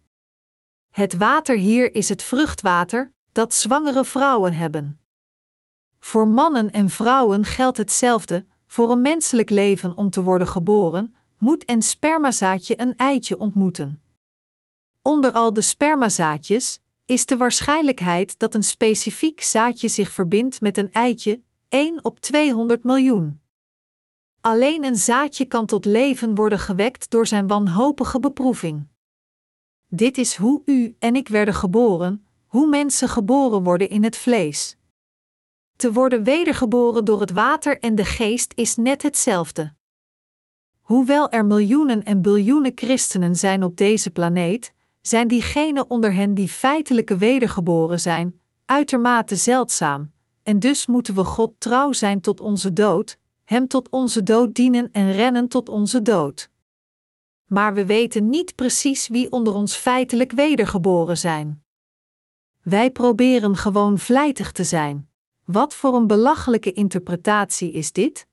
Het 0.91 1.17
water 1.17 1.57
hier 1.57 1.95
is 1.95 2.09
het 2.09 2.23
vruchtwater 2.23 3.13
dat 3.33 3.55
zwangere 3.55 4.05
vrouwen 4.05 4.53
hebben. 4.53 5.01
Voor 5.99 6.29
mannen 6.29 6.71
en 6.71 6.89
vrouwen 6.89 7.45
geldt 7.45 7.77
hetzelfde: 7.77 8.47
voor 8.67 8.91
een 8.91 9.01
menselijk 9.01 9.51
leven 9.51 9.97
om 9.97 10.11
te 10.11 10.23
worden 10.23 10.49
geboren, 10.49 11.15
moet 11.39 11.71
een 11.71 11.83
spermazaadje 11.83 12.81
een 12.81 12.97
eitje 12.97 13.39
ontmoeten. 13.39 14.03
Onder 15.03 15.33
al 15.33 15.53
de 15.53 15.61
spermazaadjes 15.61 16.81
is 17.05 17.27
de 17.27 17.37
waarschijnlijkheid 17.37 18.39
dat 18.39 18.55
een 18.55 18.63
specifiek 18.63 19.41
zaadje 19.41 19.89
zich 19.89 20.11
verbindt 20.11 20.61
met 20.61 20.77
een 20.77 20.93
eitje 20.93 21.43
1 21.69 22.05
op 22.05 22.21
200 22.21 22.85
miljoen. 22.85 23.41
Alleen 24.41 24.85
een 24.85 24.97
zaadje 24.97 25.45
kan 25.45 25.67
tot 25.67 25.85
leven 25.85 26.35
worden 26.35 26.59
gewekt 26.59 27.11
door 27.11 27.27
zijn 27.27 27.47
wanhopige 27.47 28.21
beproeving. 28.21 28.87
Dit 29.93 30.19
is 30.19 30.37
hoe 30.37 30.63
u 30.65 30.97
en 30.99 31.17
ik 31.17 31.29
werden 31.29 31.55
geboren, 31.55 32.27
hoe 32.47 32.69
mensen 32.69 33.09
geboren 33.09 33.63
worden 33.63 33.89
in 33.89 34.05
het 34.05 34.17
vlees. 34.17 34.77
Te 35.77 35.93
worden 35.93 36.25
wedergeboren 36.25 37.05
door 37.05 37.21
het 37.21 37.31
water 37.31 37.79
en 37.79 37.95
de 37.95 38.05
geest 38.05 38.53
is 38.55 38.77
net 38.77 39.03
hetzelfde. 39.03 39.73
Hoewel 40.81 41.31
er 41.31 41.45
miljoenen 41.45 42.05
en 42.05 42.23
biljoenen 42.23 42.73
christenen 42.75 43.37
zijn 43.37 43.63
op 43.65 43.77
deze 43.77 44.11
planeet, 44.11 44.73
zijn 45.01 45.29
diegenen 45.29 45.91
onder 45.91 46.15
hen 46.15 46.35
die 46.35 46.49
feitelijke 46.49 47.17
wedergeboren 47.17 48.01
zijn, 48.01 48.41
uitermate 48.65 49.37
zeldzaam, 49.37 50.13
en 50.43 50.59
dus 50.59 50.87
moeten 50.87 51.15
we 51.15 51.25
God 51.25 51.53
trouw 51.59 51.93
zijn 51.93 52.21
tot 52.21 52.41
onze 52.41 52.73
dood, 52.73 53.19
Hem 53.45 53.69
tot 53.69 53.89
onze 53.89 54.23
dood 54.23 54.55
dienen 54.55 54.89
en 54.93 55.13
rennen 55.13 55.49
tot 55.49 55.69
onze 55.69 56.03
dood. 56.03 56.50
Maar 57.51 57.75
we 57.75 57.87
weten 57.87 58.29
niet 58.29 58.55
precies 58.55 59.09
wie 59.09 59.33
onder 59.33 59.55
ons 59.55 59.77
feitelijk 59.77 60.33
wedergeboren 60.33 61.19
zijn. 61.19 61.65
Wij 62.63 62.91
proberen 62.91 63.57
gewoon 63.57 63.99
vlijtig 63.99 64.53
te 64.53 64.65
zijn. 64.65 65.11
Wat 65.45 65.75
voor 65.75 65.95
een 65.95 66.07
belachelijke 66.07 66.73
interpretatie 66.73 67.73
is 67.73 67.93
dit? 67.93 68.27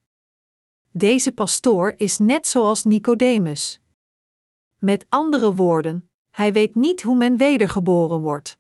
Deze 0.92 1.32
pastoor 1.32 1.94
is 1.98 2.18
net 2.18 2.48
zoals 2.48 2.84
Nicodemus. 2.84 3.82
Met 4.78 5.06
andere 5.10 5.54
woorden, 5.54 6.10
hij 6.30 6.54
weet 6.54 6.76
niet 6.76 7.02
hoe 7.02 7.16
men 7.16 7.38
wedergeboren 7.38 8.20
wordt. 8.20 8.58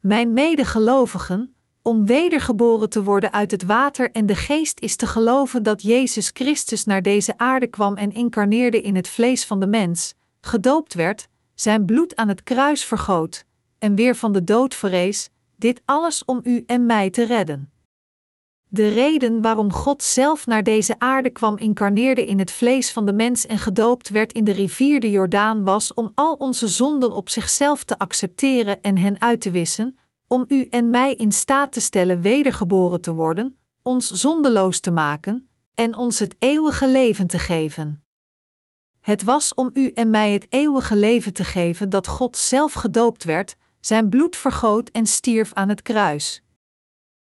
Mijn 0.00 0.32
medegelovigen, 0.32 1.55
om 1.86 2.06
wedergeboren 2.06 2.90
te 2.90 3.02
worden 3.02 3.32
uit 3.32 3.50
het 3.50 3.64
water 3.64 4.10
en 4.10 4.26
de 4.26 4.34
geest 4.34 4.80
is 4.80 4.96
te 4.96 5.06
geloven 5.06 5.62
dat 5.62 5.82
Jezus 5.82 6.30
Christus 6.32 6.84
naar 6.84 7.02
deze 7.02 7.38
aarde 7.38 7.66
kwam 7.66 7.96
en 7.96 8.12
incarneerde 8.12 8.80
in 8.80 8.96
het 8.96 9.08
vlees 9.08 9.44
van 9.44 9.60
de 9.60 9.66
mens, 9.66 10.14
gedoopt 10.40 10.94
werd, 10.94 11.28
zijn 11.54 11.84
bloed 11.84 12.16
aan 12.16 12.28
het 12.28 12.42
kruis 12.42 12.84
vergoot 12.84 13.44
en 13.78 13.94
weer 13.94 14.16
van 14.16 14.32
de 14.32 14.44
dood 14.44 14.74
verrees, 14.74 15.28
dit 15.56 15.82
alles 15.84 16.24
om 16.24 16.40
u 16.44 16.62
en 16.66 16.86
mij 16.86 17.10
te 17.10 17.24
redden. 17.24 17.70
De 18.68 18.88
reden 18.88 19.42
waarom 19.42 19.72
God 19.72 20.02
zelf 20.02 20.46
naar 20.46 20.62
deze 20.62 20.94
aarde 20.98 21.30
kwam 21.30 21.58
incarneerde 21.58 22.26
in 22.26 22.38
het 22.38 22.50
vlees 22.50 22.92
van 22.92 23.06
de 23.06 23.12
mens 23.12 23.46
en 23.46 23.58
gedoopt 23.58 24.08
werd 24.08 24.32
in 24.32 24.44
de 24.44 24.52
rivier 24.52 25.00
de 25.00 25.10
Jordaan 25.10 25.64
was 25.64 25.94
om 25.94 26.12
al 26.14 26.34
onze 26.34 26.68
zonden 26.68 27.12
op 27.12 27.28
zichzelf 27.28 27.84
te 27.84 27.98
accepteren 27.98 28.82
en 28.82 28.98
hen 28.98 29.20
uit 29.20 29.40
te 29.40 29.50
wissen, 29.50 29.96
om 30.28 30.44
u 30.48 30.66
en 30.70 30.90
mij 30.90 31.14
in 31.14 31.32
staat 31.32 31.72
te 31.72 31.80
stellen 31.80 32.20
wedergeboren 32.20 33.00
te 33.00 33.12
worden, 33.12 33.58
ons 33.82 34.10
zondeloos 34.10 34.80
te 34.80 34.90
maken 34.90 35.48
en 35.74 35.96
ons 35.96 36.18
het 36.18 36.36
eeuwige 36.38 36.88
leven 36.88 37.26
te 37.26 37.38
geven. 37.38 38.04
Het 39.00 39.22
was 39.22 39.54
om 39.54 39.70
u 39.72 39.90
en 39.90 40.10
mij 40.10 40.32
het 40.32 40.46
eeuwige 40.48 40.96
leven 40.96 41.32
te 41.32 41.44
geven 41.44 41.90
dat 41.90 42.06
God 42.06 42.36
zelf 42.36 42.72
gedoopt 42.72 43.24
werd, 43.24 43.56
zijn 43.80 44.08
bloed 44.08 44.36
vergoot 44.36 44.88
en 44.88 45.06
stierf 45.06 45.52
aan 45.52 45.68
het 45.68 45.82
kruis. 45.82 46.42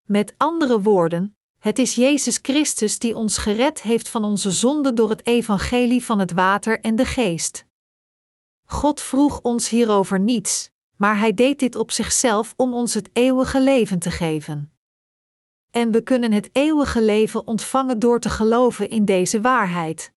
Met 0.02 0.34
andere 0.36 0.80
woorden, 0.80 1.36
het 1.58 1.78
is 1.78 1.94
Jezus 1.94 2.38
Christus 2.42 2.98
die 2.98 3.16
ons 3.16 3.38
gered 3.38 3.82
heeft 3.82 4.08
van 4.08 4.24
onze 4.24 4.50
zonde 4.50 4.92
door 4.92 5.10
het 5.10 5.26
evangelie 5.26 6.04
van 6.04 6.18
het 6.18 6.32
water 6.32 6.80
en 6.80 6.96
de 6.96 7.04
geest. 7.04 7.66
God 8.64 9.00
vroeg 9.00 9.40
ons 9.40 9.68
hierover 9.68 10.20
niets, 10.20 10.71
maar 11.02 11.18
Hij 11.18 11.34
deed 11.34 11.58
dit 11.58 11.76
op 11.76 11.90
zichzelf 11.90 12.54
om 12.56 12.74
ons 12.74 12.94
het 12.94 13.10
eeuwige 13.12 13.60
leven 13.60 13.98
te 13.98 14.10
geven. 14.10 14.72
En 15.70 15.90
we 15.90 16.02
kunnen 16.02 16.32
het 16.32 16.48
eeuwige 16.52 17.02
leven 17.02 17.46
ontvangen 17.46 17.98
door 17.98 18.20
te 18.20 18.30
geloven 18.30 18.88
in 18.88 19.04
deze 19.04 19.40
waarheid. 19.40 20.12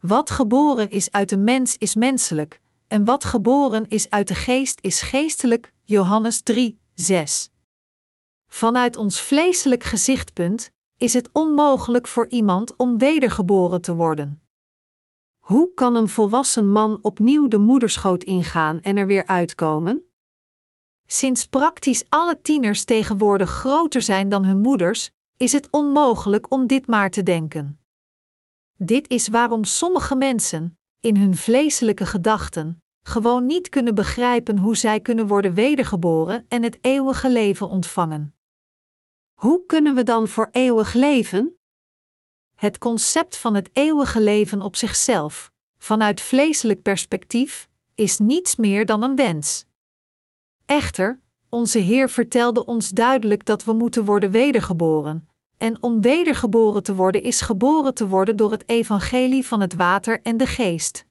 Wat 0.00 0.30
geboren 0.30 0.90
is 0.90 1.10
uit 1.10 1.28
de 1.28 1.36
mens 1.36 1.78
is 1.78 1.94
menselijk, 1.94 2.60
en 2.88 3.04
wat 3.04 3.24
geboren 3.24 3.88
is 3.88 4.10
uit 4.10 4.28
de 4.28 4.34
geest 4.34 4.78
is 4.80 5.00
geestelijk. 5.00 5.72
Johannes 5.82 6.40
3, 6.40 6.78
6. 6.94 7.50
Vanuit 8.46 8.96
ons 8.96 9.20
vleeselijk 9.20 9.82
gezichtpunt 9.82 10.70
is 10.96 11.12
het 11.12 11.28
onmogelijk 11.32 12.06
voor 12.06 12.28
iemand 12.28 12.76
om 12.76 12.98
wedergeboren 12.98 13.80
te 13.80 13.94
worden. 13.94 14.43
Hoe 15.44 15.74
kan 15.74 15.94
een 15.94 16.08
volwassen 16.08 16.70
man 16.70 16.98
opnieuw 17.02 17.48
de 17.48 17.58
moederschoot 17.58 18.22
ingaan 18.22 18.80
en 18.80 18.96
er 18.96 19.06
weer 19.06 19.26
uitkomen? 19.26 20.02
Sinds 21.06 21.46
praktisch 21.46 22.04
alle 22.08 22.40
tieners 22.40 22.84
tegenwoordig 22.84 23.50
groter 23.50 24.02
zijn 24.02 24.28
dan 24.28 24.44
hun 24.44 24.60
moeders, 24.60 25.10
is 25.36 25.52
het 25.52 25.68
onmogelijk 25.70 26.52
om 26.52 26.66
dit 26.66 26.86
maar 26.86 27.10
te 27.10 27.22
denken. 27.22 27.80
Dit 28.76 29.08
is 29.08 29.28
waarom 29.28 29.64
sommige 29.64 30.16
mensen, 30.16 30.78
in 31.00 31.16
hun 31.16 31.36
vleeselijke 31.36 32.06
gedachten, 32.06 32.82
gewoon 33.02 33.46
niet 33.46 33.68
kunnen 33.68 33.94
begrijpen 33.94 34.58
hoe 34.58 34.76
zij 34.76 35.00
kunnen 35.00 35.26
worden 35.26 35.54
wedergeboren 35.54 36.44
en 36.48 36.62
het 36.62 36.78
eeuwige 36.80 37.30
leven 37.30 37.68
ontvangen. 37.68 38.34
Hoe 39.34 39.66
kunnen 39.66 39.94
we 39.94 40.02
dan 40.02 40.28
voor 40.28 40.48
eeuwig 40.52 40.92
leven? 40.92 41.58
Het 42.64 42.78
concept 42.78 43.36
van 43.36 43.54
het 43.54 43.70
eeuwige 43.72 44.20
leven 44.20 44.62
op 44.62 44.76
zichzelf, 44.76 45.52
vanuit 45.78 46.20
vleeselijk 46.20 46.82
perspectief, 46.82 47.68
is 47.94 48.18
niets 48.18 48.56
meer 48.56 48.86
dan 48.86 49.02
een 49.02 49.16
wens. 49.16 49.64
Echter, 50.66 51.20
onze 51.48 51.78
Heer 51.78 52.10
vertelde 52.10 52.64
ons 52.64 52.88
duidelijk 52.90 53.44
dat 53.44 53.64
we 53.64 53.72
moeten 53.72 54.04
worden 54.04 54.30
wedergeboren, 54.30 55.28
en 55.56 55.82
om 55.82 56.00
wedergeboren 56.00 56.82
te 56.82 56.94
worden 56.94 57.22
is 57.22 57.40
geboren 57.40 57.94
te 57.94 58.08
worden 58.08 58.36
door 58.36 58.50
het 58.50 58.68
evangelie 58.68 59.46
van 59.46 59.60
het 59.60 59.74
water 59.74 60.20
en 60.22 60.36
de 60.36 60.46
geest. 60.46 61.06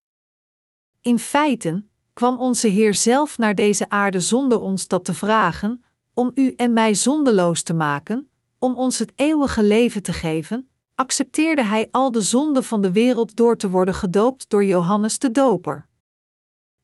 In 1.02 1.20
feite 1.20 1.84
kwam 2.14 2.38
onze 2.40 2.68
Heer 2.68 2.94
zelf 2.94 3.38
naar 3.38 3.56
deze 3.56 3.90
aarde 3.90 4.20
zonder 4.20 4.60
ons 4.60 4.88
dat 4.88 5.06
te 5.06 5.14
vragen, 5.14 5.84
om 6.14 6.32
u 6.36 6.54
en 6.56 6.74
mij 6.74 6.94
zondeloos 6.94 7.64
te 7.64 7.74
maken, 7.74 8.30
om 8.60 8.76
ons 8.76 9.00
het 9.00 9.12
eeuwige 9.16 9.64
leven 9.64 10.04
te 10.04 10.14
geven, 10.14 10.68
accepteerde 10.96 11.64
Hij 11.64 11.88
al 11.92 12.12
de 12.12 12.22
zonden 12.22 12.64
van 12.64 12.82
de 12.82 12.92
wereld 12.92 13.36
door 13.36 13.58
te 13.58 13.70
worden 13.70 13.94
gedoopt 13.94 14.50
door 14.50 14.66
Johannes 14.66 15.20
de 15.20 15.32
Doper. 15.32 15.88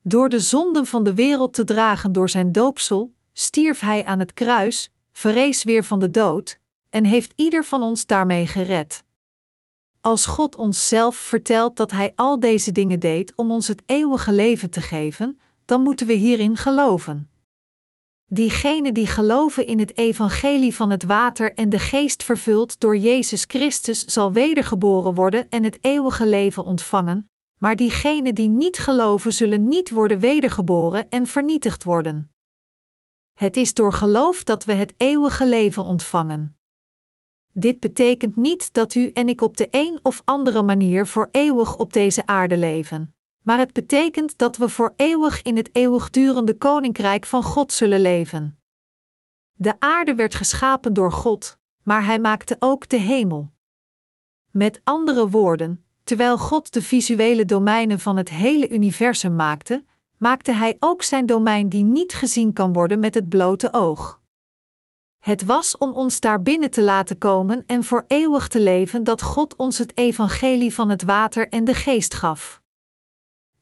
Door 0.02 0.28
de 0.28 0.40
zonden 0.40 0.86
van 0.86 1.04
de 1.04 1.14
wereld 1.14 1.52
te 1.52 1.64
dragen 1.64 2.12
door 2.12 2.28
zijn 2.28 2.52
doopsel, 2.52 3.12
stierf 3.32 3.80
Hij 3.80 4.04
aan 4.04 4.18
het 4.18 4.32
kruis, 4.32 4.90
verrees 5.12 5.64
weer 5.64 5.84
van 5.84 5.98
de 5.98 6.10
dood, 6.10 6.58
en 6.88 7.04
heeft 7.04 7.32
ieder 7.36 7.64
van 7.64 7.82
ons 7.82 8.06
daarmee 8.06 8.46
gered. 8.46 9.04
Als 10.00 10.26
God 10.26 10.56
ons 10.56 10.88
zelf 10.88 11.16
vertelt 11.16 11.76
dat 11.76 11.90
Hij 11.90 12.12
al 12.14 12.40
deze 12.40 12.72
dingen 12.72 13.00
deed 13.00 13.32
om 13.36 13.50
ons 13.50 13.68
het 13.68 13.82
eeuwige 13.86 14.32
leven 14.32 14.70
te 14.70 14.80
geven, 14.80 15.40
dan 15.64 15.82
moeten 15.82 16.06
we 16.06 16.12
hierin 16.12 16.56
geloven. 16.56 17.29
Diegenen 18.32 18.94
die 18.94 19.06
geloven 19.06 19.66
in 19.66 19.78
het 19.78 19.96
evangelie 19.96 20.74
van 20.74 20.90
het 20.90 21.02
water 21.04 21.54
en 21.54 21.68
de 21.68 21.78
geest 21.78 22.22
vervuld 22.22 22.80
door 22.80 22.96
Jezus 22.96 23.44
Christus 23.46 24.04
zal 24.04 24.32
wedergeboren 24.32 25.14
worden 25.14 25.48
en 25.48 25.64
het 25.64 25.78
eeuwige 25.80 26.26
leven 26.26 26.64
ontvangen, 26.64 27.30
maar 27.58 27.76
diegenen 27.76 28.34
die 28.34 28.48
niet 28.48 28.78
geloven 28.78 29.32
zullen 29.32 29.68
niet 29.68 29.90
worden 29.90 30.18
wedergeboren 30.18 31.08
en 31.08 31.26
vernietigd 31.26 31.84
worden. 31.84 32.32
Het 33.38 33.56
is 33.56 33.74
door 33.74 33.92
geloof 33.92 34.44
dat 34.44 34.64
we 34.64 34.72
het 34.72 34.94
eeuwige 34.96 35.46
leven 35.46 35.84
ontvangen. 35.84 36.58
Dit 37.52 37.80
betekent 37.80 38.36
niet 38.36 38.72
dat 38.72 38.94
u 38.94 39.10
en 39.10 39.28
ik 39.28 39.40
op 39.40 39.56
de 39.56 39.68
een 39.70 39.98
of 40.02 40.22
andere 40.24 40.62
manier 40.62 41.06
voor 41.06 41.28
eeuwig 41.30 41.76
op 41.76 41.92
deze 41.92 42.26
aarde 42.26 42.56
leven, 42.56 43.14
maar 43.42 43.58
het 43.58 43.72
betekent 43.72 44.38
dat 44.38 44.56
we 44.56 44.68
voor 44.68 44.92
eeuwig 44.96 45.42
in 45.42 45.56
het 45.56 45.70
eeuwigdurende 45.72 46.54
koninkrijk 46.54 47.26
van 47.26 47.42
God 47.42 47.72
zullen 47.72 48.00
leven. 48.00 48.58
De 49.52 49.74
aarde 49.78 50.14
werd 50.14 50.34
geschapen 50.34 50.92
door 50.92 51.12
God, 51.12 51.58
maar 51.82 52.04
Hij 52.04 52.18
maakte 52.18 52.56
ook 52.58 52.88
de 52.88 52.96
hemel. 52.96 53.50
Met 54.50 54.80
andere 54.84 55.28
woorden, 55.28 55.84
terwijl 56.04 56.38
God 56.38 56.72
de 56.72 56.82
visuele 56.82 57.44
domeinen 57.44 58.00
van 58.00 58.16
het 58.16 58.28
hele 58.28 58.68
universum 58.68 59.36
maakte, 59.36 59.84
maakte 60.16 60.52
Hij 60.52 60.76
ook 60.78 61.02
zijn 61.02 61.26
domein 61.26 61.68
die 61.68 61.84
niet 61.84 62.12
gezien 62.12 62.52
kan 62.52 62.72
worden 62.72 62.98
met 62.98 63.14
het 63.14 63.28
blote 63.28 63.72
oog. 63.72 64.20
Het 65.18 65.44
was 65.44 65.78
om 65.78 65.92
ons 65.92 66.20
daar 66.20 66.42
binnen 66.42 66.70
te 66.70 66.82
laten 66.82 67.18
komen 67.18 67.64
en 67.66 67.84
voor 67.84 68.04
eeuwig 68.06 68.48
te 68.48 68.60
leven 68.60 69.04
dat 69.04 69.22
God 69.22 69.56
ons 69.56 69.78
het 69.78 69.96
evangelie 69.96 70.74
van 70.74 70.88
het 70.88 71.02
water 71.02 71.48
en 71.48 71.64
de 71.64 71.74
geest 71.74 72.14
gaf. 72.14 72.59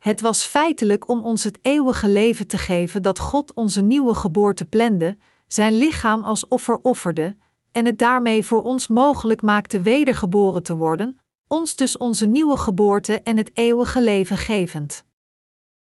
Het 0.08 0.20
was 0.20 0.44
feitelijk 0.44 1.08
om 1.08 1.24
ons 1.24 1.44
het 1.44 1.58
eeuwige 1.62 2.08
leven 2.08 2.46
te 2.46 2.58
geven 2.58 3.02
dat 3.02 3.18
God 3.18 3.54
onze 3.54 3.82
nieuwe 3.82 4.14
geboorte 4.14 4.64
plande, 4.64 5.18
zijn 5.46 5.72
lichaam 5.78 6.24
als 6.24 6.48
offer 6.48 6.78
offerde, 6.82 7.36
en 7.72 7.86
het 7.86 7.98
daarmee 7.98 8.44
voor 8.44 8.62
ons 8.62 8.86
mogelijk 8.86 9.42
maakte 9.42 9.80
wedergeboren 9.80 10.62
te 10.62 10.76
worden, 10.76 11.18
ons 11.46 11.76
dus 11.76 11.96
onze 11.96 12.26
nieuwe 12.26 12.56
geboorte 12.56 13.22
en 13.22 13.36
het 13.36 13.50
eeuwige 13.54 14.02
leven 14.02 14.36
gevend. 14.36 15.04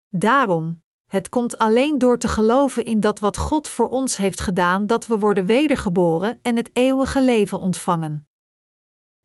Daarom, 0.09 0.83
het 1.07 1.29
komt 1.29 1.59
alleen 1.59 1.99
door 1.99 2.19
te 2.19 2.29
geloven 2.29 2.85
in 2.85 3.01
dat 3.01 3.19
wat 3.19 3.37
God 3.37 3.69
voor 3.69 3.89
ons 3.89 4.17
heeft 4.17 4.41
gedaan, 4.41 4.87
dat 4.87 5.07
we 5.07 5.19
worden 5.19 5.47
wedergeboren 5.47 6.39
en 6.43 6.57
het 6.57 6.71
eeuwige 6.73 7.23
leven 7.23 7.61
ontvangen. 7.61 8.29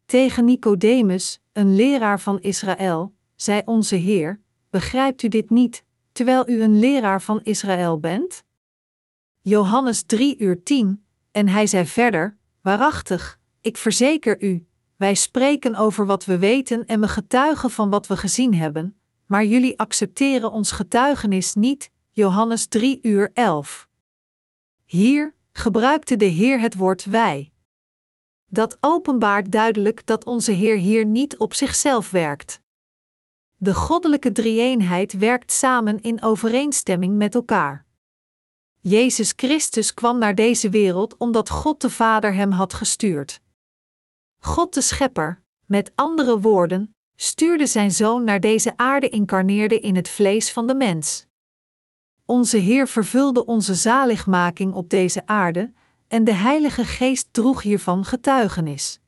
Tegen 0.05 0.45
Nicodemus, 0.45 1.41
een 1.51 1.75
leraar 1.75 2.19
van 2.19 2.39
Israël, 2.39 3.13
zei 3.35 3.61
onze 3.65 3.95
Heer: 3.95 4.41
Begrijpt 4.72 5.24
u 5.24 5.28
dit 5.28 5.49
niet, 5.49 5.84
terwijl 6.11 6.49
u 6.49 6.61
een 6.61 6.80
leraar 6.80 7.22
van 7.22 7.43
Israël 7.43 7.99
bent? 7.99 8.43
Johannes 9.41 10.03
3 10.03 10.38
uur 10.38 10.63
10, 10.63 11.05
en 11.32 11.47
hij 11.47 11.67
zei 11.67 11.86
verder: 11.86 12.38
Waarachtig, 12.61 13.39
ik 13.61 13.78
verzeker 13.78 14.41
u, 14.43 14.65
wij 14.95 15.15
spreken 15.15 15.76
over 15.76 16.05
wat 16.05 16.26
we 16.26 16.38
weten 16.38 16.86
en 16.86 16.99
we 16.99 17.07
getuigen 17.07 17.72
van 17.72 17.89
wat 17.89 18.07
we 18.07 18.17
gezien 18.17 18.53
hebben, 18.55 18.97
maar 19.26 19.45
jullie 19.45 19.80
accepteren 19.80 20.51
ons 20.51 20.72
getuigenis 20.72 21.53
niet. 21.53 21.89
Johannes 22.11 22.65
3 22.65 22.99
uur 23.01 23.32
11. 23.34 23.88
Hier 24.86 25.36
gebruikte 25.51 26.15
de 26.15 26.26
Heer 26.26 26.59
het 26.59 26.76
woord 26.76 27.05
wij. 27.05 27.51
Dat 28.45 28.78
openbaart 28.80 29.51
duidelijk 29.51 30.05
dat 30.05 30.26
onze 30.26 30.51
Heer 30.51 30.78
hier 30.78 31.05
niet 31.05 31.38
op 31.38 31.53
zichzelf 31.53 32.11
werkt. 32.11 32.61
De 33.64 33.76
goddelijke 33.76 34.32
drie-eenheid 34.32 35.14
werkt 35.14 35.51
samen 35.51 36.01
in 36.01 36.22
overeenstemming 36.22 37.18
met 37.18 37.36
elkaar. 37.36 37.86
Jezus 38.80 39.34
Christus 39.36 39.93
kwam 39.93 40.18
naar 40.18 40.36
deze 40.36 40.70
wereld 40.70 41.18
omdat 41.18 41.49
God 41.49 41.82
de 41.82 41.89
Vader 41.89 42.34
hem 42.34 42.51
had 42.51 42.74
gestuurd. 42.74 43.41
God 44.39 44.74
de 44.74 44.82
Schepper, 44.82 45.41
met 45.66 45.91
andere 45.95 46.39
woorden, 46.39 46.95
stuurde 47.16 47.66
zijn 47.66 47.91
zoon 47.91 48.24
naar 48.24 48.39
deze 48.39 48.78
aarde 48.78 49.09
incarneerde 49.09 49.80
in 49.80 49.95
het 49.95 50.09
vlees 50.09 50.51
van 50.51 50.68
de 50.68 50.76
mens. 50.76 51.26
Onze 52.26 52.57
Heer 52.57 52.88
vervulde 52.88 53.45
onze 53.45 53.76
zaligmaking 53.76 54.74
op 54.74 54.89
deze 54.89 55.26
aarde, 55.26 55.74
en 56.07 56.24
de 56.24 56.34
Heilige 56.34 56.86
Geest 56.86 57.28
droeg 57.32 57.62
hiervan 57.62 58.05
getuigenis. 58.05 58.99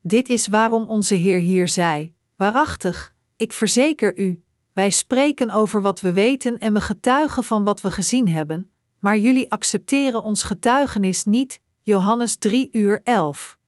Dit 0.00 0.28
is 0.28 0.46
waarom 0.46 0.88
onze 0.88 1.14
Heer 1.14 1.38
hier 1.38 1.68
zei: 1.68 2.14
Waarachtig, 2.36 3.13
ik 3.36 3.52
verzeker 3.52 4.18
u, 4.18 4.42
wij 4.72 4.90
spreken 4.90 5.50
over 5.50 5.82
wat 5.82 6.00
we 6.00 6.12
weten 6.12 6.58
en 6.58 6.72
we 6.72 6.80
getuigen 6.80 7.44
van 7.44 7.64
wat 7.64 7.80
we 7.80 7.90
gezien 7.90 8.28
hebben, 8.28 8.70
maar 8.98 9.18
jullie 9.18 9.50
accepteren 9.50 10.22
ons 10.22 10.42
getuigenis 10.42 11.24
niet. 11.24 11.60
Johannes 11.82 12.36
3 12.36 12.68
uur 12.72 13.00
11. 13.02 13.58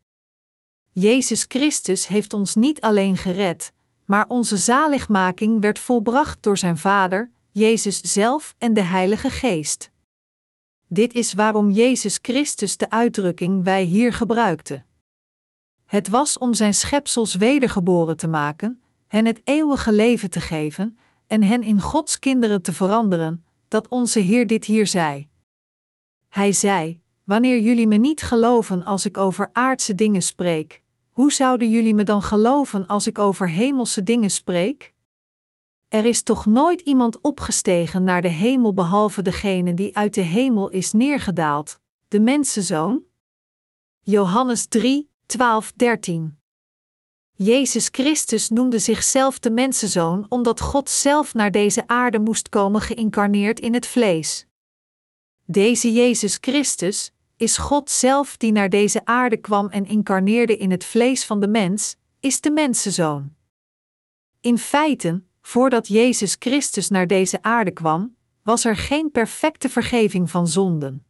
Jezus 0.92 1.44
Christus 1.48 2.06
heeft 2.06 2.32
ons 2.32 2.54
niet 2.54 2.80
alleen 2.80 3.16
gered, 3.16 3.72
maar 4.04 4.24
onze 4.28 4.56
zaligmaking 4.56 5.60
werd 5.60 5.78
volbracht 5.78 6.42
door 6.42 6.58
zijn 6.58 6.78
Vader, 6.78 7.30
Jezus 7.50 8.00
zelf 8.00 8.54
en 8.58 8.74
de 8.74 8.80
Heilige 8.80 9.30
Geest. 9.30 9.90
Dit 10.88 11.12
is 11.14 11.32
waarom 11.32 11.70
Jezus 11.70 12.18
Christus 12.22 12.76
de 12.76 12.90
uitdrukking 12.90 13.64
wij 13.64 13.82
hier 13.82 14.12
gebruikte. 14.12 14.84
Het 15.84 16.08
was 16.08 16.38
om 16.38 16.54
zijn 16.54 16.74
schepsels 16.74 17.34
wedergeboren 17.34 18.16
te 18.16 18.28
maken, 18.28 18.80
hen 19.06 19.26
het 19.26 19.40
eeuwige 19.44 19.92
leven 19.92 20.30
te 20.30 20.40
geven 20.40 20.98
en 21.26 21.42
hen 21.42 21.62
in 21.62 21.80
Gods 21.80 22.18
kinderen 22.18 22.62
te 22.62 22.72
veranderen, 22.72 23.44
dat 23.68 23.88
onze 23.88 24.20
Heer 24.20 24.46
dit 24.46 24.64
hier 24.64 24.86
zei. 24.86 25.28
Hij 26.28 26.52
zei: 26.52 27.00
Wanneer 27.24 27.60
jullie 27.60 27.86
me 27.86 27.96
niet 27.96 28.22
geloven 28.22 28.84
als 28.84 29.06
ik 29.06 29.16
over 29.16 29.50
aardse 29.52 29.94
dingen 29.94 30.22
spreek, 30.22 30.82
hoe 31.10 31.32
zouden 31.32 31.70
jullie 31.70 31.94
me 31.94 32.02
dan 32.02 32.22
geloven 32.22 32.86
als 32.86 33.06
ik 33.06 33.18
over 33.18 33.50
hemelse 33.50 34.02
dingen 34.02 34.30
spreek? 34.30 34.94
Er 35.88 36.04
is 36.04 36.22
toch 36.22 36.46
nooit 36.46 36.80
iemand 36.80 37.20
opgestegen 37.20 38.04
naar 38.04 38.22
de 38.22 38.28
hemel 38.28 38.74
behalve 38.74 39.22
degene 39.22 39.74
die 39.74 39.96
uit 39.96 40.14
de 40.14 40.20
hemel 40.20 40.68
is 40.68 40.92
neergedaald, 40.92 41.80
de 42.08 42.20
mensenzoon? 42.20 43.02
Johannes 44.00 44.66
3, 44.66 45.10
12, 45.26 45.72
13. 45.72 46.38
Jezus 47.38 47.88
Christus 47.90 48.48
noemde 48.48 48.78
zichzelf 48.78 49.38
de 49.38 49.50
mensenzoon 49.50 50.26
omdat 50.28 50.60
God 50.60 50.90
zelf 50.90 51.34
naar 51.34 51.50
deze 51.50 51.86
aarde 51.86 52.18
moest 52.18 52.48
komen 52.48 52.80
geïncarneerd 52.80 53.60
in 53.60 53.74
het 53.74 53.86
vlees. 53.86 54.46
Deze 55.44 55.92
Jezus 55.92 56.38
Christus, 56.40 57.12
is 57.36 57.56
God 57.56 57.90
zelf 57.90 58.36
die 58.36 58.52
naar 58.52 58.68
deze 58.68 59.04
aarde 59.04 59.36
kwam 59.36 59.68
en 59.68 59.86
incarneerde 59.86 60.56
in 60.56 60.70
het 60.70 60.84
vlees 60.84 61.24
van 61.24 61.40
de 61.40 61.48
mens, 61.48 61.96
is 62.20 62.40
de 62.40 62.50
mensenzoon. 62.50 63.34
In 64.40 64.58
feite, 64.58 65.22
voordat 65.40 65.88
Jezus 65.88 66.36
Christus 66.38 66.88
naar 66.88 67.06
deze 67.06 67.42
aarde 67.42 67.70
kwam, 67.70 68.16
was 68.42 68.64
er 68.64 68.76
geen 68.76 69.10
perfecte 69.10 69.68
vergeving 69.68 70.30
van 70.30 70.48
zonden. 70.48 71.06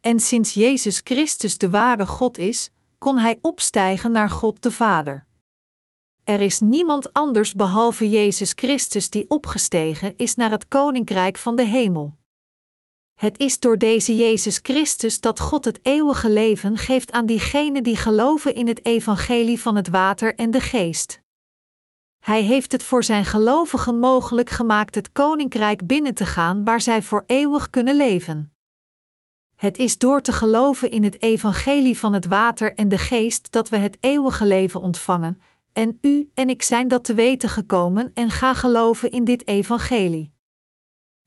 En 0.00 0.20
sinds 0.20 0.54
Jezus 0.54 1.00
Christus 1.04 1.58
de 1.58 1.70
ware 1.70 2.06
God 2.06 2.38
is, 2.38 2.70
kon 3.02 3.18
hij 3.18 3.38
opstijgen 3.40 4.12
naar 4.12 4.30
God 4.30 4.62
de 4.62 4.70
Vader. 4.70 5.26
Er 6.24 6.40
is 6.40 6.60
niemand 6.60 7.12
anders 7.12 7.54
behalve 7.54 8.10
Jezus 8.10 8.52
Christus 8.54 9.10
die 9.10 9.30
opgestegen 9.30 10.14
is 10.16 10.34
naar 10.34 10.50
het 10.50 10.68
koninkrijk 10.68 11.36
van 11.36 11.56
de 11.56 11.64
hemel. 11.64 12.16
Het 13.14 13.38
is 13.38 13.58
door 13.58 13.78
deze 13.78 14.16
Jezus 14.16 14.58
Christus 14.62 15.20
dat 15.20 15.40
God 15.40 15.64
het 15.64 15.78
eeuwige 15.82 16.30
leven 16.30 16.78
geeft 16.78 17.12
aan 17.12 17.26
diegenen 17.26 17.82
die 17.82 17.96
geloven 17.96 18.54
in 18.54 18.68
het 18.68 18.84
evangelie 18.84 19.60
van 19.60 19.76
het 19.76 19.88
water 19.88 20.34
en 20.34 20.50
de 20.50 20.60
geest. 20.60 21.20
Hij 22.18 22.42
heeft 22.42 22.72
het 22.72 22.82
voor 22.82 23.04
zijn 23.04 23.24
gelovigen 23.24 23.98
mogelijk 23.98 24.50
gemaakt 24.50 24.94
het 24.94 25.12
koninkrijk 25.12 25.86
binnen 25.86 26.14
te 26.14 26.26
gaan 26.26 26.64
waar 26.64 26.80
zij 26.80 27.02
voor 27.02 27.24
eeuwig 27.26 27.70
kunnen 27.70 27.96
leven. 27.96 28.51
Het 29.62 29.78
is 29.78 29.98
door 29.98 30.20
te 30.20 30.32
geloven 30.32 30.90
in 30.90 31.04
het 31.04 31.22
evangelie 31.22 31.98
van 31.98 32.12
het 32.12 32.26
water 32.26 32.74
en 32.74 32.88
de 32.88 32.98
geest 32.98 33.52
dat 33.52 33.68
we 33.68 33.76
het 33.76 33.96
eeuwige 34.00 34.46
leven 34.46 34.80
ontvangen, 34.80 35.40
en 35.72 35.98
u 36.00 36.30
en 36.34 36.48
ik 36.48 36.62
zijn 36.62 36.88
dat 36.88 37.04
te 37.04 37.14
weten 37.14 37.48
gekomen 37.48 38.10
en 38.14 38.30
ga 38.30 38.54
geloven 38.54 39.10
in 39.10 39.24
dit 39.24 39.46
evangelie. 39.46 40.32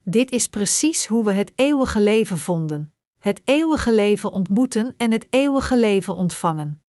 Dit 0.03 0.31
is 0.31 0.47
precies 0.47 1.05
hoe 1.05 1.23
we 1.23 1.31
het 1.31 1.51
eeuwige 1.55 2.01
leven 2.01 2.37
vonden: 2.37 2.93
het 3.19 3.41
eeuwige 3.43 3.93
leven 3.93 4.31
ontmoeten 4.31 4.93
en 4.97 5.11
het 5.11 5.27
eeuwige 5.29 5.77
leven 5.77 6.15
ontvangen. 6.15 6.83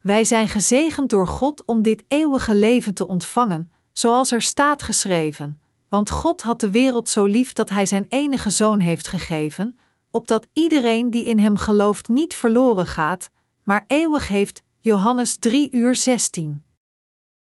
Wij 0.00 0.24
zijn 0.24 0.48
gezegend 0.48 1.10
door 1.10 1.26
God 1.26 1.64
om 1.64 1.82
dit 1.82 2.04
eeuwige 2.08 2.54
leven 2.54 2.94
te 2.94 3.06
ontvangen, 3.06 3.72
zoals 3.92 4.32
er 4.32 4.42
staat 4.42 4.82
geschreven: 4.82 5.60
Want 5.88 6.10
God 6.10 6.42
had 6.42 6.60
de 6.60 6.70
wereld 6.70 7.08
zo 7.08 7.24
lief 7.24 7.52
dat 7.52 7.68
Hij 7.68 7.86
Zijn 7.86 8.06
enige 8.08 8.50
zoon 8.50 8.80
heeft 8.80 9.08
gegeven, 9.08 9.78
opdat 10.16 10.46
iedereen 10.52 11.10
die 11.10 11.24
in 11.24 11.38
Hem 11.38 11.56
gelooft 11.56 12.08
niet 12.08 12.34
verloren 12.34 12.86
gaat, 12.86 13.30
maar 13.62 13.84
eeuwig 13.86 14.28
heeft. 14.28 14.62
Johannes 14.80 15.36
3 15.36 15.68
uur 15.72 15.94
16. 15.94 16.64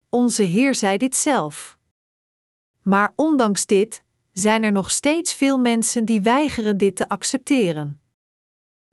Onze 0.08 0.42
Heer 0.42 0.74
zei 0.74 0.98
dit 0.98 1.16
zelf. 1.16 1.78
Maar 2.82 3.12
ondanks 3.16 3.66
dit 3.66 4.02
zijn 4.32 4.62
er 4.62 4.72
nog 4.72 4.90
steeds 4.90 5.34
veel 5.34 5.58
mensen 5.58 6.04
die 6.04 6.20
weigeren 6.20 6.76
dit 6.76 6.96
te 6.96 7.08
accepteren. 7.08 8.00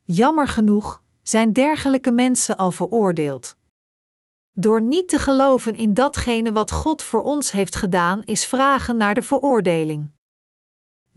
Jammer 0.04 0.48
genoeg 0.48 1.04
zijn 1.22 1.54
dergelijke 1.54 2.12
mensen 2.12 2.58
al 2.58 2.72
veroordeeld. 2.72 3.56
Door 4.54 4.82
niet 4.82 5.10
te 5.10 5.20
geloven 5.20 5.76
in 5.76 5.94
datgene 5.94 6.52
wat 6.52 6.72
God 6.72 7.02
voor 7.02 7.24
ons 7.24 7.52
heeft 7.52 7.76
gedaan, 7.76 8.24
is 8.24 8.46
vragen 8.46 8.98
naar 8.98 9.14
de 9.14 9.22
veroordeling. 9.22 10.16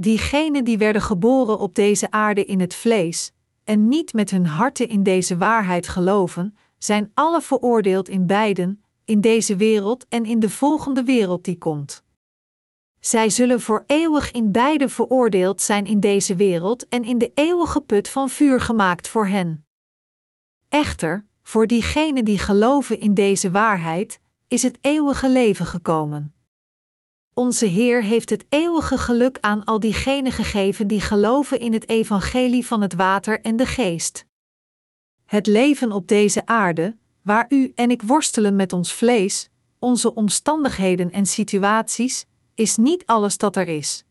Diegenen 0.01 0.65
die 0.65 0.79
werden 0.79 1.03
geboren 1.03 1.59
op 1.59 1.75
deze 1.75 2.11
aarde 2.11 2.45
in 2.45 2.61
het 2.61 2.75
vlees, 2.75 3.33
en 3.65 3.89
niet 3.89 4.13
met 4.13 4.31
hun 4.31 4.47
harten 4.47 4.89
in 4.89 5.03
deze 5.03 5.37
waarheid 5.37 5.89
geloven, 5.89 6.57
zijn 6.79 7.11
alle 7.15 7.41
veroordeeld 7.41 8.09
in 8.09 8.27
beiden, 8.27 8.83
in 9.05 9.21
deze 9.21 9.57
wereld 9.57 10.07
en 10.09 10.25
in 10.25 10.41
de 10.41 10.51
volgende 10.51 11.03
wereld 11.03 11.45
die 11.45 11.59
komt. 11.59 12.05
Zij 13.01 13.31
zullen 13.31 13.61
voor 13.61 13.85
eeuwig 13.87 14.31
in 14.31 14.53
beide 14.53 14.89
veroordeeld 14.89 15.61
zijn 15.61 15.87
in 15.87 16.01
deze 16.01 16.37
wereld 16.37 16.89
en 16.89 17.05
in 17.05 17.19
de 17.19 17.33
eeuwige 17.35 17.81
put 17.81 18.09
van 18.09 18.29
vuur 18.29 18.61
gemaakt 18.61 19.09
voor 19.09 19.27
hen. 19.27 19.67
Echter, 20.69 21.27
voor 21.43 21.67
diegenen 21.67 22.25
die 22.25 22.39
geloven 22.39 23.01
in 23.01 23.15
deze 23.15 23.51
waarheid, 23.51 24.21
is 24.49 24.63
het 24.63 24.79
eeuwige 24.81 25.29
leven 25.29 25.67
gekomen. 25.67 26.35
Onze 27.41 27.67
Heer 27.67 28.03
heeft 28.03 28.31
het 28.31 28.45
eeuwige 28.49 28.99
geluk 28.99 29.39
aan 29.41 29.65
al 29.65 29.81
diegenen 29.81 30.33
gegeven 30.33 30.87
die 30.87 31.01
geloven 31.01 31.61
in 31.61 31.73
het 31.73 31.89
evangelie 31.89 32.67
van 32.67 32.81
het 32.81 32.95
water 32.95 33.41
en 33.41 33.57
de 33.57 33.67
geest. 33.67 34.27
Het 35.25 35.47
leven 35.47 35.93
op 35.93 36.09
deze 36.09 36.47
aarde, 36.47 36.97
waar 37.23 37.47
u 37.49 37.73
en 37.75 37.91
ik 37.91 38.03
worstelen 38.03 38.57
met 38.57 38.73
ons 38.73 38.93
vlees, 38.93 39.49
onze 39.79 40.15
omstandigheden 40.15 41.11
en 41.13 41.27
situaties, 41.27 42.27
is 42.55 42.77
niet 42.77 43.07
alles 43.07 43.39
dat 43.39 43.57
er 43.57 43.69
is. 43.69 44.05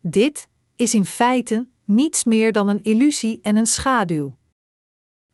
Dit 0.00 0.48
is 0.76 0.94
in 0.94 1.04
feite 1.04 1.68
niets 1.84 2.24
meer 2.24 2.52
dan 2.52 2.68
een 2.68 2.82
illusie 2.82 3.38
en 3.42 3.56
een 3.56 3.66
schaduw. 3.66 4.36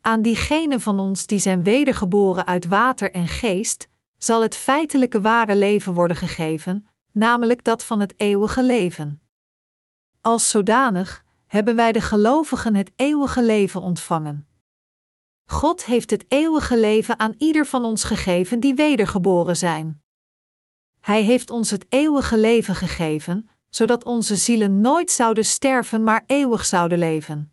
Aan 0.01 0.21
diegenen 0.21 0.81
van 0.81 0.99
ons 0.99 1.25
die 1.25 1.39
zijn 1.39 1.63
wedergeboren 1.63 2.45
uit 2.45 2.65
water 2.65 3.11
en 3.11 3.27
geest, 3.27 3.87
zal 4.17 4.41
het 4.41 4.55
feitelijke 4.55 5.21
ware 5.21 5.55
leven 5.55 5.93
worden 5.93 6.17
gegeven, 6.17 6.87
namelijk 7.17 7.63
dat 7.63 7.83
van 7.83 7.99
het 7.99 8.13
eeuwige 8.17 8.63
leven. 8.63 9.21
Als 10.21 10.49
zodanig 10.49 11.25
hebben 11.47 11.75
wij 11.75 11.91
de 11.91 12.01
gelovigen 12.01 12.75
het 12.75 12.91
eeuwige 12.95 13.43
leven 13.43 13.81
ontvangen. 13.81 14.47
God 15.45 15.85
heeft 15.85 16.09
het 16.09 16.25
eeuwige 16.27 16.79
leven 16.79 17.19
aan 17.19 17.35
ieder 17.37 17.65
van 17.65 17.85
ons 17.85 18.03
gegeven 18.03 18.59
die 18.59 18.75
wedergeboren 18.75 19.57
zijn. 19.57 20.01
Hij 20.99 21.21
heeft 21.21 21.49
ons 21.49 21.71
het 21.71 21.85
eeuwige 21.89 22.37
leven 22.37 22.75
gegeven, 22.75 23.49
zodat 23.69 24.03
onze 24.03 24.35
zielen 24.35 24.81
nooit 24.81 25.11
zouden 25.11 25.45
sterven, 25.45 26.03
maar 26.03 26.23
eeuwig 26.25 26.65
zouden 26.65 26.97
leven. 26.97 27.51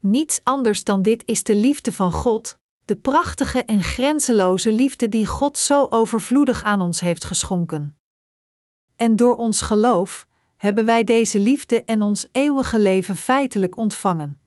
Niets 0.00 0.40
anders 0.42 0.84
dan 0.84 1.02
dit 1.02 1.22
is 1.26 1.42
de 1.42 1.54
liefde 1.54 1.92
van 1.92 2.12
God, 2.12 2.58
de 2.84 2.96
prachtige 2.96 3.64
en 3.64 3.82
grenzeloze 3.82 4.72
liefde 4.72 5.08
die 5.08 5.26
God 5.26 5.58
zo 5.58 5.86
overvloedig 5.90 6.62
aan 6.62 6.80
ons 6.80 7.00
heeft 7.00 7.24
geschonken. 7.24 7.97
En 8.98 9.16
door 9.16 9.36
ons 9.36 9.60
geloof 9.60 10.26
hebben 10.56 10.84
wij 10.84 11.04
deze 11.04 11.38
liefde 11.38 11.84
en 11.84 12.02
ons 12.02 12.28
eeuwige 12.32 12.78
leven 12.78 13.16
feitelijk 13.16 13.76
ontvangen. 13.76 14.40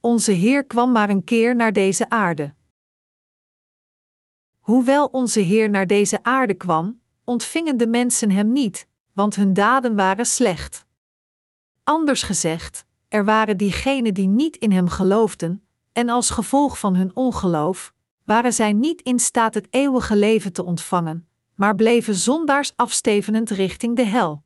Onze 0.00 0.32
Heer 0.32 0.64
kwam 0.64 0.92
maar 0.92 1.10
een 1.10 1.24
keer 1.24 1.56
naar 1.56 1.72
deze 1.72 2.10
aarde. 2.10 2.54
Hoewel 4.58 5.06
onze 5.06 5.40
Heer 5.40 5.70
naar 5.70 5.86
deze 5.86 6.22
aarde 6.22 6.54
kwam, 6.54 7.00
ontvingen 7.24 7.76
de 7.76 7.86
mensen 7.86 8.30
hem 8.30 8.52
niet, 8.52 8.88
want 9.12 9.36
hun 9.36 9.52
daden 9.52 9.96
waren 9.96 10.26
slecht. 10.26 10.86
Anders 11.84 12.22
gezegd, 12.22 12.86
er 13.08 13.24
waren 13.24 13.56
diegenen 13.56 14.14
die 14.14 14.28
niet 14.28 14.56
in 14.56 14.72
hem 14.72 14.88
geloofden, 14.88 15.66
en 15.92 16.08
als 16.08 16.30
gevolg 16.30 16.78
van 16.78 16.94
hun 16.94 17.16
ongeloof, 17.16 17.92
waren 18.24 18.52
zij 18.52 18.72
niet 18.72 19.02
in 19.02 19.18
staat 19.18 19.54
het 19.54 19.66
eeuwige 19.70 20.16
leven 20.16 20.52
te 20.52 20.64
ontvangen, 20.64 21.28
maar 21.54 21.74
bleven 21.74 22.14
zondaars 22.14 22.72
afstevenend 22.76 23.50
richting 23.50 23.96
de 23.96 24.04
hel. 24.04 24.42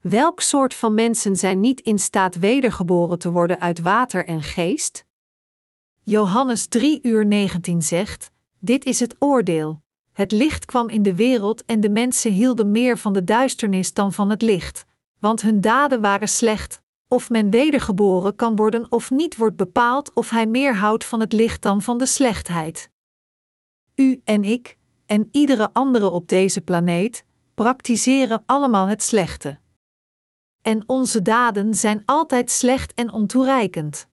Welk 0.00 0.40
soort 0.40 0.74
van 0.74 0.94
mensen 0.94 1.36
zijn 1.36 1.60
niet 1.60 1.80
in 1.80 1.98
staat 1.98 2.34
wedergeboren 2.34 3.18
te 3.18 3.30
worden 3.30 3.60
uit 3.60 3.80
water 3.80 4.26
en 4.26 4.42
geest? 4.42 5.04
Johannes 6.02 6.66
3 6.66 6.98
uur 7.02 7.26
19 7.26 7.82
zegt: 7.82 8.30
Dit 8.58 8.84
is 8.84 9.00
het 9.00 9.16
oordeel. 9.18 9.82
Het 10.12 10.32
licht 10.32 10.64
kwam 10.64 10.88
in 10.88 11.02
de 11.02 11.14
wereld 11.14 11.64
en 11.64 11.80
de 11.80 11.90
mensen 11.90 12.32
hielden 12.32 12.70
meer 12.70 12.98
van 12.98 13.12
de 13.12 13.24
duisternis 13.24 13.92
dan 13.92 14.12
van 14.12 14.30
het 14.30 14.42
licht, 14.42 14.84
want 15.18 15.42
hun 15.42 15.60
daden 15.60 16.00
waren 16.00 16.28
slecht. 16.28 16.82
Of 17.08 17.30
men 17.30 17.50
wedergeboren 17.50 18.36
kan 18.36 18.56
worden 18.56 18.92
of 18.92 19.10
niet 19.10 19.36
wordt 19.36 19.56
bepaald 19.56 20.12
of 20.12 20.30
hij 20.30 20.46
meer 20.46 20.76
houdt 20.76 21.04
van 21.04 21.20
het 21.20 21.32
licht 21.32 21.62
dan 21.62 21.82
van 21.82 21.98
de 21.98 22.06
slechtheid. 22.06 22.90
U 23.94 24.20
en 24.24 24.44
ik, 24.44 24.78
en 25.06 25.28
iedere 25.32 25.70
andere 25.72 26.10
op 26.10 26.28
deze 26.28 26.60
planeet, 26.60 27.24
praktiseren 27.54 28.42
allemaal 28.46 28.86
het 28.86 29.02
slechte 29.02 29.62
en 30.64 30.82
onze 30.86 31.22
daden 31.22 31.74
zijn 31.74 32.02
altijd 32.04 32.50
slecht 32.50 32.94
en 32.94 33.12
ontoereikend. 33.12 34.08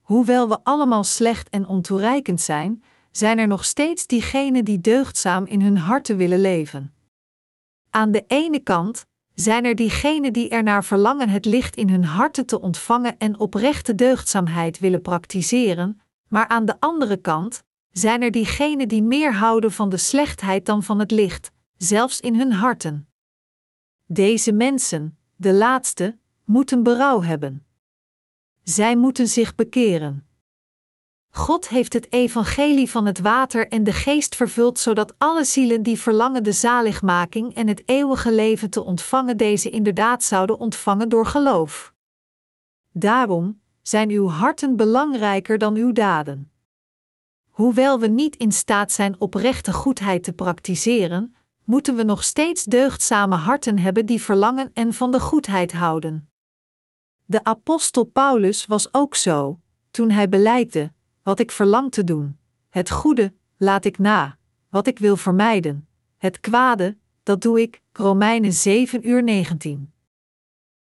Hoewel 0.00 0.48
we 0.48 0.58
allemaal 0.62 1.04
slecht 1.04 1.48
en 1.48 1.66
ontoereikend 1.66 2.40
zijn, 2.40 2.82
zijn 3.10 3.38
er 3.38 3.46
nog 3.46 3.64
steeds 3.64 4.06
diegenen 4.06 4.64
die 4.64 4.80
deugdzaam 4.80 5.44
in 5.44 5.60
hun 5.62 5.76
harten 5.76 6.16
willen 6.16 6.40
leven. 6.40 6.94
Aan 7.90 8.10
de 8.10 8.24
ene 8.26 8.60
kant 8.60 9.06
zijn 9.34 9.64
er 9.64 9.74
diegenen 9.74 10.32
die 10.32 10.48
ernaar 10.48 10.84
verlangen 10.84 11.28
het 11.28 11.44
licht 11.44 11.76
in 11.76 11.88
hun 11.88 12.04
harten 12.04 12.46
te 12.46 12.60
ontvangen 12.60 13.18
en 13.18 13.38
oprechte 13.38 13.94
deugdzaamheid 13.94 14.78
willen 14.78 15.02
praktiseren, 15.02 16.00
maar 16.28 16.48
aan 16.48 16.64
de 16.64 16.80
andere 16.80 17.16
kant 17.16 17.64
zijn 17.92 18.22
er 18.22 18.30
diegenen 18.30 18.88
die 18.88 19.02
meer 19.02 19.34
houden 19.34 19.72
van 19.72 19.88
de 19.88 19.96
slechtheid 19.96 20.66
dan 20.66 20.82
van 20.82 20.98
het 20.98 21.10
licht, 21.10 21.50
zelfs 21.76 22.20
in 22.20 22.34
hun 22.34 22.52
harten. 22.52 23.08
Deze 24.06 24.52
mensen, 24.52 25.18
de 25.36 25.52
laatste, 25.52 26.18
moeten 26.44 26.82
berouw 26.82 27.22
hebben. 27.22 27.66
Zij 28.62 28.96
moeten 28.96 29.28
zich 29.28 29.54
bekeren. 29.54 30.28
God 31.30 31.68
heeft 31.68 31.92
het 31.92 32.12
evangelie 32.12 32.90
van 32.90 33.06
het 33.06 33.18
water 33.18 33.68
en 33.68 33.84
de 33.84 33.92
geest 33.92 34.36
vervuld 34.36 34.78
zodat 34.78 35.14
alle 35.18 35.44
zielen 35.44 35.82
die 35.82 35.98
verlangen 35.98 36.42
de 36.42 36.52
zaligmaking 36.52 37.54
en 37.54 37.68
het 37.68 37.82
eeuwige 37.84 38.32
leven 38.32 38.70
te 38.70 38.84
ontvangen 38.84 39.36
deze 39.36 39.70
inderdaad 39.70 40.22
zouden 40.22 40.58
ontvangen 40.58 41.08
door 41.08 41.26
geloof. 41.26 41.94
Daarom 42.92 43.60
zijn 43.82 44.10
uw 44.10 44.28
harten 44.28 44.76
belangrijker 44.76 45.58
dan 45.58 45.74
uw 45.74 45.92
daden. 45.92 46.47
Hoewel 47.58 48.00
we 48.00 48.06
niet 48.06 48.36
in 48.36 48.52
staat 48.52 48.92
zijn 48.92 49.20
oprechte 49.20 49.72
goedheid 49.72 50.22
te 50.22 50.32
praktiseren, 50.32 51.34
moeten 51.64 51.96
we 51.96 52.02
nog 52.02 52.24
steeds 52.24 52.64
deugdzame 52.64 53.34
harten 53.34 53.78
hebben 53.78 54.06
die 54.06 54.22
verlangen 54.22 54.70
en 54.72 54.92
van 54.92 55.10
de 55.10 55.20
goedheid 55.20 55.72
houden. 55.72 56.30
De 57.24 57.44
apostel 57.44 58.04
Paulus 58.04 58.66
was 58.66 58.94
ook 58.94 59.14
zo, 59.14 59.60
toen 59.90 60.10
hij 60.10 60.28
beleidde: 60.28 60.92
Wat 61.22 61.38
ik 61.38 61.50
verlang 61.50 61.90
te 61.90 62.04
doen, 62.04 62.38
het 62.68 62.90
goede, 62.90 63.34
laat 63.56 63.84
ik 63.84 63.98
na, 63.98 64.38
wat 64.68 64.86
ik 64.86 64.98
wil 64.98 65.16
vermijden, 65.16 65.88
het 66.16 66.40
kwade, 66.40 66.96
dat 67.22 67.40
doe 67.42 67.60
ik. 67.60 67.82
Romeinen 67.92 68.52
7 68.52 69.08
uur 69.08 69.22
19. 69.22 69.92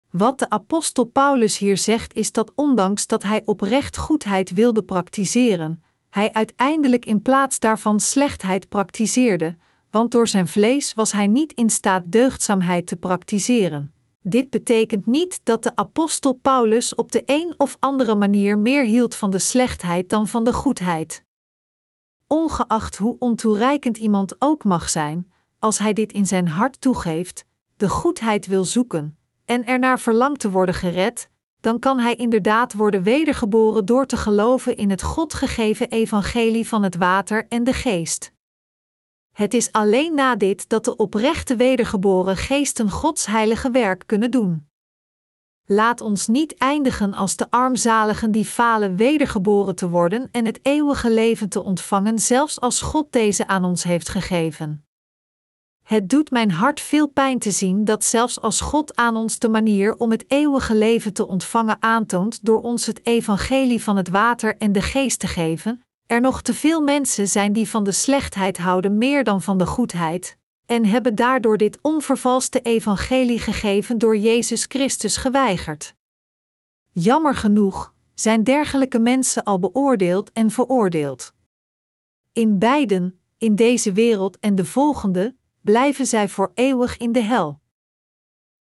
Wat 0.09 0.39
de 0.39 0.49
apostel 0.49 1.03
Paulus 1.03 1.57
hier 1.57 1.77
zegt 1.77 2.13
is 2.13 2.31
dat 2.31 2.51
ondanks 2.55 3.07
dat 3.07 3.23
hij 3.23 3.41
oprecht 3.45 3.97
goedheid 3.97 4.53
wilde 4.53 4.83
praktiseren, 4.83 5.81
hij 6.17 6.33
uiteindelijk 6.33 7.05
in 7.05 7.21
plaats 7.21 7.59
daarvan 7.59 7.99
slechtheid 7.99 8.69
praktiseerde, 8.69 9.57
want 9.91 10.11
door 10.11 10.27
zijn 10.27 10.47
vlees 10.47 10.93
was 10.93 11.11
hij 11.11 11.27
niet 11.27 11.53
in 11.53 11.69
staat 11.69 12.03
deugdzaamheid 12.05 12.87
te 12.87 12.95
praktiseren. 12.95 13.93
Dit 14.21 14.49
betekent 14.49 15.05
niet 15.05 15.39
dat 15.43 15.63
de 15.63 15.75
apostel 15.75 16.33
Paulus 16.33 16.95
op 16.95 17.11
de 17.11 17.23
een 17.25 17.53
of 17.57 17.77
andere 17.79 18.15
manier 18.15 18.57
meer 18.57 18.83
hield 18.83 19.15
van 19.15 19.29
de 19.29 19.39
slechtheid 19.39 20.09
dan 20.09 20.27
van 20.27 20.43
de 20.43 20.53
goedheid. 20.53 21.23
Ongeacht 22.27 22.97
hoe 22.97 23.15
ontoereikend 23.19 23.97
iemand 23.97 24.35
ook 24.39 24.63
mag 24.63 24.89
zijn, 24.89 25.31
als 25.59 25.77
hij 25.77 25.93
dit 25.93 26.13
in 26.13 26.27
zijn 26.27 26.47
hart 26.47 26.81
toegeeft, 26.81 27.45
de 27.75 27.89
goedheid 27.89 28.47
wil 28.47 28.63
zoeken 28.63 29.17
en 29.45 29.65
ernaar 29.65 29.99
verlangt 29.99 30.39
te 30.39 30.51
worden 30.51 30.75
gered, 30.75 31.29
dan 31.67 31.79
kan 31.79 31.99
hij 31.99 32.15
inderdaad 32.15 32.73
worden 32.73 33.03
wedergeboren 33.03 33.85
door 33.85 34.05
te 34.05 34.17
geloven 34.17 34.77
in 34.77 34.89
het 34.89 35.01
God 35.01 35.33
gegeven 35.33 35.89
evangelie 35.89 36.67
van 36.67 36.83
het 36.83 36.95
water 36.95 37.45
en 37.49 37.63
de 37.63 37.73
geest. 37.73 38.31
Het 39.33 39.53
is 39.53 39.71
alleen 39.71 40.13
na 40.13 40.35
dit 40.35 40.69
dat 40.69 40.85
de 40.85 40.95
oprechte 40.95 41.55
wedergeboren 41.55 42.37
geesten 42.37 42.89
Gods 42.89 43.25
heilige 43.25 43.71
werk 43.71 44.03
kunnen 44.05 44.31
doen. 44.31 44.67
Laat 45.65 46.01
ons 46.01 46.27
niet 46.27 46.55
eindigen 46.57 47.13
als 47.13 47.35
de 47.35 47.51
armzaligen 47.51 48.31
die 48.31 48.45
falen 48.45 48.95
wedergeboren 48.95 49.75
te 49.75 49.89
worden 49.89 50.27
en 50.31 50.45
het 50.45 50.59
eeuwige 50.61 51.11
leven 51.11 51.49
te 51.49 51.63
ontvangen, 51.63 52.19
zelfs 52.19 52.59
als 52.59 52.81
God 52.81 53.11
deze 53.11 53.47
aan 53.47 53.65
ons 53.65 53.83
heeft 53.83 54.09
gegeven. 54.09 54.86
Het 55.87 56.09
doet 56.09 56.31
mijn 56.31 56.51
hart 56.51 56.79
veel 56.79 57.07
pijn 57.07 57.39
te 57.39 57.51
zien 57.51 57.85
dat 57.85 58.03
zelfs 58.03 58.41
als 58.41 58.61
God 58.61 58.95
aan 58.95 59.15
ons 59.15 59.39
de 59.39 59.49
manier 59.49 59.95
om 59.95 60.11
het 60.11 60.25
eeuwige 60.27 60.75
leven 60.75 61.13
te 61.13 61.27
ontvangen 61.27 61.77
aantoont 61.79 62.45
door 62.45 62.61
ons 62.61 62.85
het 62.85 63.05
evangelie 63.05 63.83
van 63.83 63.97
het 63.97 64.09
water 64.09 64.57
en 64.57 64.71
de 64.71 64.81
geest 64.81 65.19
te 65.19 65.27
geven, 65.27 65.83
er 66.05 66.21
nog 66.21 66.41
te 66.41 66.53
veel 66.53 66.81
mensen 66.81 67.27
zijn 67.27 67.53
die 67.53 67.69
van 67.69 67.83
de 67.83 67.91
slechtheid 67.91 68.57
houden 68.57 68.97
meer 68.97 69.23
dan 69.23 69.41
van 69.41 69.57
de 69.57 69.65
goedheid, 69.65 70.37
en 70.65 70.85
hebben 70.85 71.15
daardoor 71.15 71.57
dit 71.57 71.79
onvervalste 71.81 72.61
evangelie 72.61 73.39
gegeven 73.39 73.97
door 73.97 74.17
Jezus 74.17 74.65
Christus 74.67 75.17
geweigerd. 75.17 75.93
Jammer 76.91 77.35
genoeg 77.35 77.93
zijn 78.13 78.43
dergelijke 78.43 78.99
mensen 78.99 79.43
al 79.43 79.59
beoordeeld 79.59 80.31
en 80.31 80.51
veroordeeld. 80.51 81.33
In 82.33 82.59
beiden, 82.59 83.19
in 83.37 83.55
deze 83.55 83.91
wereld 83.91 84.39
en 84.39 84.55
de 84.55 84.65
volgende, 84.65 85.36
blijven 85.67 86.05
zij 86.05 86.29
voor 86.29 86.51
eeuwig 86.53 86.97
in 86.97 87.11
de 87.11 87.21
hel. 87.21 87.61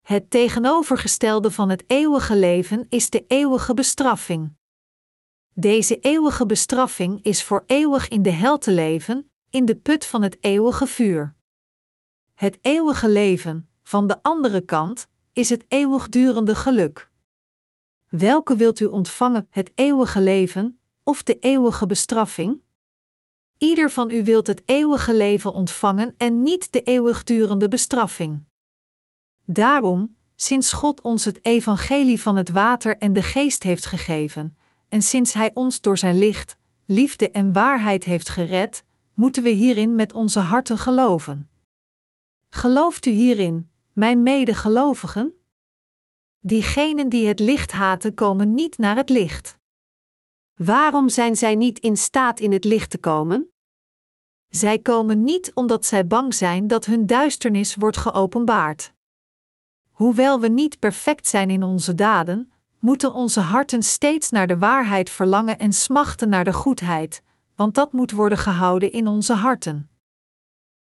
Het 0.02 0.30
tegenovergestelde 0.30 1.52
van 1.52 1.70
het 1.70 1.84
eeuwige 1.88 2.36
leven 2.36 2.86
is 2.90 3.10
de 3.10 3.26
eeuwige 3.28 3.74
bestraffing. 3.74 4.54
Deze 5.54 6.00
eeuwige 6.00 6.46
bestraffing 6.46 7.24
is 7.24 7.44
voor 7.44 7.64
eeuwig 7.66 8.08
in 8.08 8.22
de 8.22 8.30
hel 8.30 8.58
te 8.58 8.72
leven, 8.72 9.32
in 9.50 9.66
de 9.66 9.76
put 9.76 10.06
van 10.06 10.22
het 10.22 10.38
eeuwige 10.40 10.88
vuur. 10.88 11.36
Het 12.34 12.58
eeuwige 12.62 13.10
leven, 13.10 13.70
van 13.84 14.08
de 14.08 14.24
andere 14.24 14.62
kant, 14.62 15.08
is 15.34 15.50
het 15.50 15.66
eeuwigdurende 15.68 16.56
geluk. 16.56 17.12
Welke 18.08 18.56
wilt 18.56 18.80
u 18.80 18.86
ontvangen, 18.86 19.48
het 19.50 19.72
eeuwige 19.76 20.22
leven 20.22 20.80
of 21.04 21.24
de 21.24 21.40
eeuwige 21.40 21.86
bestraffing? 21.86 22.62
Ieder 23.58 23.92
van 23.92 24.12
u 24.12 24.24
wilt 24.24 24.48
het 24.48 24.62
eeuwige 24.66 25.16
leven 25.16 25.54
ontvangen 25.54 26.14
en 26.18 26.44
niet 26.44 26.72
de 26.72 26.82
eeuwigdurende 26.82 27.68
bestraffing. 27.68 28.44
Daarom, 29.46 30.16
sinds 30.36 30.74
God 30.74 31.02
ons 31.02 31.26
het 31.26 31.46
evangelie 31.46 32.22
van 32.22 32.36
het 32.36 32.50
water 32.50 32.98
en 32.98 33.14
de 33.14 33.22
geest 33.22 33.64
heeft 33.64 33.86
gegeven, 33.86 34.58
en 34.90 35.02
sinds 35.02 35.34
Hij 35.34 35.52
ons 35.54 35.82
door 35.82 35.98
Zijn 35.98 36.18
licht, 36.18 36.58
liefde 36.86 37.32
en 37.32 37.54
waarheid 37.54 38.04
heeft 38.04 38.30
gered, 38.30 38.84
moeten 39.14 39.44
we 39.44 39.50
hierin 39.50 39.96
met 39.96 40.14
onze 40.14 40.40
harten 40.40 40.78
geloven. 40.78 41.50
Gelooft 42.50 43.06
u 43.06 43.10
hierin, 43.10 43.70
mijn 43.94 44.24
medegelovigen? 44.24 45.34
Diegenen 46.40 47.10
die 47.10 47.28
het 47.28 47.40
licht 47.40 47.72
haten, 47.72 48.14
komen 48.14 48.54
niet 48.54 48.78
naar 48.78 48.96
het 48.96 49.10
licht. 49.10 49.58
Waarom 50.56 51.10
zijn 51.10 51.36
zij 51.36 51.56
niet 51.56 51.80
in 51.80 51.98
staat 51.98 52.40
in 52.40 52.52
het 52.52 52.64
licht 52.64 52.90
te 52.90 52.98
komen? 52.98 53.50
Zij 54.50 54.80
komen 54.80 55.24
niet 55.24 55.52
omdat 55.54 55.86
zij 55.86 56.08
bang 56.08 56.34
zijn 56.34 56.68
dat 56.68 56.86
hun 56.86 57.06
duisternis 57.06 57.76
wordt 57.76 57.98
geopenbaard. 57.98 58.94
Hoewel 59.92 60.40
we 60.40 60.48
niet 60.48 60.80
perfect 60.80 61.28
zijn 61.28 61.50
in 61.50 61.64
onze 61.64 61.96
daden, 61.96 62.52
moeten 62.80 63.14
onze 63.14 63.40
harten 63.40 63.84
steeds 63.84 64.30
naar 64.30 64.48
de 64.48 64.58
waarheid 64.58 65.10
verlangen 65.10 65.60
en 65.60 65.74
smachten 65.74 66.30
naar 66.30 66.44
de 66.44 66.54
goedheid, 66.54 67.22
want 67.56 67.76
dat 67.76 67.92
moet 67.92 68.12
worden 68.12 68.38
gehouden 68.38 68.92
in 68.92 69.08
onze 69.08 69.34
harten. 69.34 69.90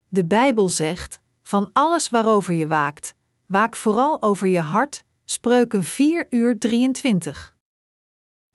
De 0.08 0.26
Bijbel 0.26 0.70
zegt: 0.70 1.20
van 1.42 1.70
alles 1.74 2.10
waarover 2.10 2.54
je 2.54 2.68
waakt, 2.68 3.16
waak 3.46 3.76
vooral 3.76 4.22
over 4.22 4.48
je 4.48 4.62
hart. 4.62 5.04
Spreuken 5.26 5.84
4 5.84 6.28
uur 6.30 6.60
23. 6.60 7.55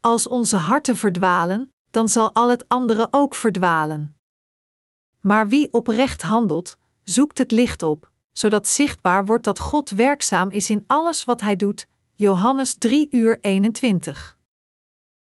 Als 0.01 0.29
onze 0.29 0.57
harten 0.57 0.97
verdwalen, 0.97 1.73
dan 1.91 2.09
zal 2.09 2.35
al 2.35 2.51
het 2.51 2.69
andere 2.69 3.09
ook 3.11 3.35
verdwalen. 3.35 4.17
Maar 5.21 5.49
wie 5.49 5.73
oprecht 5.73 6.23
handelt, 6.23 6.79
zoekt 7.03 7.39
het 7.39 7.51
licht 7.51 7.83
op, 7.83 8.11
zodat 8.33 8.67
zichtbaar 8.67 9.27
wordt 9.27 9.45
dat 9.45 9.59
God 9.59 9.91
werkzaam 9.91 10.51
is 10.51 10.71
in 10.71 10.85
alles 10.87 11.25
wat 11.25 11.41
hij 11.41 11.57
doet. 11.57 11.87
Johannes 12.15 12.75
3 12.75 13.09
uur 13.11 13.39
21. 13.41 14.39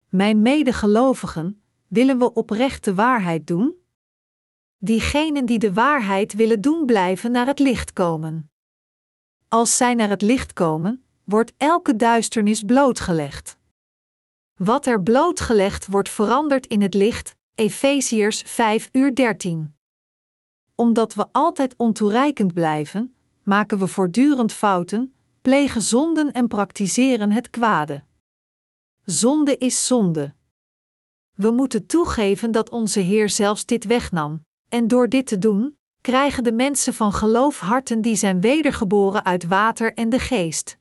Mijn 0.09 0.43
medegelovigen, 0.43 1.63
willen 1.89 2.19
we 2.19 2.33
oprecht 2.33 2.85
de 2.85 2.95
waarheid 2.95 3.47
doen? 3.47 3.75
Diegenen 4.79 5.47
die 5.47 5.59
de 5.59 5.73
waarheid 5.73 6.33
willen 6.33 6.61
doen, 6.61 6.87
blijven 6.87 7.31
naar 7.31 7.47
het 7.47 7.59
licht 7.59 7.93
komen. 7.93 8.51
Als 9.49 9.77
zij 9.77 9.95
naar 9.95 10.09
het 10.09 10.23
licht 10.23 10.53
komen, 10.53 11.05
wordt 11.25 11.53
elke 11.57 11.97
duisternis 11.97 12.63
blootgelegd. 12.63 13.61
Wat 14.65 14.87
er 14.87 15.03
blootgelegd 15.03 15.87
wordt 15.87 16.09
veranderd 16.09 16.67
in 16.67 16.83
het 16.83 16.95
licht, 16.95 17.37
Efeziërs 17.55 18.43
5 18.47 18.89
uur 18.93 19.15
13 19.15 19.75
omdat 20.75 21.15
we 21.15 21.27
altijd 21.33 21.75
ontoereikend 21.77 22.55
blijven, 22.55 23.15
maken 23.43 23.79
we 23.79 23.87
voortdurend 23.87 24.53
fouten, 24.53 25.15
plegen 25.43 25.83
zonden 25.83 26.33
en 26.33 26.49
praktiseren 26.49 27.31
het 27.31 27.51
kwade. 27.51 28.03
Zonde 29.05 29.57
is 29.57 29.87
zonde. 29.87 30.35
We 31.35 31.51
moeten 31.51 31.87
toegeven 31.87 32.53
dat 32.53 32.71
onze 32.71 33.01
Heer 33.01 33.29
zelfs 33.29 33.67
dit 33.67 33.85
wegnam, 33.85 34.45
en 34.69 34.89
door 34.89 35.09
dit 35.09 35.27
te 35.27 35.39
doen, 35.39 35.77
krijgen 36.01 36.45
de 36.45 36.53
mensen 36.53 36.95
van 36.95 37.13
geloof 37.13 37.59
harten 37.59 38.01
die 38.01 38.17
zijn 38.17 38.41
wedergeboren 38.41 39.25
uit 39.25 39.47
water 39.47 39.95
en 39.95 40.09
de 40.09 40.19
geest. 40.19 40.81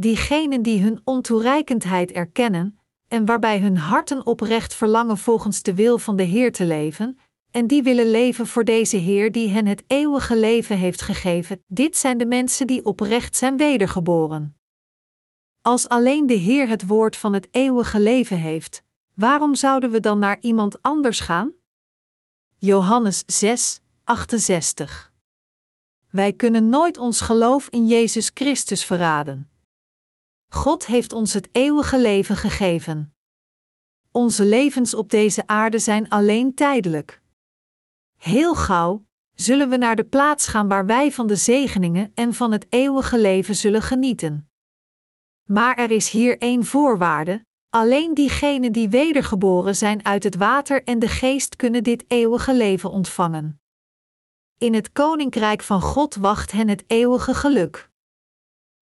Diegenen 0.00 0.62
die 0.62 0.82
hun 0.82 1.00
ontoereikendheid 1.04 2.12
erkennen, 2.12 2.78
en 3.08 3.24
waarbij 3.24 3.60
hun 3.60 3.76
harten 3.76 4.26
oprecht 4.26 4.74
verlangen 4.74 5.18
volgens 5.18 5.62
de 5.62 5.74
wil 5.74 5.98
van 5.98 6.16
de 6.16 6.22
Heer 6.22 6.52
te 6.52 6.64
leven, 6.64 7.18
en 7.50 7.66
die 7.66 7.82
willen 7.82 8.10
leven 8.10 8.46
voor 8.46 8.64
deze 8.64 8.96
Heer 8.96 9.32
die 9.32 9.48
hen 9.48 9.66
het 9.66 9.84
eeuwige 9.86 10.36
leven 10.36 10.78
heeft 10.78 11.02
gegeven. 11.02 11.62
Dit 11.66 11.96
zijn 11.96 12.18
de 12.18 12.26
mensen 12.26 12.66
die 12.66 12.84
oprecht 12.84 13.36
zijn 13.36 13.56
wedergeboren. 13.56 14.56
Als 15.62 15.88
alleen 15.88 16.26
de 16.26 16.34
Heer 16.34 16.68
het 16.68 16.86
woord 16.86 17.16
van 17.16 17.32
het 17.32 17.48
eeuwige 17.50 18.00
leven 18.00 18.38
heeft, 18.38 18.82
waarom 19.14 19.54
zouden 19.54 19.90
we 19.90 20.00
dan 20.00 20.18
naar 20.18 20.38
iemand 20.40 20.82
anders 20.82 21.20
gaan? 21.20 21.52
Johannes 22.58 23.22
6, 23.26 23.80
68. 24.04 25.12
Wij 26.10 26.32
kunnen 26.32 26.68
nooit 26.68 26.98
ons 26.98 27.20
geloof 27.20 27.68
in 27.68 27.86
Jezus 27.86 28.30
Christus 28.34 28.84
verraden. 28.84 29.49
God 30.52 30.86
heeft 30.86 31.12
ons 31.12 31.32
het 31.32 31.48
eeuwige 31.52 32.00
leven 32.00 32.36
gegeven. 32.36 33.14
onze 34.12 34.44
levens 34.44 34.94
op 34.94 35.10
deze 35.10 35.46
aarde 35.46 35.78
zijn 35.78 36.08
alleen 36.08 36.54
tijdelijk. 36.54 37.22
Heel 38.16 38.54
gauw 38.54 39.04
zullen 39.34 39.68
we 39.68 39.76
naar 39.76 39.96
de 39.96 40.04
plaats 40.04 40.46
gaan 40.46 40.68
waar 40.68 40.86
wij 40.86 41.12
van 41.12 41.26
de 41.26 41.36
zegeningen 41.36 42.12
en 42.14 42.34
van 42.34 42.52
het 42.52 42.66
eeuwige 42.68 43.18
leven 43.18 43.54
zullen 43.56 43.82
genieten. 43.82 44.50
Maar 45.44 45.76
er 45.76 45.90
is 45.90 46.10
hier 46.10 46.38
één 46.38 46.64
voorwaarde: 46.64 47.44
alleen 47.68 48.14
diegenen 48.14 48.72
die 48.72 48.88
wedergeboren 48.88 49.76
zijn 49.76 50.04
uit 50.04 50.24
het 50.24 50.36
water 50.36 50.84
en 50.84 50.98
de 50.98 51.08
geest 51.08 51.56
kunnen 51.56 51.84
dit 51.84 52.04
eeuwige 52.08 52.54
leven 52.54 52.90
ontvangen. 52.90 53.60
In 54.58 54.74
het 54.74 54.92
koninkrijk 54.92 55.62
van 55.62 55.80
God 55.80 56.14
wacht 56.14 56.52
hen 56.52 56.68
het 56.68 56.84
eeuwige 56.86 57.34
geluk. 57.34 57.90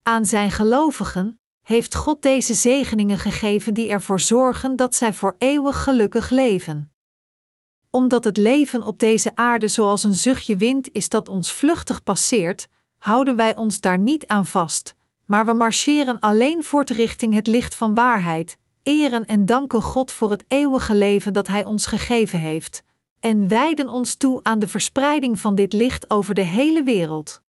Aan 0.03 0.25
zijn 0.25 0.51
gelovigen 0.51 1.39
heeft 1.67 1.95
God 1.95 2.21
deze 2.21 2.53
zegeningen 2.53 3.17
gegeven 3.17 3.73
die 3.73 3.89
ervoor 3.89 4.19
zorgen 4.19 4.75
dat 4.75 4.95
zij 4.95 5.13
voor 5.13 5.35
eeuwig 5.37 5.83
gelukkig 5.83 6.29
leven. 6.29 6.91
Omdat 7.89 8.23
het 8.23 8.37
leven 8.37 8.83
op 8.83 8.99
deze 8.99 9.35
aarde 9.35 9.67
zoals 9.67 10.03
een 10.03 10.13
zuchtje 10.13 10.57
wind 10.57 10.89
is 10.91 11.09
dat 11.09 11.29
ons 11.29 11.51
vluchtig 11.51 12.03
passeert, 12.03 12.67
houden 12.97 13.35
wij 13.35 13.55
ons 13.55 13.79
daar 13.79 13.97
niet 13.97 14.27
aan 14.27 14.45
vast, 14.45 14.95
maar 15.25 15.45
we 15.45 15.53
marcheren 15.53 16.19
alleen 16.19 16.63
voort 16.63 16.89
richting 16.89 17.33
het 17.33 17.47
licht 17.47 17.75
van 17.75 17.93
waarheid, 17.93 18.57
eren 18.83 19.25
en 19.25 19.45
danken 19.45 19.81
God 19.81 20.11
voor 20.11 20.31
het 20.31 20.45
eeuwige 20.47 20.95
leven 20.95 21.33
dat 21.33 21.47
Hij 21.47 21.65
ons 21.65 21.85
gegeven 21.85 22.39
heeft, 22.39 22.83
en 23.19 23.47
wijden 23.47 23.89
ons 23.89 24.15
toe 24.15 24.39
aan 24.43 24.59
de 24.59 24.67
verspreiding 24.67 25.39
van 25.39 25.55
dit 25.55 25.73
licht 25.73 26.09
over 26.09 26.33
de 26.33 26.41
hele 26.41 26.83
wereld. 26.83 27.41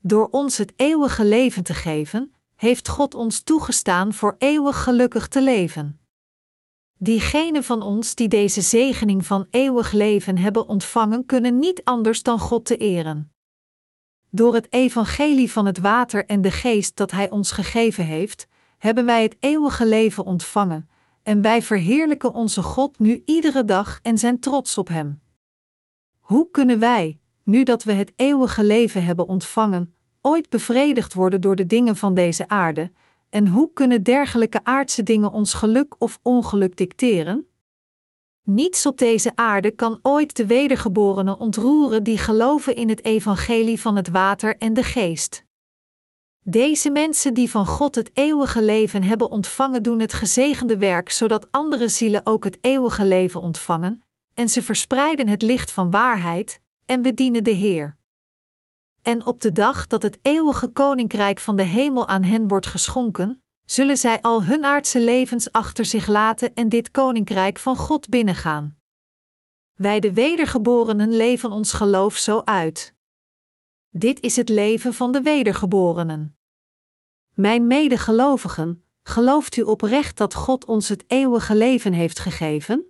Door 0.00 0.28
ons 0.30 0.58
het 0.58 0.72
eeuwige 0.76 1.24
leven 1.24 1.62
te 1.62 1.74
geven, 1.74 2.34
heeft 2.64 2.88
God 2.88 3.14
ons 3.14 3.42
toegestaan 3.42 4.12
voor 4.12 4.34
eeuwig 4.38 4.82
gelukkig 4.82 5.28
te 5.28 5.42
leven. 5.42 6.00
Diegenen 6.98 7.64
van 7.64 7.82
ons 7.82 8.14
die 8.14 8.28
deze 8.28 8.60
zegening 8.60 9.26
van 9.26 9.46
eeuwig 9.50 9.92
leven 9.92 10.38
hebben 10.38 10.68
ontvangen, 10.68 11.26
kunnen 11.26 11.58
niet 11.58 11.84
anders 11.84 12.22
dan 12.22 12.38
God 12.38 12.64
te 12.64 12.76
eren. 12.76 13.32
Door 14.30 14.54
het 14.54 14.72
evangelie 14.72 15.52
van 15.52 15.66
het 15.66 15.78
water 15.78 16.26
en 16.26 16.40
de 16.40 16.50
geest 16.50 16.96
dat 16.96 17.10
Hij 17.10 17.30
ons 17.30 17.50
gegeven 17.50 18.04
heeft, 18.04 18.46
hebben 18.78 19.04
wij 19.04 19.22
het 19.22 19.36
eeuwige 19.40 19.86
leven 19.86 20.24
ontvangen, 20.24 20.88
en 21.22 21.42
wij 21.42 21.62
verheerlijken 21.62 22.32
onze 22.32 22.62
God 22.62 22.98
nu 22.98 23.22
iedere 23.24 23.64
dag 23.64 23.98
en 24.02 24.18
zijn 24.18 24.40
trots 24.40 24.78
op 24.78 24.88
Hem. 24.88 25.20
Hoe 26.18 26.50
kunnen 26.50 26.78
wij, 26.78 27.18
nu 27.42 27.62
dat 27.62 27.82
we 27.82 27.92
het 27.92 28.12
eeuwige 28.16 28.64
leven 28.64 29.04
hebben 29.04 29.26
ontvangen, 29.26 29.93
ooit 30.26 30.48
bevredigd 30.48 31.14
worden 31.14 31.40
door 31.40 31.56
de 31.56 31.66
dingen 31.66 31.96
van 31.96 32.14
deze 32.14 32.48
aarde, 32.48 32.90
en 33.30 33.48
hoe 33.48 33.70
kunnen 33.72 34.02
dergelijke 34.02 34.60
aardse 34.62 35.02
dingen 35.02 35.32
ons 35.32 35.54
geluk 35.54 35.94
of 35.98 36.18
ongeluk 36.22 36.76
dicteren? 36.76 37.48
Niets 38.42 38.86
op 38.86 38.98
deze 38.98 39.32
aarde 39.34 39.70
kan 39.70 39.98
ooit 40.02 40.36
de 40.36 40.46
wedergeborenen 40.46 41.38
ontroeren 41.38 42.02
die 42.02 42.18
geloven 42.18 42.76
in 42.76 42.88
het 42.88 43.04
evangelie 43.04 43.80
van 43.80 43.96
het 43.96 44.08
water 44.08 44.56
en 44.56 44.74
de 44.74 44.82
geest. 44.82 45.44
Deze 46.40 46.90
mensen 46.90 47.34
die 47.34 47.50
van 47.50 47.66
God 47.66 47.94
het 47.94 48.10
eeuwige 48.14 48.62
leven 48.62 49.02
hebben 49.02 49.30
ontvangen, 49.30 49.82
doen 49.82 50.00
het 50.00 50.12
gezegende 50.12 50.78
werk 50.78 51.10
zodat 51.10 51.46
andere 51.50 51.88
zielen 51.88 52.26
ook 52.26 52.44
het 52.44 52.58
eeuwige 52.60 53.04
leven 53.04 53.40
ontvangen, 53.40 54.02
en 54.34 54.48
ze 54.48 54.62
verspreiden 54.62 55.28
het 55.28 55.42
licht 55.42 55.70
van 55.70 55.90
waarheid, 55.90 56.60
en 56.86 57.02
bedienen 57.02 57.44
de 57.44 57.50
Heer. 57.50 57.96
En 59.04 59.26
op 59.26 59.40
de 59.40 59.52
dag 59.52 59.86
dat 59.86 60.02
het 60.02 60.18
eeuwige 60.22 60.68
koninkrijk 60.68 61.38
van 61.38 61.56
de 61.56 61.62
hemel 61.62 62.08
aan 62.08 62.22
hen 62.22 62.48
wordt 62.48 62.66
geschonken, 62.66 63.42
zullen 63.64 63.96
zij 63.96 64.20
al 64.20 64.44
hun 64.44 64.64
aardse 64.64 65.00
levens 65.00 65.52
achter 65.52 65.84
zich 65.84 66.06
laten 66.06 66.54
en 66.54 66.68
dit 66.68 66.90
koninkrijk 66.90 67.58
van 67.58 67.76
God 67.76 68.08
binnengaan. 68.08 68.78
Wij 69.74 70.00
de 70.00 70.12
wedergeborenen 70.12 71.16
leven 71.16 71.50
ons 71.50 71.72
geloof 71.72 72.16
zo 72.16 72.42
uit. 72.44 72.94
Dit 73.90 74.20
is 74.20 74.36
het 74.36 74.48
leven 74.48 74.94
van 74.94 75.12
de 75.12 75.22
wedergeborenen. 75.22 76.36
Mijn 77.34 77.66
medegelovigen, 77.66 78.84
gelooft 79.02 79.56
u 79.56 79.62
oprecht 79.62 80.16
dat 80.16 80.34
God 80.34 80.64
ons 80.64 80.88
het 80.88 81.04
eeuwige 81.06 81.54
leven 81.54 81.92
heeft 81.92 82.18
gegeven? 82.18 82.84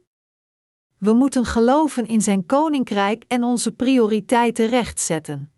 We 0.98 1.12
moeten 1.12 1.44
geloven 1.44 2.06
in 2.06 2.20
Zijn 2.20 2.46
koninkrijk 2.46 3.24
en 3.28 3.44
onze 3.44 3.72
prioriteiten 3.72 4.68
rechtzetten. 4.68 5.53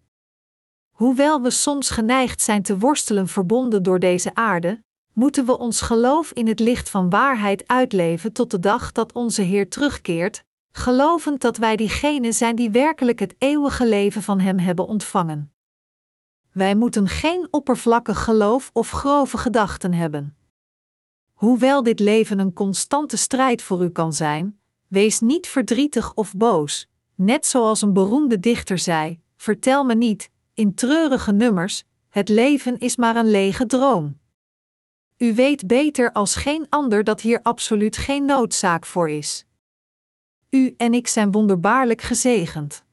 Hoewel 0.97 1.43
we 1.43 1.51
soms 1.51 1.91
geneigd 1.91 2.43
zijn 2.43 2.63
te 2.63 2.79
worstelen 2.79 3.29
verbonden 3.29 3.83
door 3.83 3.99
deze 3.99 4.35
aarde, 4.35 4.83
moeten 5.13 5.47
we 5.47 5.59
ons 5.59 5.81
geloof 5.81 6.33
in 6.33 6.47
het 6.47 6.61
licht 6.61 6.91
van 6.91 7.11
waarheid 7.11 7.69
uitleven 7.69 8.33
tot 8.33 8.51
de 8.51 8.61
dag 8.61 8.93
dat 8.93 9.13
onze 9.13 9.43
Heer 9.43 9.69
terugkeert, 9.69 10.45
gelovend 10.73 11.41
dat 11.41 11.57
wij 11.57 11.77
diegenen 11.77 12.33
zijn 12.33 12.57
die 12.57 12.71
werkelijk 12.71 13.19
het 13.19 13.35
eeuwige 13.39 13.87
leven 13.87 14.23
van 14.23 14.41
Hem 14.41 14.59
hebben 14.59 14.87
ontvangen. 14.87 15.53
Wij 16.53 16.75
moeten 16.75 17.09
geen 17.09 17.49
oppervlakkig 17.51 18.25
geloof 18.25 18.71
of 18.73 18.91
grove 18.91 19.39
gedachten 19.39 19.93
hebben. 19.93 20.37
Hoewel 21.33 21.83
dit 21.83 22.01
leven 22.01 22.39
een 22.39 22.53
constante 22.53 23.17
strijd 23.17 23.63
voor 23.63 23.83
u 23.83 23.91
kan 23.91 24.13
zijn, 24.13 24.61
wees 24.89 25.21
niet 25.21 25.47
verdrietig 25.47 26.15
of 26.15 26.35
boos, 26.35 26.89
net 27.15 27.47
zoals 27.47 27.83
een 27.83 27.93
beroemde 27.93 28.41
dichter 28.41 28.79
zei: 28.79 29.21
Vertel 29.37 29.85
me 29.85 29.95
niet, 29.95 30.31
in 30.57 30.75
treurige 30.75 31.33
nummers, 31.33 31.85
het 32.09 32.29
leven 32.29 32.79
is 32.79 32.97
maar 32.97 33.17
een 33.17 33.31
lege 33.31 33.67
droom. 33.67 34.19
U 35.17 35.35
weet 35.35 35.67
beter 35.67 36.13
als 36.13 36.35
geen 36.35 36.67
ander 36.69 37.05
dat 37.05 37.21
hier 37.21 37.43
absoluut 37.43 37.97
geen 37.97 38.25
noodzaak 38.25 38.87
voor 38.87 39.11
is. 39.11 39.45
U 40.51 40.75
en 40.77 40.95
ik 40.95 41.09
zijn 41.09 41.33
wonderbaarlijk 41.33 42.03
gezegend. 42.03 42.85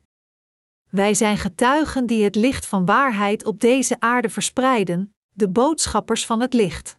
Wij 0.90 1.14
zijn 1.14 1.38
getuigen 1.38 2.06
die 2.06 2.24
het 2.24 2.36
licht 2.36 2.66
van 2.66 2.86
waarheid 2.86 3.46
op 3.46 3.60
deze 3.60 4.00
aarde 4.00 4.30
verspreiden, 4.30 5.16
de 5.30 5.50
boodschappers 5.50 6.26
van 6.26 6.42
het 6.42 6.54
licht. 6.54 6.98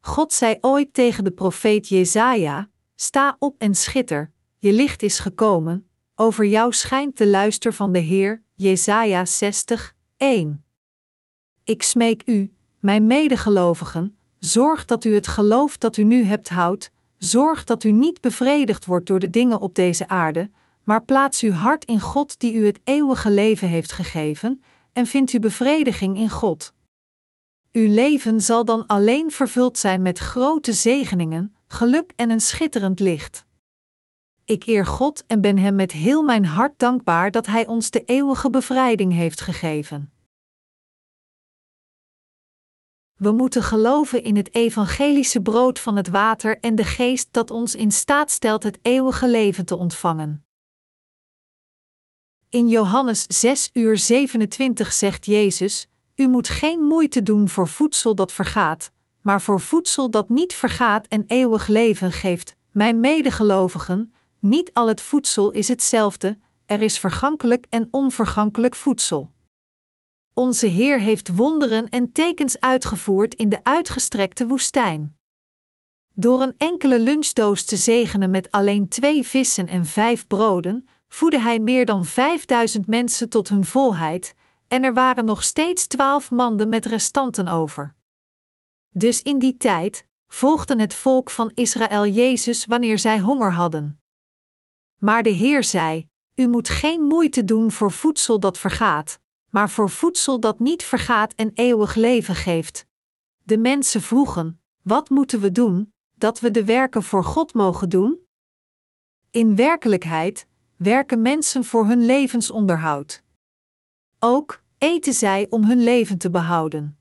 God 0.00 0.32
zei 0.32 0.58
ooit 0.60 0.94
tegen 0.94 1.24
de 1.24 1.32
profeet 1.32 1.88
Jezaja: 1.88 2.70
Sta 2.94 3.36
op 3.38 3.54
en 3.58 3.74
schitter, 3.74 4.32
je 4.58 4.72
licht 4.72 5.02
is 5.02 5.18
gekomen, 5.18 5.85
over 6.18 6.44
jou 6.44 6.72
schijnt 6.72 7.18
de 7.18 7.26
luister 7.26 7.72
van 7.72 7.92
de 7.92 7.98
Heer, 7.98 8.42
Jesaja 8.54 9.24
60, 9.24 9.94
1. 10.16 10.64
Ik 11.64 11.82
smeek 11.82 12.22
u, 12.26 12.54
mijn 12.80 13.06
medegelovigen, 13.06 14.18
zorg 14.38 14.84
dat 14.84 15.04
u 15.04 15.14
het 15.14 15.26
geloof 15.26 15.78
dat 15.78 15.96
u 15.96 16.04
nu 16.04 16.24
hebt 16.24 16.48
houdt, 16.48 16.90
zorg 17.18 17.64
dat 17.64 17.84
u 17.84 17.90
niet 17.90 18.20
bevredigd 18.20 18.84
wordt 18.84 19.06
door 19.06 19.18
de 19.18 19.30
dingen 19.30 19.60
op 19.60 19.74
deze 19.74 20.08
aarde, 20.08 20.50
maar 20.84 21.04
plaats 21.04 21.42
uw 21.42 21.52
hart 21.52 21.84
in 21.84 22.00
God 22.00 22.40
die 22.40 22.54
u 22.54 22.66
het 22.66 22.80
eeuwige 22.84 23.30
leven 23.30 23.68
heeft 23.68 23.92
gegeven, 23.92 24.62
en 24.92 25.06
vindt 25.06 25.32
u 25.32 25.38
bevrediging 25.38 26.16
in 26.16 26.30
God. 26.30 26.74
Uw 27.72 27.92
leven 27.92 28.40
zal 28.40 28.64
dan 28.64 28.86
alleen 28.86 29.30
vervuld 29.30 29.78
zijn 29.78 30.02
met 30.02 30.18
grote 30.18 30.72
zegeningen, 30.72 31.56
geluk 31.66 32.12
en 32.16 32.30
een 32.30 32.40
schitterend 32.40 33.00
licht. 33.00 33.46
Ik 34.46 34.66
eer 34.66 34.86
God 34.86 35.26
en 35.26 35.40
ben 35.40 35.58
Hem 35.58 35.74
met 35.74 35.92
heel 35.92 36.22
mijn 36.22 36.44
hart 36.44 36.78
dankbaar 36.78 37.30
dat 37.30 37.46
Hij 37.46 37.66
ons 37.66 37.90
de 37.90 38.04
eeuwige 38.04 38.50
bevrijding 38.50 39.12
heeft 39.12 39.40
gegeven. 39.40 40.12
We 43.14 43.30
moeten 43.30 43.62
geloven 43.62 44.22
in 44.22 44.36
het 44.36 44.54
evangelische 44.54 45.40
brood 45.40 45.78
van 45.78 45.96
het 45.96 46.08
water 46.08 46.58
en 46.60 46.74
de 46.74 46.84
geest 46.84 47.28
dat 47.30 47.50
ons 47.50 47.74
in 47.74 47.92
staat 47.92 48.30
stelt 48.30 48.62
het 48.62 48.78
eeuwige 48.82 49.28
leven 49.28 49.64
te 49.64 49.76
ontvangen. 49.76 50.46
In 52.48 52.68
Johannes 52.68 53.26
6 53.26 53.70
uur 53.72 53.98
27 53.98 54.92
zegt 54.92 55.26
Jezus: 55.26 55.88
U 56.14 56.28
moet 56.28 56.48
geen 56.48 56.80
moeite 56.80 57.22
doen 57.22 57.48
voor 57.48 57.68
voedsel 57.68 58.14
dat 58.14 58.32
vergaat, 58.32 58.92
maar 59.20 59.42
voor 59.42 59.60
voedsel 59.60 60.10
dat 60.10 60.28
niet 60.28 60.54
vergaat 60.54 61.06
en 61.06 61.24
eeuwig 61.26 61.66
leven 61.66 62.12
geeft. 62.12 62.56
Mijn 62.70 63.00
medegelovigen, 63.00 64.14
niet 64.40 64.70
al 64.72 64.88
het 64.88 65.00
voedsel 65.00 65.50
is 65.50 65.68
hetzelfde, 65.68 66.38
er 66.66 66.82
is 66.82 66.98
vergankelijk 66.98 67.66
en 67.68 67.88
onvergankelijk 67.90 68.74
voedsel. 68.74 69.30
Onze 70.34 70.66
Heer 70.66 71.00
heeft 71.00 71.36
wonderen 71.36 71.88
en 71.88 72.12
tekens 72.12 72.60
uitgevoerd 72.60 73.34
in 73.34 73.48
de 73.48 73.64
uitgestrekte 73.64 74.46
woestijn. 74.46 75.16
Door 76.14 76.42
een 76.42 76.54
enkele 76.56 76.98
lunchdoos 76.98 77.64
te 77.64 77.76
zegenen 77.76 78.30
met 78.30 78.50
alleen 78.50 78.88
twee 78.88 79.26
vissen 79.26 79.66
en 79.66 79.84
vijf 79.84 80.26
broden, 80.26 80.88
voedde 81.08 81.40
hij 81.40 81.58
meer 81.58 81.84
dan 81.84 82.04
vijfduizend 82.04 82.86
mensen 82.86 83.28
tot 83.28 83.48
hun 83.48 83.64
volheid, 83.64 84.34
en 84.68 84.82
er 84.82 84.94
waren 84.94 85.24
nog 85.24 85.42
steeds 85.42 85.86
twaalf 85.86 86.30
manden 86.30 86.68
met 86.68 86.86
restanten 86.86 87.48
over. 87.48 87.94
Dus 88.90 89.22
in 89.22 89.38
die 89.38 89.56
tijd 89.56 90.06
volgden 90.28 90.78
het 90.78 90.94
volk 90.94 91.30
van 91.30 91.50
Israël 91.54 92.06
Jezus 92.06 92.66
wanneer 92.66 92.98
zij 92.98 93.18
honger 93.18 93.52
hadden. 93.52 94.00
Maar 94.98 95.22
de 95.22 95.30
Heer 95.30 95.64
zei: 95.64 96.08
U 96.34 96.48
moet 96.48 96.68
geen 96.68 97.02
moeite 97.02 97.44
doen 97.44 97.72
voor 97.72 97.92
voedsel 97.92 98.40
dat 98.40 98.58
vergaat, 98.58 99.18
maar 99.50 99.70
voor 99.70 99.90
voedsel 99.90 100.40
dat 100.40 100.58
niet 100.58 100.82
vergaat 100.82 101.34
en 101.34 101.50
eeuwig 101.54 101.94
leven 101.94 102.34
geeft. 102.34 102.86
De 103.42 103.58
mensen 103.58 104.02
vroegen: 104.02 104.60
Wat 104.82 105.10
moeten 105.10 105.40
we 105.40 105.52
doen? 105.52 105.94
dat 106.16 106.40
we 106.40 106.50
de 106.50 106.64
werken 106.64 107.02
voor 107.02 107.24
God 107.24 107.54
mogen 107.54 107.88
doen? 107.88 108.18
In 109.30 109.56
werkelijkheid 109.56 110.46
werken 110.76 111.22
mensen 111.22 111.64
voor 111.64 111.86
hun 111.86 112.06
levensonderhoud. 112.06 113.22
Ook 114.18 114.62
eten 114.78 115.12
zij 115.12 115.46
om 115.50 115.64
hun 115.64 115.82
leven 115.82 116.18
te 116.18 116.30
behouden. 116.30 116.98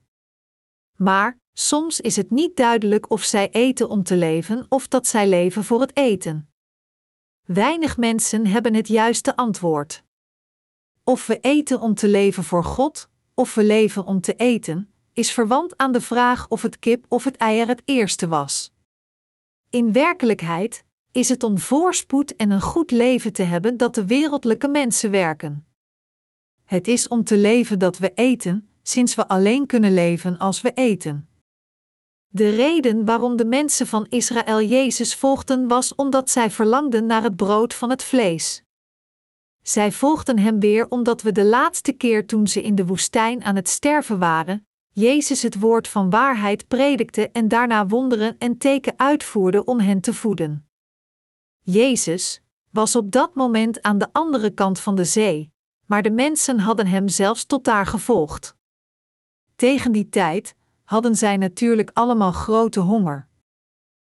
Maar 0.97 1.39
soms 1.53 2.01
is 2.01 2.15
het 2.15 2.31
niet 2.31 2.55
duidelijk 2.55 3.09
of 3.09 3.23
zij 3.23 3.49
eten 3.49 3.89
om 3.89 4.03
te 4.03 4.15
leven 4.15 4.65
of 4.69 4.87
dat 4.87 5.07
zij 5.07 5.27
leven 5.29 5.63
voor 5.63 5.81
het 5.81 5.95
eten. 5.95 6.49
Weinig 7.45 7.97
mensen 7.97 8.47
hebben 8.47 8.73
het 8.73 8.87
juiste 8.87 9.35
antwoord. 9.35 10.03
Of 11.03 11.27
we 11.27 11.39
eten 11.39 11.79
om 11.79 11.93
te 11.93 12.07
leven 12.07 12.43
voor 12.43 12.63
God, 12.63 13.09
of 13.33 13.55
we 13.55 13.63
leven 13.63 14.05
om 14.05 14.21
te 14.21 14.35
eten, 14.35 14.93
is 15.13 15.31
verwant 15.31 15.77
aan 15.77 15.91
de 15.91 16.01
vraag 16.01 16.47
of 16.47 16.61
het 16.61 16.79
kip 16.79 17.05
of 17.07 17.23
het 17.23 17.35
eier 17.35 17.67
het 17.67 17.81
eerste 17.85 18.27
was. 18.27 18.73
In 19.69 19.91
werkelijkheid 19.91 20.83
is 21.11 21.29
het 21.29 21.43
om 21.43 21.57
voorspoed 21.57 22.35
en 22.35 22.51
een 22.51 22.61
goed 22.61 22.91
leven 22.91 23.33
te 23.33 23.43
hebben 23.43 23.77
dat 23.77 23.95
de 23.95 24.05
wereldlijke 24.05 24.67
mensen 24.67 25.11
werken. 25.11 25.67
Het 26.63 26.87
is 26.87 27.07
om 27.07 27.23
te 27.23 27.37
leven 27.37 27.79
dat 27.79 27.97
we 27.97 28.11
eten, 28.15 28.69
sinds 28.81 29.15
we 29.15 29.27
alleen 29.27 29.65
kunnen 29.65 29.93
leven 29.93 30.37
als 30.37 30.61
we 30.61 30.71
eten. 30.73 31.29
De 32.35 32.49
reden 32.49 33.05
waarom 33.05 33.35
de 33.35 33.45
mensen 33.45 33.87
van 33.87 34.05
Israël 34.09 34.61
Jezus 34.61 35.15
volgden 35.15 35.67
was 35.67 35.95
omdat 35.95 36.29
zij 36.29 36.51
verlangden 36.51 37.05
naar 37.05 37.23
het 37.23 37.35
brood 37.35 37.73
van 37.73 37.89
het 37.89 38.03
vlees. 38.03 38.63
Zij 39.61 39.91
volgden 39.91 40.39
hem 40.39 40.59
weer 40.59 40.89
omdat 40.89 41.21
we 41.21 41.31
de 41.31 41.43
laatste 41.43 41.91
keer 41.91 42.27
toen 42.27 42.47
ze 42.47 42.61
in 42.61 42.75
de 42.75 42.85
woestijn 42.85 43.43
aan 43.43 43.55
het 43.55 43.69
sterven 43.69 44.19
waren, 44.19 44.67
Jezus 44.89 45.41
het 45.41 45.59
woord 45.59 45.87
van 45.87 46.09
waarheid 46.09 46.67
predikte 46.67 47.29
en 47.29 47.47
daarna 47.47 47.87
wonderen 47.87 48.37
en 48.37 48.57
teken 48.57 48.93
uitvoerde 48.97 49.63
om 49.63 49.79
hen 49.79 50.01
te 50.01 50.13
voeden. 50.13 50.69
Jezus 51.61 52.41
was 52.71 52.95
op 52.95 53.11
dat 53.11 53.35
moment 53.35 53.81
aan 53.81 53.97
de 53.97 54.07
andere 54.11 54.49
kant 54.49 54.79
van 54.79 54.95
de 54.95 55.05
zee, 55.05 55.51
maar 55.85 56.01
de 56.01 56.11
mensen 56.11 56.59
hadden 56.59 56.87
hem 56.87 57.07
zelfs 57.07 57.45
tot 57.45 57.63
daar 57.63 57.85
gevolgd. 57.85 58.55
Tegen 59.55 59.91
die 59.91 60.09
tijd 60.09 60.55
hadden 60.85 61.15
zij 61.15 61.37
natuurlijk 61.37 61.89
allemaal 61.93 62.31
grote 62.31 62.79
honger. 62.79 63.27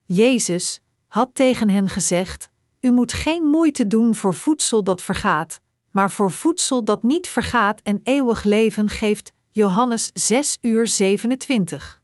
Jezus 0.06 0.82
had 1.08 1.30
tegen 1.34 1.70
hen 1.70 1.90
gezegd: 1.90 2.50
U 2.80 2.92
moet 2.92 3.14
geen 3.14 3.44
moeite 3.44 3.88
doen 3.88 4.16
voor 4.16 4.34
voedsel 4.34 4.84
dat 4.84 5.02
vergaat, 5.02 5.62
maar 5.92 6.12
voor 6.12 6.32
voedsel 6.32 6.84
dat 6.84 7.04
niet 7.04 7.28
vergaat 7.28 7.82
en 7.82 8.00
eeuwig 8.04 8.44
leven 8.44 8.90
geeft. 8.90 9.34
Johannes 9.52 10.10
6 10.14 10.58
uur 10.62 10.88
27. 10.88 12.02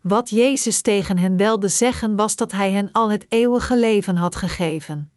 Wat 0.00 0.30
Jezus 0.30 0.80
tegen 0.80 1.18
hen 1.18 1.36
wilde 1.36 1.68
zeggen 1.68 2.16
was 2.16 2.36
dat 2.36 2.52
Hij 2.52 2.72
hen 2.72 2.92
al 2.92 3.10
het 3.10 3.26
eeuwige 3.28 3.76
leven 3.76 4.16
had 4.16 4.36
gegeven. 4.36 5.12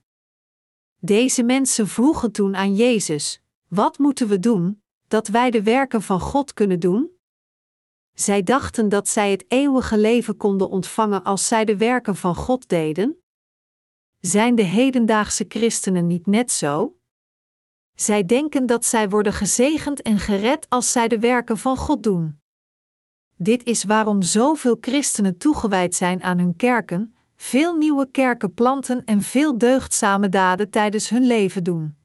Deze 0.99 1.43
mensen 1.43 1.87
vroegen 1.87 2.31
toen 2.31 2.55
aan 2.55 2.75
Jezus: 2.75 3.41
Wat 3.67 3.97
moeten 3.97 4.27
we 4.27 4.39
doen, 4.39 4.81
dat 5.07 5.27
wij 5.27 5.51
de 5.51 5.63
werken 5.63 6.01
van 6.01 6.19
God 6.19 6.53
kunnen 6.53 6.79
doen? 6.79 7.18
Zij 8.19 8.43
dachten 8.43 8.89
dat 8.89 9.07
zij 9.07 9.31
het 9.31 9.45
eeuwige 9.47 9.97
leven 9.97 10.37
konden 10.37 10.69
ontvangen 10.69 11.23
als 11.23 11.47
zij 11.47 11.65
de 11.65 11.77
werken 11.77 12.15
van 12.15 12.35
God 12.35 12.69
deden? 12.69 13.21
Zijn 14.19 14.55
de 14.55 14.61
hedendaagse 14.63 15.45
christenen 15.47 16.07
niet 16.07 16.25
net 16.25 16.51
zo? 16.51 16.97
Zij 17.95 18.25
denken 18.25 18.65
dat 18.65 18.85
zij 18.85 19.09
worden 19.09 19.33
gezegend 19.33 20.01
en 20.01 20.19
gered 20.19 20.69
als 20.69 20.91
zij 20.91 21.07
de 21.07 21.19
werken 21.19 21.57
van 21.57 21.77
God 21.77 22.03
doen. 22.03 22.39
Dit 23.35 23.63
is 23.63 23.83
waarom 23.83 24.21
zoveel 24.21 24.77
christenen 24.81 25.37
toegewijd 25.37 25.95
zijn 25.95 26.23
aan 26.23 26.39
hun 26.39 26.55
kerken, 26.55 27.15
veel 27.35 27.75
nieuwe 27.75 28.11
kerken 28.11 28.53
planten 28.53 29.05
en 29.05 29.21
veel 29.21 29.57
deugdzame 29.57 30.29
daden 30.29 30.69
tijdens 30.69 31.09
hun 31.09 31.25
leven 31.27 31.63
doen. 31.63 31.97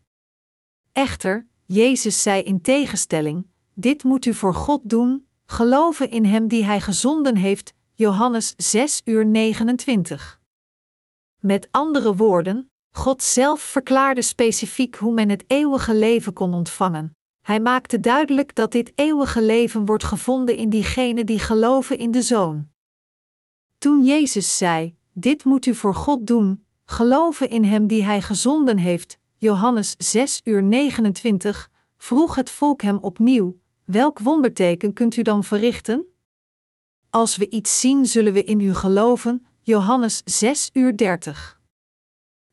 Echter, 0.93 1.47
Jezus 1.67 2.23
zei 2.23 2.43
in 2.43 2.61
tegenstelling: 2.61 3.47
Dit 3.73 4.05
moet 4.05 4.25
u 4.25 4.35
voor 4.35 4.55
God 4.55 4.81
doen, 4.85 5.27
geloven 5.47 6.11
in 6.11 6.25
Hem 6.25 6.49
die 6.49 6.65
Hij 6.65 6.81
gezonden 6.81 7.37
heeft. 7.37 7.73
Johannes 7.95 8.55
6 8.57 9.01
uur 9.05 9.27
29. 9.27 10.41
Met 11.41 11.69
andere 11.71 12.17
woorden, 12.17 12.71
God 12.91 13.23
zelf 13.23 13.61
verklaarde 13.61 14.23
specifiek 14.23 14.97
hoe 14.97 15.13
men 15.13 15.29
het 15.29 15.45
eeuwige 15.47 15.95
leven 15.95 16.33
kon 16.33 16.55
ontvangen. 16.55 17.17
Hij 17.41 17.61
maakte 17.61 18.01
duidelijk 18.01 18.55
dat 18.55 18.73
dit 18.73 18.93
eeuwige 18.95 19.43
leven 19.43 19.85
wordt 19.85 20.05
gevonden 20.05 20.57
in 20.57 20.69
diegenen 20.71 21.27
die 21.27 21.39
geloven 21.39 21.99
in 21.99 22.11
de 22.11 22.23
Zoon. 22.23 22.69
Toen 23.79 24.05
Jezus 24.05 24.57
zei: 24.57 24.97
Dit 25.13 25.45
moet 25.45 25.67
u 25.67 25.75
voor 25.75 25.95
God 25.95 26.27
doen, 26.27 26.65
geloven 26.85 27.49
in 27.49 27.65
Hem 27.65 27.87
die 27.87 28.05
Hij 28.05 28.23
gezonden 28.23 28.79
heeft, 28.79 29.19
Johannes 29.37 29.95
6 29.99 30.41
uur 30.45 30.63
29, 30.63 31.71
vroeg 31.97 32.35
het 32.35 32.51
volk 32.51 32.83
Hem 32.83 32.99
opnieuw: 32.99 33.59
Welk 33.85 34.19
wonderteken 34.19 34.93
kunt 34.93 35.17
u 35.17 35.23
dan 35.23 35.45
verrichten? 35.45 36.05
Als 37.11 37.37
we 37.37 37.49
iets 37.49 37.81
zien, 37.81 38.07
zullen 38.07 38.33
we 38.33 38.45
in 38.45 38.61
u 38.61 38.75
geloven, 38.75 39.47
Johannes 39.61 40.23
6 40.25 40.71
uur 40.73 40.97
30. 40.97 41.61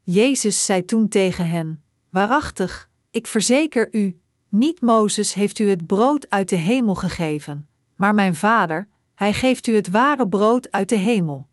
Jezus 0.01 0.65
zei 0.65 0.85
toen 0.85 1.07
tegen 1.07 1.49
hen: 1.49 1.83
Waarachtig, 2.09 2.89
ik 3.11 3.27
verzeker 3.27 3.87
u, 3.91 4.21
niet 4.49 4.81
Mozes 4.81 5.33
heeft 5.33 5.59
u 5.59 5.69
het 5.69 5.85
brood 5.85 6.29
uit 6.29 6.49
de 6.49 6.55
hemel 6.55 6.95
gegeven, 6.95 7.69
maar 7.95 8.13
mijn 8.13 8.35
Vader, 8.35 8.87
hij 9.15 9.33
geeft 9.33 9.67
u 9.67 9.75
het 9.75 9.89
ware 9.89 10.27
brood 10.27 10.71
uit 10.71 10.89
de 10.89 10.95
hemel. 10.95 11.47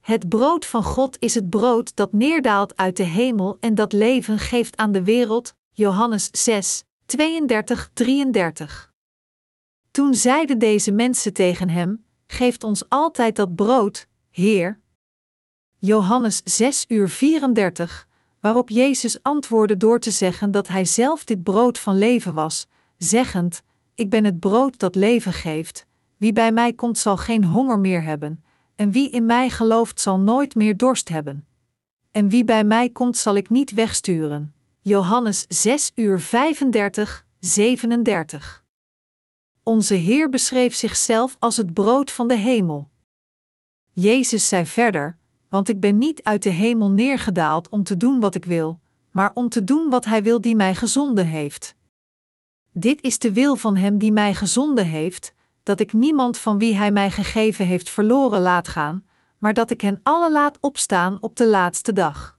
Het 0.00 0.28
brood 0.28 0.66
van 0.66 0.82
God 0.82 1.16
is 1.20 1.34
het 1.34 1.50
brood 1.50 1.96
dat 1.96 2.12
neerdaalt 2.12 2.76
uit 2.76 2.96
de 2.96 3.02
hemel 3.02 3.56
en 3.60 3.74
dat 3.74 3.92
leven 3.92 4.38
geeft 4.38 4.76
aan 4.76 4.92
de 4.92 5.04
wereld. 5.04 5.54
Johannes 5.72 6.28
6, 6.32 6.84
32, 7.06 7.90
33. 7.92 8.92
Toen 9.90 10.14
zeiden 10.14 10.58
deze 10.58 10.92
mensen 10.92 11.32
tegen 11.32 11.68
hem: 11.68 12.04
Geeft 12.26 12.64
ons 12.64 12.88
altijd 12.88 13.36
dat 13.36 13.54
brood, 13.54 14.08
Heer. 14.30 14.80
Johannes 15.78 16.40
6 16.44 16.84
uur 16.88 17.08
34, 17.08 18.08
waarop 18.40 18.68
Jezus 18.68 19.22
antwoordde 19.22 19.76
door 19.76 19.98
te 19.98 20.10
zeggen 20.10 20.50
dat 20.50 20.68
hij 20.68 20.84
zelf 20.84 21.24
dit 21.24 21.42
brood 21.42 21.78
van 21.78 21.98
leven 21.98 22.34
was, 22.34 22.66
zeggend: 22.96 23.62
Ik 23.94 24.10
ben 24.10 24.24
het 24.24 24.40
brood 24.40 24.78
dat 24.78 24.94
leven 24.94 25.32
geeft. 25.32 25.86
Wie 26.16 26.32
bij 26.32 26.52
mij 26.52 26.72
komt 26.72 26.98
zal 26.98 27.16
geen 27.16 27.44
honger 27.44 27.78
meer 27.78 28.02
hebben, 28.02 28.44
en 28.74 28.90
wie 28.90 29.10
in 29.10 29.26
mij 29.26 29.50
gelooft 29.50 30.00
zal 30.00 30.18
nooit 30.18 30.54
meer 30.54 30.76
dorst 30.76 31.08
hebben. 31.08 31.46
En 32.10 32.28
wie 32.28 32.44
bij 32.44 32.64
mij 32.64 32.90
komt 32.90 33.16
zal 33.16 33.34
ik 33.34 33.50
niet 33.50 33.70
wegsturen. 33.70 34.53
Johannes 34.86 35.44
6 35.48 35.92
uur 35.94 36.20
35, 36.20 37.26
37. 37.40 38.64
Onze 39.62 39.94
Heer 39.94 40.28
beschreef 40.28 40.74
zichzelf 40.74 41.36
als 41.38 41.56
het 41.56 41.74
brood 41.74 42.10
van 42.10 42.28
de 42.28 42.34
hemel. 42.34 42.88
Jezus 43.92 44.48
zei 44.48 44.66
verder: 44.66 45.18
Want 45.48 45.68
ik 45.68 45.80
ben 45.80 45.98
niet 45.98 46.22
uit 46.22 46.42
de 46.42 46.50
hemel 46.50 46.90
neergedaald 46.90 47.68
om 47.68 47.82
te 47.82 47.96
doen 47.96 48.20
wat 48.20 48.34
ik 48.34 48.44
wil, 48.44 48.80
maar 49.10 49.30
om 49.34 49.48
te 49.48 49.64
doen 49.64 49.90
wat 49.90 50.04
Hij 50.04 50.22
wil 50.22 50.40
die 50.40 50.56
mij 50.56 50.74
gezonden 50.74 51.26
heeft. 51.26 51.74
Dit 52.72 53.02
is 53.02 53.18
de 53.18 53.32
wil 53.32 53.56
van 53.56 53.76
Hem 53.76 53.98
die 53.98 54.12
mij 54.12 54.34
gezonden 54.34 54.86
heeft, 54.86 55.34
dat 55.62 55.80
ik 55.80 55.92
niemand 55.92 56.38
van 56.38 56.58
wie 56.58 56.74
Hij 56.74 56.90
mij 56.90 57.10
gegeven 57.10 57.66
heeft 57.66 57.90
verloren 57.90 58.40
laat 58.40 58.68
gaan, 58.68 59.06
maar 59.38 59.54
dat 59.54 59.70
ik 59.70 59.80
hen 59.80 60.00
alle 60.02 60.32
laat 60.32 60.58
opstaan 60.60 61.18
op 61.20 61.36
de 61.36 61.46
laatste 61.46 61.92
dag. 61.92 62.38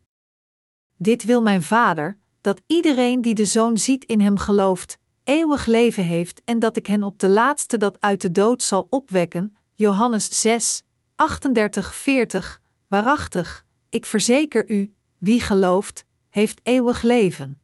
Dit 0.98 1.24
wil 1.24 1.42
mijn 1.42 1.64
Vader, 1.64 2.24
dat 2.46 2.62
iedereen 2.68 3.22
die 3.22 3.36
de 3.36 3.46
Zoon 3.46 3.78
ziet 3.78 4.06
in 4.06 4.22
Hem 4.22 4.38
gelooft, 4.38 4.98
eeuwig 5.24 5.66
leven 5.66 6.04
heeft 6.04 6.42
en 6.44 6.60
dat 6.60 6.78
ik 6.78 6.86
hen 6.88 7.04
op 7.04 7.20
de 7.20 7.30
laatste 7.30 7.78
dat 7.78 7.98
uit 8.00 8.22
de 8.22 8.32
dood 8.32 8.64
zal 8.64 8.88
opwekken. 8.90 9.56
Johannes 9.74 10.42
6, 10.42 10.84
38, 11.16 11.96
40. 11.96 12.62
Waarachtig, 12.88 13.66
ik 13.90 14.06
verzeker 14.06 14.70
u, 14.70 14.94
wie 15.18 15.42
gelooft, 15.42 16.06
heeft 16.30 16.60
eeuwig 16.64 17.02
leven. 17.02 17.60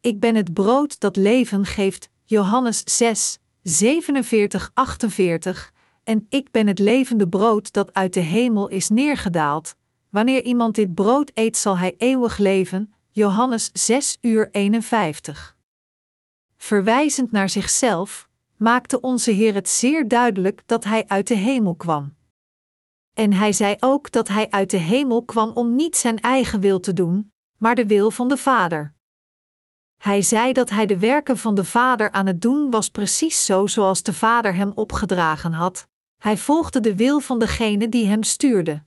Ik 0.00 0.20
ben 0.20 0.34
het 0.34 0.52
brood 0.52 1.00
dat 1.00 1.16
leven 1.16 1.64
geeft. 1.64 2.08
Johannes 2.24 2.82
6, 2.84 3.38
47, 3.62 4.70
48. 4.74 5.72
En 6.04 6.26
ik 6.28 6.50
ben 6.50 6.66
het 6.66 6.78
levende 6.78 7.28
brood 7.28 7.72
dat 7.72 7.94
uit 7.94 8.14
de 8.14 8.20
hemel 8.20 8.68
is 8.68 8.88
neergedaald. 8.88 9.74
Wanneer 10.10 10.42
iemand 10.42 10.74
dit 10.74 10.94
brood 10.94 11.30
eet, 11.34 11.56
zal 11.56 11.78
hij 11.78 11.94
eeuwig 11.98 12.38
leven. 12.38 12.94
Johannes 13.16 13.70
6 13.72 14.18
uur 14.20 14.48
51. 14.50 15.56
Verwijzend 16.56 17.32
naar 17.32 17.48
zichzelf, 17.48 18.28
maakte 18.56 19.00
onze 19.00 19.30
Heer 19.30 19.54
het 19.54 19.68
zeer 19.68 20.08
duidelijk 20.08 20.62
dat 20.66 20.84
Hij 20.84 21.04
uit 21.06 21.26
de 21.26 21.34
hemel 21.34 21.74
kwam. 21.74 22.16
En 23.14 23.32
Hij 23.32 23.52
zei 23.52 23.76
ook 23.80 24.12
dat 24.12 24.28
Hij 24.28 24.50
uit 24.50 24.70
de 24.70 24.76
hemel 24.76 25.24
kwam 25.24 25.50
om 25.50 25.74
niet 25.74 25.96
zijn 25.96 26.20
eigen 26.20 26.60
wil 26.60 26.80
te 26.80 26.92
doen, 26.92 27.32
maar 27.58 27.74
de 27.74 27.86
wil 27.86 28.10
van 28.10 28.28
de 28.28 28.36
Vader. 28.36 28.94
Hij 29.96 30.22
zei 30.22 30.52
dat 30.52 30.70
hij 30.70 30.86
de 30.86 30.98
werken 30.98 31.38
van 31.38 31.54
de 31.54 31.64
Vader 31.64 32.10
aan 32.10 32.26
het 32.26 32.42
doen 32.42 32.70
was 32.70 32.88
precies 32.88 33.44
zo 33.44 33.66
zoals 33.66 34.02
de 34.02 34.12
Vader 34.12 34.54
hem 34.54 34.72
opgedragen 34.74 35.52
had. 35.52 35.88
Hij 36.16 36.36
volgde 36.36 36.80
de 36.80 36.96
wil 36.96 37.20
van 37.20 37.38
degene 37.38 37.88
die 37.88 38.06
hem 38.06 38.22
stuurde. 38.22 38.84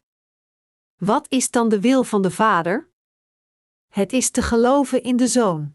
Wat 0.97 1.25
is 1.30 1.51
dan 1.51 1.69
de 1.69 1.80
wil 1.80 2.03
van 2.03 2.21
de 2.21 2.32
Vader? 2.32 2.88
Het 3.89 4.13
is 4.13 4.29
te 4.29 4.41
geloven 4.41 5.03
in 5.03 5.17
de 5.17 5.27
Zoon. 5.27 5.73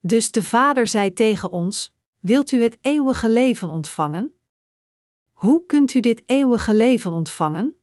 Dus 0.00 0.30
de 0.30 0.42
Vader 0.42 0.86
zei 0.86 1.12
tegen 1.12 1.50
ons: 1.50 1.94
Wilt 2.18 2.52
u 2.52 2.62
het 2.62 2.78
eeuwige 2.80 3.28
leven 3.28 3.68
ontvangen? 3.68 4.34
Hoe 5.32 5.66
kunt 5.66 5.94
u 5.94 6.00
dit 6.00 6.22
eeuwige 6.26 6.74
leven 6.74 7.12
ontvangen? 7.12 7.76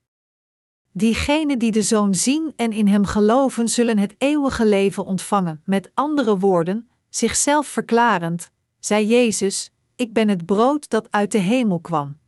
Diegenen 0.92 1.60
die 1.60 1.72
de 1.72 1.82
Zoon 1.82 2.16
zien 2.16 2.54
en 2.56 2.72
in 2.72 2.88
Hem 2.88 3.06
geloven, 3.06 3.70
zullen 3.70 3.98
het 3.98 4.16
eeuwige 4.18 4.66
leven 4.66 5.06
ontvangen. 5.06 5.62
Met 5.66 5.92
andere 5.94 6.38
woorden, 6.38 6.90
zichzelf 7.10 7.68
verklarend, 7.68 8.52
zei 8.80 9.08
Jezus: 9.08 9.74
Ik 9.96 10.14
ben 10.14 10.28
het 10.28 10.46
brood 10.46 10.90
dat 10.90 11.12
uit 11.12 11.32
de 11.32 11.38
hemel 11.38 11.80
kwam. 11.80 12.20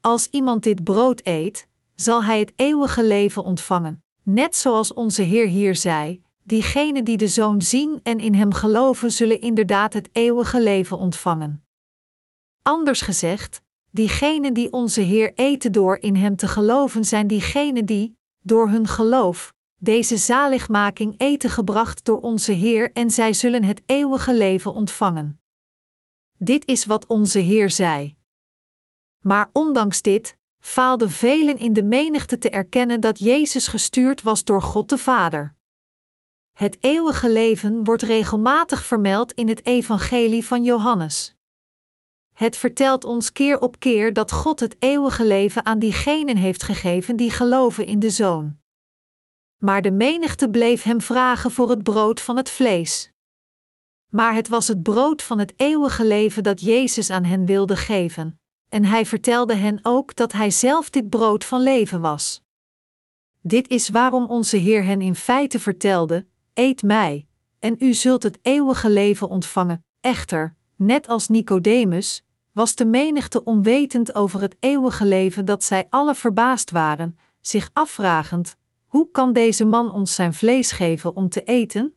Als 0.00 0.28
iemand 0.30 0.62
dit 0.62 0.84
brood 0.84 1.20
eet, 1.24 1.68
zal 1.94 2.24
hij 2.24 2.38
het 2.38 2.52
eeuwige 2.56 3.04
leven 3.04 3.44
ontvangen. 3.44 4.03
Net 4.24 4.56
zoals 4.56 4.92
onze 4.92 5.22
Heer 5.22 5.46
hier 5.46 5.76
zei: 5.76 6.22
diegenen 6.42 7.04
die 7.04 7.16
de 7.16 7.28
Zoon 7.28 7.62
zien 7.62 8.00
en 8.02 8.18
in 8.18 8.34
Hem 8.34 8.52
geloven, 8.52 9.12
zullen 9.12 9.40
inderdaad 9.40 9.92
het 9.92 10.08
eeuwige 10.12 10.62
leven 10.62 10.98
ontvangen. 10.98 11.64
Anders 12.62 13.00
gezegd, 13.00 13.62
diegenen 13.90 14.54
die 14.54 14.72
onze 14.72 15.00
Heer 15.00 15.32
eten 15.34 15.72
door 15.72 15.96
in 15.96 16.16
Hem 16.16 16.36
te 16.36 16.48
geloven, 16.48 17.04
zijn 17.04 17.26
diegenen 17.26 17.86
die, 17.86 18.16
door 18.40 18.68
hun 18.68 18.86
geloof, 18.86 19.54
deze 19.80 20.16
zaligmaking 20.16 21.14
eten 21.16 21.50
gebracht 21.50 22.04
door 22.04 22.20
onze 22.20 22.52
Heer 22.52 22.92
en 22.92 23.10
zij 23.10 23.32
zullen 23.32 23.64
het 23.64 23.82
eeuwige 23.86 24.34
leven 24.34 24.72
ontvangen. 24.72 25.40
Dit 26.38 26.66
is 26.66 26.84
wat 26.84 27.06
onze 27.06 27.38
Heer 27.38 27.70
zei. 27.70 28.16
Maar 29.20 29.50
ondanks 29.52 30.02
dit, 30.02 30.36
faalden 30.64 31.10
velen 31.10 31.58
in 31.58 31.72
de 31.72 31.82
menigte 31.82 32.38
te 32.38 32.50
erkennen 32.50 33.00
dat 33.00 33.18
Jezus 33.18 33.66
gestuurd 33.66 34.22
was 34.22 34.44
door 34.44 34.62
God 34.62 34.88
de 34.88 34.98
Vader. 34.98 35.54
Het 36.52 36.76
eeuwige 36.80 37.30
leven 37.30 37.84
wordt 37.84 38.02
regelmatig 38.02 38.84
vermeld 38.84 39.32
in 39.32 39.48
het 39.48 39.66
Evangelie 39.66 40.44
van 40.44 40.64
Johannes. 40.64 41.34
Het 42.32 42.56
vertelt 42.56 43.04
ons 43.04 43.32
keer 43.32 43.60
op 43.60 43.78
keer 43.78 44.12
dat 44.12 44.32
God 44.32 44.60
het 44.60 44.76
eeuwige 44.78 45.24
leven 45.24 45.64
aan 45.64 45.78
diegenen 45.78 46.36
heeft 46.36 46.62
gegeven 46.62 47.16
die 47.16 47.30
geloven 47.30 47.86
in 47.86 47.98
de 47.98 48.10
Zoon. 48.10 48.58
Maar 49.56 49.82
de 49.82 49.92
menigte 49.92 50.50
bleef 50.50 50.82
hem 50.82 51.00
vragen 51.00 51.50
voor 51.50 51.70
het 51.70 51.82
brood 51.82 52.20
van 52.20 52.36
het 52.36 52.50
vlees. 52.50 53.10
Maar 54.10 54.34
het 54.34 54.48
was 54.48 54.68
het 54.68 54.82
brood 54.82 55.22
van 55.22 55.38
het 55.38 55.52
eeuwige 55.56 56.04
leven 56.04 56.42
dat 56.42 56.60
Jezus 56.60 57.10
aan 57.10 57.24
hen 57.24 57.46
wilde 57.46 57.76
geven, 57.76 58.38
en 58.74 58.84
hij 58.84 59.06
vertelde 59.06 59.54
hen 59.54 59.78
ook 59.82 60.14
dat 60.16 60.32
hij 60.32 60.50
zelf 60.50 60.90
dit 60.90 61.08
brood 61.08 61.44
van 61.44 61.62
leven 61.62 62.00
was. 62.00 62.42
Dit 63.40 63.68
is 63.68 63.88
waarom 63.88 64.26
onze 64.26 64.56
Heer 64.56 64.84
hen 64.84 65.00
in 65.00 65.14
feite 65.14 65.60
vertelde: 65.60 66.26
Eet 66.54 66.82
mij, 66.82 67.26
en 67.58 67.76
u 67.78 67.92
zult 67.92 68.22
het 68.22 68.38
eeuwige 68.42 68.90
leven 68.90 69.28
ontvangen. 69.28 69.84
Echter, 70.00 70.54
net 70.76 71.08
als 71.08 71.28
Nicodemus, 71.28 72.24
was 72.52 72.74
de 72.74 72.84
menigte 72.84 73.44
onwetend 73.44 74.14
over 74.14 74.40
het 74.40 74.56
eeuwige 74.60 75.04
leven 75.04 75.44
dat 75.44 75.64
zij 75.64 75.86
alle 75.90 76.14
verbaasd 76.14 76.70
waren, 76.70 77.18
zich 77.40 77.70
afvragend: 77.72 78.56
Hoe 78.86 79.10
kan 79.10 79.32
deze 79.32 79.64
man 79.64 79.92
ons 79.92 80.14
zijn 80.14 80.34
vlees 80.34 80.72
geven 80.72 81.16
om 81.16 81.28
te 81.28 81.42
eten? 81.42 81.94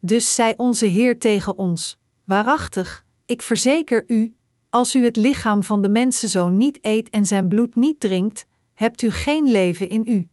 Dus 0.00 0.34
zei 0.34 0.54
onze 0.56 0.86
Heer 0.86 1.18
tegen 1.18 1.58
ons: 1.58 1.98
Waarachtig, 2.24 3.04
ik 3.26 3.42
verzeker 3.42 4.04
u, 4.06 4.36
als 4.76 4.94
u 4.94 5.04
het 5.04 5.16
lichaam 5.16 5.62
van 5.62 5.82
de 5.82 5.88
mensenzoon 5.88 6.56
niet 6.56 6.78
eet 6.82 7.10
en 7.10 7.26
zijn 7.26 7.48
bloed 7.48 7.74
niet 7.74 8.00
drinkt, 8.00 8.46
hebt 8.74 9.02
u 9.02 9.10
geen 9.10 9.50
leven 9.50 9.88
in 9.88 10.02
u. 10.06 10.28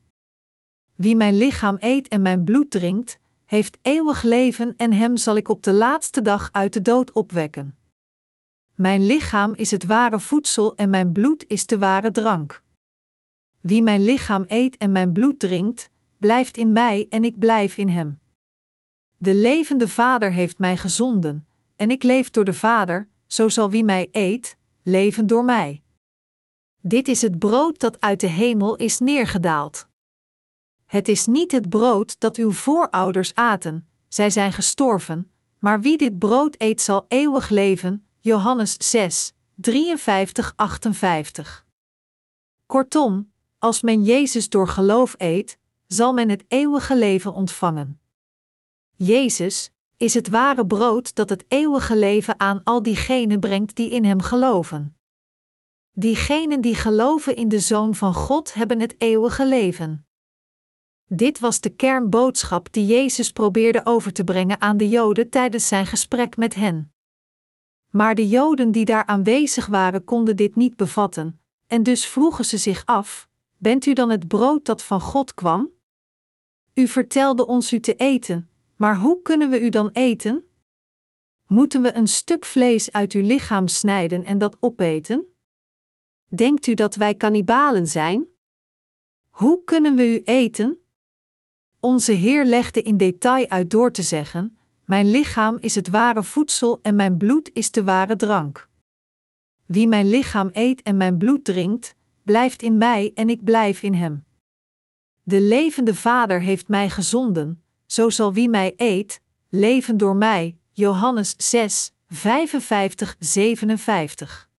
Wie 0.95 1.15
mijn 1.15 1.37
lichaam 1.37 1.77
eet 1.79 2.07
en 2.07 2.21
mijn 2.21 2.43
bloed 2.43 2.71
drinkt, 2.71 3.19
heeft 3.45 3.77
eeuwig 3.81 4.23
leven 4.23 4.73
en 4.77 4.93
hem 4.93 5.17
zal 5.17 5.35
ik 5.35 5.49
op 5.49 5.63
de 5.63 5.73
laatste 5.73 6.21
dag 6.21 6.49
uit 6.51 6.73
de 6.73 6.81
dood 6.81 7.11
opwekken. 7.11 7.77
Mijn 8.75 9.05
lichaam 9.05 9.53
is 9.53 9.71
het 9.71 9.85
ware 9.85 10.19
voedsel 10.19 10.75
en 10.75 10.89
mijn 10.89 11.11
bloed 11.11 11.45
is 11.47 11.65
de 11.65 11.77
ware 11.77 12.11
drank. 12.11 12.63
Wie 13.61 13.83
mijn 13.83 14.03
lichaam 14.03 14.43
eet 14.47 14.77
en 14.77 14.91
mijn 14.91 15.13
bloed 15.13 15.39
drinkt, 15.39 15.89
blijft 16.17 16.57
in 16.57 16.71
mij 16.71 17.05
en 17.09 17.23
ik 17.23 17.39
blijf 17.39 17.77
in 17.77 17.89
hem. 17.89 18.19
De 19.17 19.35
levende 19.35 19.87
Vader 19.87 20.31
heeft 20.31 20.59
mij 20.59 20.77
gezonden, 20.77 21.47
en 21.75 21.91
ik 21.91 22.03
leef 22.03 22.29
door 22.29 22.45
de 22.45 22.53
Vader, 22.53 23.11
zo 23.33 23.49
zal 23.49 23.69
wie 23.69 23.83
mij 23.83 24.07
eet, 24.11 24.57
leven 24.83 25.27
door 25.27 25.45
mij. 25.45 25.83
Dit 26.81 27.07
is 27.07 27.21
het 27.21 27.39
brood 27.39 27.79
dat 27.79 28.01
uit 28.01 28.19
de 28.19 28.27
hemel 28.27 28.75
is 28.75 28.99
neergedaald. 28.99 29.87
Het 30.85 31.07
is 31.07 31.25
niet 31.25 31.51
het 31.51 31.69
brood 31.69 32.19
dat 32.19 32.37
uw 32.37 32.51
voorouders 32.51 33.35
aten, 33.35 33.87
zij 34.07 34.29
zijn 34.29 34.53
gestorven, 34.53 35.31
maar 35.59 35.81
wie 35.81 35.97
dit 35.97 36.19
brood 36.19 36.55
eet 36.57 36.81
zal 36.81 37.05
eeuwig 37.07 37.49
leven. 37.49 38.07
Johannes 38.19 38.89
6, 38.89 39.33
53, 39.55 40.53
58. 40.55 41.65
Kortom, 42.65 43.31
als 43.57 43.81
men 43.81 44.03
Jezus 44.03 44.49
door 44.49 44.67
geloof 44.67 45.15
eet, 45.17 45.57
zal 45.87 46.13
men 46.13 46.29
het 46.29 46.43
eeuwige 46.47 46.97
leven 46.97 47.33
ontvangen. 47.33 47.99
Jezus 48.95 49.72
is 50.03 50.13
het 50.13 50.29
ware 50.29 50.65
brood 50.65 51.15
dat 51.15 51.29
het 51.29 51.45
eeuwige 51.47 51.95
leven 51.95 52.39
aan 52.39 52.61
al 52.63 52.81
diegenen 52.81 53.39
brengt 53.39 53.75
die 53.75 53.89
in 53.89 54.05
Hem 54.05 54.21
geloven. 54.21 54.97
Diegenen 55.91 56.61
die 56.61 56.75
geloven 56.75 57.35
in 57.35 57.47
de 57.47 57.59
Zoon 57.59 57.95
van 57.95 58.13
God 58.13 58.53
hebben 58.53 58.79
het 58.79 58.95
eeuwige 58.97 59.47
leven. 59.47 60.07
Dit 61.07 61.39
was 61.39 61.59
de 61.59 61.69
kernboodschap 61.69 62.73
die 62.73 62.85
Jezus 62.85 63.31
probeerde 63.31 63.85
over 63.85 64.13
te 64.13 64.23
brengen 64.23 64.61
aan 64.61 64.77
de 64.77 64.89
Joden 64.89 65.29
tijdens 65.29 65.67
zijn 65.67 65.85
gesprek 65.85 66.37
met 66.37 66.55
hen. 66.55 66.93
Maar 67.89 68.15
de 68.15 68.27
Joden 68.27 68.71
die 68.71 68.85
daar 68.85 69.05
aanwezig 69.05 69.65
waren 69.65 70.03
konden 70.03 70.35
dit 70.35 70.55
niet 70.55 70.75
bevatten, 70.75 71.41
en 71.67 71.83
dus 71.83 72.05
vroegen 72.05 72.45
ze 72.45 72.57
zich 72.57 72.85
af: 72.85 73.29
Bent 73.57 73.85
u 73.85 73.93
dan 73.93 74.09
het 74.09 74.27
brood 74.27 74.65
dat 74.65 74.83
van 74.83 75.01
God 75.01 75.33
kwam? 75.33 75.69
U 76.73 76.87
vertelde 76.87 77.47
ons 77.47 77.73
u 77.73 77.79
te 77.79 77.95
eten, 77.95 78.49
maar 78.83 78.97
hoe 78.97 79.21
kunnen 79.21 79.49
we 79.49 79.61
u 79.61 79.69
dan 79.69 79.89
eten? 79.89 80.43
Moeten 81.47 81.81
we 81.81 81.95
een 81.95 82.07
stuk 82.07 82.45
vlees 82.45 82.91
uit 82.91 83.13
uw 83.13 83.21
lichaam 83.21 83.67
snijden 83.67 84.25
en 84.25 84.37
dat 84.37 84.57
opeten? 84.59 85.25
Denkt 86.27 86.67
u 86.67 86.73
dat 86.73 86.95
wij 86.95 87.15
kannibalen 87.15 87.87
zijn? 87.87 88.27
Hoe 89.29 89.63
kunnen 89.63 89.95
we 89.95 90.13
u 90.13 90.21
eten? 90.23 90.77
Onze 91.79 92.11
Heer 92.11 92.45
legde 92.45 92.81
in 92.81 92.97
detail 92.97 93.49
uit 93.49 93.69
door 93.69 93.91
te 93.91 94.01
zeggen: 94.01 94.57
Mijn 94.85 95.09
lichaam 95.11 95.57
is 95.59 95.75
het 95.75 95.89
ware 95.89 96.23
voedsel 96.23 96.79
en 96.81 96.95
mijn 96.95 97.17
bloed 97.17 97.49
is 97.53 97.71
de 97.71 97.83
ware 97.83 98.15
drank. 98.15 98.69
Wie 99.65 99.87
mijn 99.87 100.09
lichaam 100.09 100.49
eet 100.51 100.81
en 100.81 100.97
mijn 100.97 101.17
bloed 101.17 101.45
drinkt, 101.45 101.95
blijft 102.23 102.61
in 102.61 102.77
mij 102.77 103.11
en 103.13 103.29
ik 103.29 103.43
blijf 103.43 103.83
in 103.83 103.93
hem. 103.93 104.25
De 105.21 105.41
levende 105.41 105.95
Vader 105.95 106.41
heeft 106.41 106.67
mij 106.67 106.89
gezonden, 106.89 107.62
zo 107.93 108.09
zal 108.09 108.33
wie 108.33 108.49
mij 108.49 108.73
eet, 108.77 109.21
leven 109.49 109.97
door 109.97 110.15
mij. 110.15 110.57
Johannes 110.71 111.33
6, 111.37 111.91
55, 112.07 113.15
57. 113.19 114.49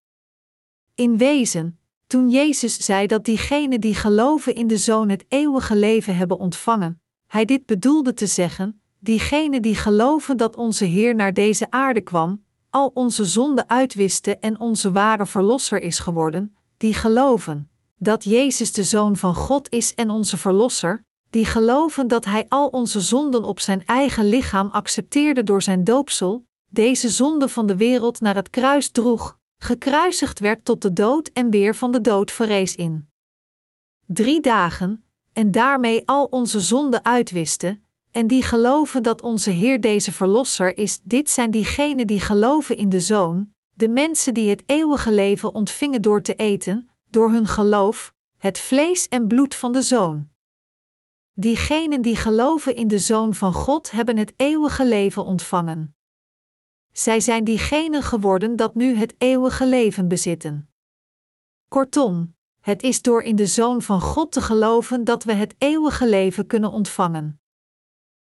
In 0.95 1.19
wezen, 1.19 1.79
toen 2.07 2.31
Jezus 2.31 2.77
zei 2.79 3.07
dat 3.07 3.25
diegenen 3.25 3.81
die 3.81 3.95
geloven 3.95 4.55
in 4.55 4.67
de 4.67 4.77
Zoon 4.77 5.09
het 5.09 5.25
eeuwige 5.29 5.77
leven 5.77 6.17
hebben 6.17 6.39
ontvangen, 6.39 7.01
hij 7.27 7.45
dit 7.45 7.67
bedoelde 7.67 8.15
te 8.15 8.27
zeggen: 8.27 8.81
diegenen 8.99 9.63
die 9.63 9.75
geloven 9.75 10.37
dat 10.37 10.57
onze 10.57 10.85
Heer 10.85 11.15
naar 11.15 11.33
deze 11.33 11.71
aarde 11.71 12.01
kwam, 12.01 12.45
al 12.71 12.91
onze 12.95 13.25
zonden 13.25 13.69
uitwiste 13.69 14.39
en 14.39 14.61
onze 14.61 14.93
ware 14.93 15.27
Verlosser 15.27 15.81
is 15.81 15.99
geworden, 15.99 16.57
die 16.77 16.95
geloven 16.95 17.71
dat 17.97 18.25
Jezus 18.25 18.73
de 18.73 18.85
Zoon 18.85 19.17
van 19.17 19.35
God 19.35 19.71
is 19.71 19.95
en 19.95 20.11
onze 20.11 20.37
Verlosser, 20.37 21.05
die 21.35 21.45
geloven 21.45 22.09
dat 22.09 22.25
Hij 22.25 22.47
al 22.49 22.69
onze 22.69 23.01
zonden 23.01 23.45
op 23.45 23.61
zijn 23.61 23.87
eigen 23.87 24.29
lichaam 24.29 24.69
accepteerde 24.69 25.43
door 25.43 25.63
zijn 25.63 25.85
doopsel, 25.85 26.47
deze 26.71 27.09
zonde 27.09 27.49
van 27.49 27.67
de 27.67 27.77
wereld 27.77 28.21
naar 28.21 28.35
het 28.35 28.51
kruis 28.51 28.91
droeg, 28.91 29.39
gekruisigd 29.59 30.39
werd 30.39 30.65
tot 30.65 30.83
de 30.83 30.93
dood 30.93 31.31
en 31.33 31.51
weer 31.51 31.75
van 31.75 31.93
de 31.93 32.01
dood 32.01 32.31
verrees 32.31 32.75
in. 32.75 33.09
Drie 34.07 34.41
dagen, 34.41 35.05
en 35.33 35.51
daarmee 35.51 36.03
al 36.07 36.25
onze 36.25 36.61
zonden 36.61 37.05
uitwisten, 37.05 37.85
en 38.11 38.27
die 38.27 38.43
geloven 38.43 39.03
dat 39.03 39.23
onze 39.23 39.51
Heer 39.51 39.81
deze 39.81 40.13
Verlosser 40.13 40.79
is, 40.79 41.01
dit 41.03 41.31
zijn 41.31 41.51
diegenen 41.51 42.07
die 42.07 42.21
geloven 42.21 42.77
in 42.77 42.89
de 42.89 43.01
Zoon, 43.01 43.53
de 43.73 43.89
mensen 43.89 44.35
die 44.35 44.51
het 44.51 44.63
eeuwige 44.67 45.13
leven 45.13 45.55
ontvingen 45.55 46.03
door 46.03 46.23
te 46.23 46.35
eten, 46.35 46.89
door 47.11 47.31
hun 47.31 47.47
geloof, 47.47 48.13
het 48.39 48.59
vlees 48.59 49.09
en 49.09 49.27
bloed 49.27 49.55
van 49.55 49.73
de 49.73 49.83
Zoon. 49.83 50.33
Diegenen 51.37 52.03
die 52.03 52.17
geloven 52.17 52.77
in 52.77 52.89
de 52.89 52.99
Zoon 52.99 53.35
van 53.35 53.53
God 53.53 53.91
hebben 53.91 54.17
het 54.17 54.33
eeuwige 54.37 54.87
leven 54.87 55.25
ontvangen. 55.25 55.97
Zij 56.93 57.21
zijn 57.21 57.45
diegenen 57.45 58.03
geworden 58.03 58.57
dat 58.57 58.75
nu 58.75 58.95
het 58.95 59.15
eeuwige 59.19 59.67
leven 59.67 60.09
bezitten. 60.09 60.69
Kortom, 61.69 62.35
het 62.61 62.83
is 62.83 63.03
door 63.03 63.23
in 63.23 63.37
de 63.37 63.47
Zoon 63.47 63.83
van 63.83 64.01
God 64.01 64.33
te 64.33 64.41
geloven 64.41 65.05
dat 65.05 65.25
we 65.25 65.33
het 65.33 65.55
eeuwige 65.59 66.09
leven 66.09 66.47
kunnen 66.47 66.71
ontvangen. 66.71 67.41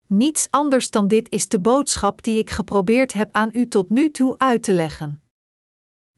Niets 0.06 0.46
anders 0.50 0.90
dan 0.90 1.08
dit 1.08 1.30
is 1.30 1.48
de 1.48 1.60
boodschap 1.60 2.22
die 2.22 2.38
ik 2.38 2.50
geprobeerd 2.50 3.12
heb 3.12 3.28
aan 3.32 3.50
u 3.52 3.68
tot 3.68 3.90
nu 3.90 4.10
toe 4.10 4.38
uit 4.38 4.62
te 4.62 4.72
leggen. 4.72 5.22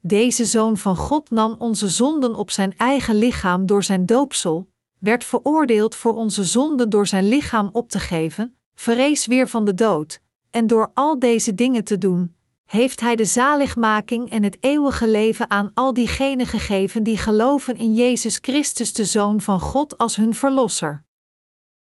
Deze 0.00 0.44
Zoon 0.44 0.76
van 0.76 0.96
God 0.96 1.30
nam 1.30 1.54
onze 1.58 1.88
zonden 1.88 2.34
op 2.34 2.50
zijn 2.50 2.76
eigen 2.76 3.14
lichaam 3.14 3.66
door 3.66 3.82
zijn 3.82 4.06
doopsel, 4.06 4.68
werd 4.98 5.24
veroordeeld 5.24 5.94
voor 5.94 6.14
onze 6.14 6.44
zonden 6.44 6.90
door 6.90 7.06
zijn 7.06 7.28
lichaam 7.28 7.68
op 7.72 7.88
te 7.90 7.98
geven, 7.98 8.56
verrees 8.74 9.26
weer 9.26 9.48
van 9.48 9.64
de 9.64 9.74
dood, 9.74 10.20
en 10.50 10.66
door 10.66 10.90
al 10.94 11.18
deze 11.18 11.54
dingen 11.54 11.84
te 11.84 11.98
doen, 11.98 12.36
heeft 12.64 13.00
Hij 13.00 13.16
de 13.16 13.24
zaligmaking 13.24 14.30
en 14.30 14.42
het 14.42 14.56
eeuwige 14.60 15.08
leven 15.08 15.50
aan 15.50 15.70
al 15.74 15.92
diegenen 15.92 16.46
gegeven 16.46 17.02
die 17.02 17.16
geloven 17.16 17.76
in 17.76 17.94
Jezus 17.94 18.38
Christus, 18.40 18.92
de 18.92 19.04
Zoon 19.04 19.40
van 19.40 19.60
God, 19.60 19.98
als 19.98 20.16
hun 20.16 20.34
Verlosser. 20.34 21.04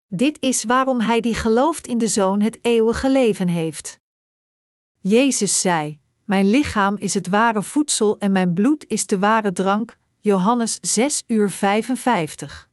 Dit 0.08 0.36
is 0.40 0.64
waarom 0.64 1.00
Hij 1.00 1.20
die 1.20 1.34
gelooft 1.34 1.86
in 1.86 1.98
de 1.98 2.08
Zoon 2.08 2.40
het 2.40 2.58
eeuwige 2.62 3.10
leven 3.10 3.48
heeft. 3.48 4.00
Jezus 5.00 5.60
zei: 5.60 5.98
Mijn 6.24 6.50
lichaam 6.50 6.96
is 6.96 7.14
het 7.14 7.28
ware 7.28 7.62
voedsel 7.62 8.18
en 8.18 8.32
mijn 8.32 8.54
bloed 8.54 8.84
is 8.88 9.06
de 9.06 9.18
ware 9.18 9.52
drank. 9.52 9.98
Johannes 10.20 10.78
6 10.80 11.22
uur 11.26 11.50
55. 11.50 12.68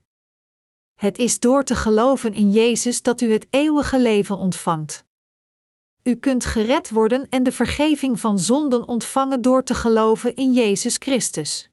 Het 1.01 1.17
is 1.17 1.39
door 1.39 1.63
te 1.63 1.75
geloven 1.75 2.33
in 2.33 2.51
Jezus 2.51 3.01
dat 3.01 3.21
u 3.21 3.31
het 3.31 3.47
eeuwige 3.49 3.99
leven 3.99 4.37
ontvangt. 4.37 5.05
U 6.03 6.15
kunt 6.15 6.45
gered 6.45 6.89
worden 6.89 7.29
en 7.29 7.43
de 7.43 7.51
vergeving 7.51 8.19
van 8.19 8.39
zonden 8.39 8.87
ontvangen 8.87 9.41
door 9.41 9.63
te 9.63 9.73
geloven 9.73 10.35
in 10.35 10.53
Jezus 10.53 10.95
Christus. 10.99 11.69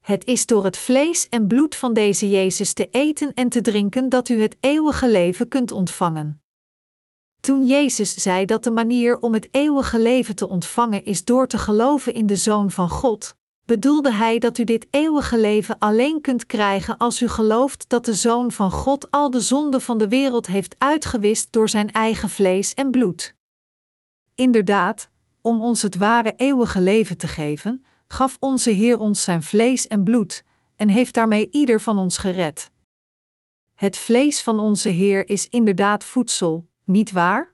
Het 0.00 0.24
is 0.24 0.46
door 0.46 0.64
het 0.64 0.76
vlees 0.76 1.28
en 1.28 1.46
bloed 1.46 1.74
van 1.74 1.92
deze 1.92 2.30
Jezus 2.30 2.72
te 2.72 2.88
eten 2.90 3.34
en 3.34 3.48
te 3.48 3.60
drinken 3.60 4.08
dat 4.08 4.28
u 4.28 4.42
het 4.42 4.56
eeuwige 4.60 5.10
leven 5.10 5.48
kunt 5.48 5.72
ontvangen. 5.72 6.42
Toen 7.40 7.66
Jezus 7.66 8.14
zei 8.14 8.44
dat 8.44 8.64
de 8.64 8.70
manier 8.70 9.18
om 9.18 9.32
het 9.32 9.48
eeuwige 9.50 9.98
leven 9.98 10.34
te 10.34 10.48
ontvangen 10.48 11.04
is 11.04 11.24
door 11.24 11.46
te 11.46 11.58
geloven 11.58 12.14
in 12.14 12.26
de 12.26 12.36
Zoon 12.36 12.70
van 12.70 12.88
God, 12.88 13.36
bedoelde 13.64 14.12
hij 14.12 14.38
dat 14.38 14.58
u 14.58 14.64
dit 14.64 14.86
eeuwige 14.90 15.38
leven 15.38 15.78
alleen 15.78 16.20
kunt 16.20 16.46
krijgen 16.46 16.96
als 16.96 17.22
u 17.22 17.28
gelooft 17.28 17.88
dat 17.88 18.04
de 18.04 18.14
Zoon 18.14 18.52
van 18.52 18.70
God 18.70 19.10
al 19.10 19.30
de 19.30 19.40
zonden 19.40 19.80
van 19.80 19.98
de 19.98 20.08
wereld 20.08 20.46
heeft 20.46 20.74
uitgewist 20.78 21.52
door 21.52 21.68
zijn 21.68 21.92
eigen 21.92 22.28
vlees 22.28 22.74
en 22.74 22.90
bloed. 22.90 23.34
Inderdaad, 24.34 25.10
om 25.40 25.62
ons 25.62 25.82
het 25.82 25.96
ware 25.96 26.32
eeuwige 26.36 26.80
leven 26.80 27.16
te 27.16 27.28
geven, 27.28 27.84
gaf 28.08 28.36
onze 28.40 28.70
Heer 28.70 28.98
ons 28.98 29.22
zijn 29.22 29.42
vlees 29.42 29.86
en 29.86 30.04
bloed, 30.04 30.44
en 30.76 30.88
heeft 30.88 31.14
daarmee 31.14 31.48
ieder 31.50 31.80
van 31.80 31.98
ons 31.98 32.18
gered. 32.18 32.70
Het 33.74 33.96
vlees 33.96 34.42
van 34.42 34.58
onze 34.58 34.88
Heer 34.88 35.28
is 35.28 35.48
inderdaad 35.48 36.04
voedsel, 36.04 36.68
niet 36.84 37.12
waar? 37.12 37.53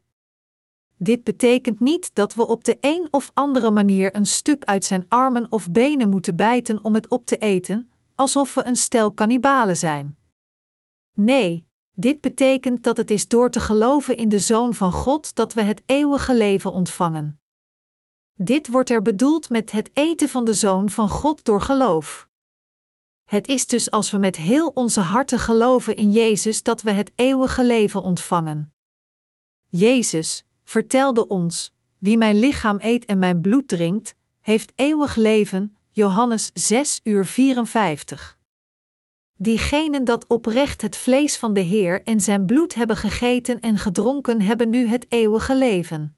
Dit 1.03 1.24
betekent 1.24 1.80
niet 1.80 2.14
dat 2.14 2.34
we 2.34 2.46
op 2.46 2.64
de 2.64 2.78
een 2.80 3.09
of 3.11 3.30
andere 3.34 3.70
manier 3.70 4.16
een 4.16 4.26
stuk 4.26 4.64
uit 4.64 4.84
zijn 4.84 5.05
armen 5.09 5.46
of 5.51 5.70
benen 5.70 6.09
moeten 6.09 6.36
bijten 6.36 6.84
om 6.84 6.94
het 6.94 7.09
op 7.09 7.26
te 7.26 7.36
eten, 7.36 7.90
alsof 8.14 8.55
we 8.55 8.66
een 8.66 8.76
stel 8.76 9.12
kannibalen 9.12 9.76
zijn. 9.76 10.18
Nee, 11.14 11.66
dit 11.94 12.20
betekent 12.20 12.82
dat 12.82 12.96
het 12.96 13.11
is 13.11 13.28
door 13.28 13.51
te 13.51 13.61
geloven 13.61 14.16
in 14.16 14.28
de 14.28 14.38
Zoon 14.38 14.74
van 14.74 14.92
God 14.92 15.34
dat 15.34 15.55
we 15.55 15.62
het 15.62 15.82
eeuwige 15.86 16.34
leven 16.34 16.72
ontvangen. 16.72 17.40
Dit 18.34 18.68
wordt 18.68 18.90
er 18.90 19.03
bedoeld 19.03 19.51
met 19.51 19.70
het 19.70 19.90
eten 19.92 20.28
van 20.28 20.44
de 20.44 20.55
Zoon 20.55 20.90
van 20.90 21.09
God 21.09 21.44
door 21.44 21.61
geloof. 21.61 22.28
Het 23.24 23.48
is 23.48 23.66
dus 23.66 23.90
als 23.90 24.11
we 24.11 24.18
met 24.18 24.36
heel 24.36 24.68
onze 24.68 25.01
harten 25.01 25.38
geloven 25.38 25.96
in 25.96 26.11
Jezus 26.11 26.62
dat 26.62 26.82
we 26.82 26.90
het 26.90 27.12
eeuwige 27.14 27.64
leven 27.64 28.03
ontvangen. 28.03 28.74
Jezus, 29.66 30.44
vertelde 30.71 31.27
ons: 31.27 31.73
Wie 31.99 32.18
mijn 32.18 32.39
lichaam 32.39 32.79
eet 32.81 33.05
en 33.05 33.18
mijn 33.18 33.41
bloed 33.41 33.68
drinkt, 33.68 34.14
heeft 34.41 34.73
eeuwig 34.75 35.16
leven. 35.16 35.77
Johannes 35.91 36.51
6 36.55 37.01
uur 37.03 37.27
54. 37.27 38.39
Diegenen 39.37 40.05
dat 40.05 40.27
oprecht 40.27 40.83
het 40.83 40.97
vlees 40.97 41.37
van 41.37 41.53
de 41.53 41.61
Heer 41.61 42.03
en 42.03 42.21
zijn 42.21 42.47
bloed 42.47 42.75
hebben 42.75 42.97
gegeten 42.97 43.61
en 43.61 43.79
gedronken, 43.79 44.41
hebben 44.41 44.71
nu 44.71 44.87
het 44.87 45.07
eeuwige 45.09 45.57
leven. 45.57 46.16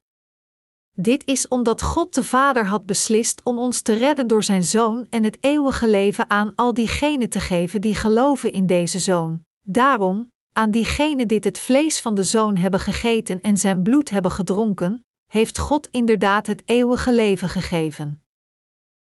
Dit 0.95 1.27
is 1.27 1.49
omdat 1.49 1.83
God 1.83 2.15
de 2.15 2.25
Vader 2.25 2.67
had 2.67 2.87
beslist 2.87 3.41
om 3.45 3.59
ons 3.59 3.81
te 3.81 3.93
redden 3.93 4.27
door 4.27 4.43
zijn 4.43 4.65
Zoon 4.65 5.07
en 5.11 5.25
het 5.25 5.39
eeuwige 5.41 5.89
leven 5.89 6.31
aan 6.31 6.53
al 6.55 6.75
diegenen 6.75 7.29
te 7.29 7.41
geven 7.41 7.81
die 7.81 7.95
geloven 7.95 8.53
in 8.53 8.67
deze 8.67 8.99
Zoon. 8.99 9.45
Daarom, 9.61 10.32
aan 10.53 10.71
diegenen 10.71 11.29
die 11.29 11.39
het 11.43 11.59
vlees 11.59 12.01
van 12.01 12.15
de 12.15 12.23
Zoon 12.23 12.57
hebben 12.57 12.81
gegeten 12.81 13.41
en 13.41 13.57
zijn 13.57 13.83
bloed 13.83 14.11
hebben 14.11 14.31
gedronken, 14.31 15.05
heeft 15.27 15.59
God 15.59 15.89
inderdaad 15.91 16.47
het 16.47 16.63
eeuwige 16.65 17.13
leven 17.13 17.49
gegeven. 17.49 18.23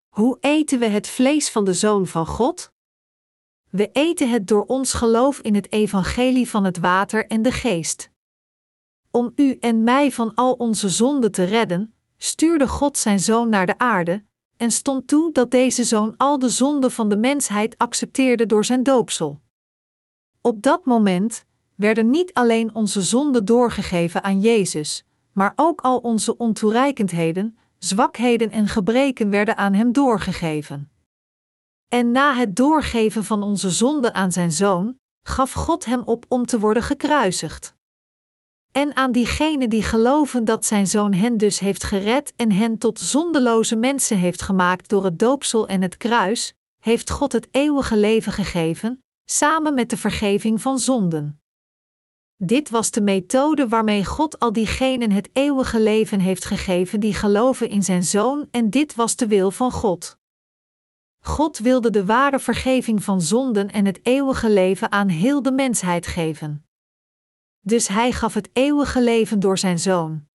Hoe 0.09 0.37
eten 0.39 0.79
we 0.79 0.85
het 0.85 1.07
vlees 1.07 1.49
van 1.49 1.65
de 1.65 1.73
Zoon 1.73 2.07
van 2.07 2.27
God? 2.27 2.73
We 3.69 3.89
eten 3.91 4.29
het 4.29 4.47
door 4.47 4.65
ons 4.65 4.93
geloof 4.93 5.39
in 5.39 5.55
het 5.55 5.71
evangelie 5.71 6.49
van 6.49 6.63
het 6.63 6.77
water 6.77 7.27
en 7.27 7.41
de 7.41 7.51
geest. 7.51 8.09
Om 9.11 9.31
u 9.35 9.57
en 9.59 9.83
mij 9.83 10.11
van 10.11 10.35
al 10.35 10.53
onze 10.53 10.89
zonden 10.89 11.31
te 11.31 11.43
redden, 11.43 11.93
stuurde 12.17 12.67
God 12.67 12.97
zijn 12.97 13.19
Zoon 13.19 13.49
naar 13.49 13.65
de 13.65 13.77
aarde, 13.77 14.25
en 14.57 14.71
stond 14.71 15.07
toe 15.07 15.31
dat 15.31 15.51
deze 15.51 15.83
Zoon 15.83 16.13
al 16.17 16.39
de 16.39 16.49
zonden 16.49 16.91
van 16.91 17.09
de 17.09 17.17
mensheid 17.17 17.77
accepteerde 17.77 18.45
door 18.45 18.65
zijn 18.65 18.83
doopsel. 18.83 19.41
Op 20.45 20.61
dat 20.61 20.85
moment 20.85 21.45
werden 21.75 22.09
niet 22.09 22.33
alleen 22.33 22.75
onze 22.75 23.01
zonden 23.01 23.45
doorgegeven 23.45 24.23
aan 24.23 24.39
Jezus, 24.39 25.05
maar 25.31 25.53
ook 25.55 25.81
al 25.81 25.97
onze 25.97 26.37
ontoereikendheden, 26.37 27.57
zwakheden 27.77 28.51
en 28.51 28.67
gebreken 28.67 29.29
werden 29.29 29.57
aan 29.57 29.73
Hem 29.73 29.91
doorgegeven. 29.91 30.91
En 31.87 32.11
na 32.11 32.35
het 32.35 32.55
doorgeven 32.55 33.23
van 33.23 33.43
onze 33.43 33.69
zonden 33.69 34.13
aan 34.13 34.31
Zijn 34.31 34.51
Zoon, 34.51 34.97
gaf 35.27 35.51
God 35.51 35.85
Hem 35.85 36.01
op 36.01 36.25
om 36.27 36.45
te 36.45 36.59
worden 36.59 36.83
gekruisigd. 36.83 37.75
En 38.71 38.95
aan 38.95 39.11
diegenen 39.11 39.69
die 39.69 39.83
geloven 39.83 40.45
dat 40.45 40.65
Zijn 40.65 40.87
Zoon 40.87 41.13
hen 41.13 41.37
dus 41.37 41.59
heeft 41.59 41.83
gered 41.83 42.33
en 42.35 42.51
hen 42.51 42.77
tot 42.77 42.99
zondeloze 42.99 43.75
mensen 43.75 44.17
heeft 44.17 44.41
gemaakt 44.41 44.89
door 44.89 45.03
het 45.03 45.19
doopsel 45.19 45.67
en 45.67 45.81
het 45.81 45.97
kruis, 45.97 46.53
heeft 46.83 47.09
God 47.09 47.31
het 47.31 47.47
eeuwige 47.51 47.97
leven 47.97 48.31
gegeven, 48.31 48.99
samen 49.25 49.73
met 49.73 49.89
de 49.89 49.97
vergeving 49.97 50.61
van 50.61 50.79
zonden. 50.79 51.41
Dit 52.37 52.69
was 52.69 52.91
de 52.91 53.01
methode 53.01 53.67
waarmee 53.67 54.05
God 54.05 54.39
al 54.39 54.53
diegenen 54.53 55.11
het 55.11 55.29
eeuwige 55.33 55.79
leven 55.79 56.19
heeft 56.19 56.45
gegeven 56.45 56.99
die 56.99 57.13
geloven 57.13 57.69
in 57.69 57.83
zijn 57.83 58.03
Zoon, 58.03 58.47
en 58.51 58.69
dit 58.69 58.95
was 58.95 59.15
de 59.15 59.27
wil 59.27 59.51
van 59.51 59.71
God. 59.71 60.17
God 61.19 61.57
wilde 61.57 61.89
de 61.89 62.05
ware 62.05 62.39
vergeving 62.39 63.03
van 63.03 63.21
zonden 63.21 63.71
en 63.71 63.85
het 63.85 63.99
eeuwige 64.03 64.49
leven 64.49 64.91
aan 64.91 65.07
heel 65.07 65.41
de 65.41 65.51
mensheid 65.51 66.07
geven. 66.07 66.65
Dus 67.59 67.87
hij 67.87 68.11
gaf 68.11 68.33
het 68.33 68.49
eeuwige 68.53 69.03
leven 69.03 69.39
door 69.39 69.57
zijn 69.57 69.79
Zoon. 69.79 70.27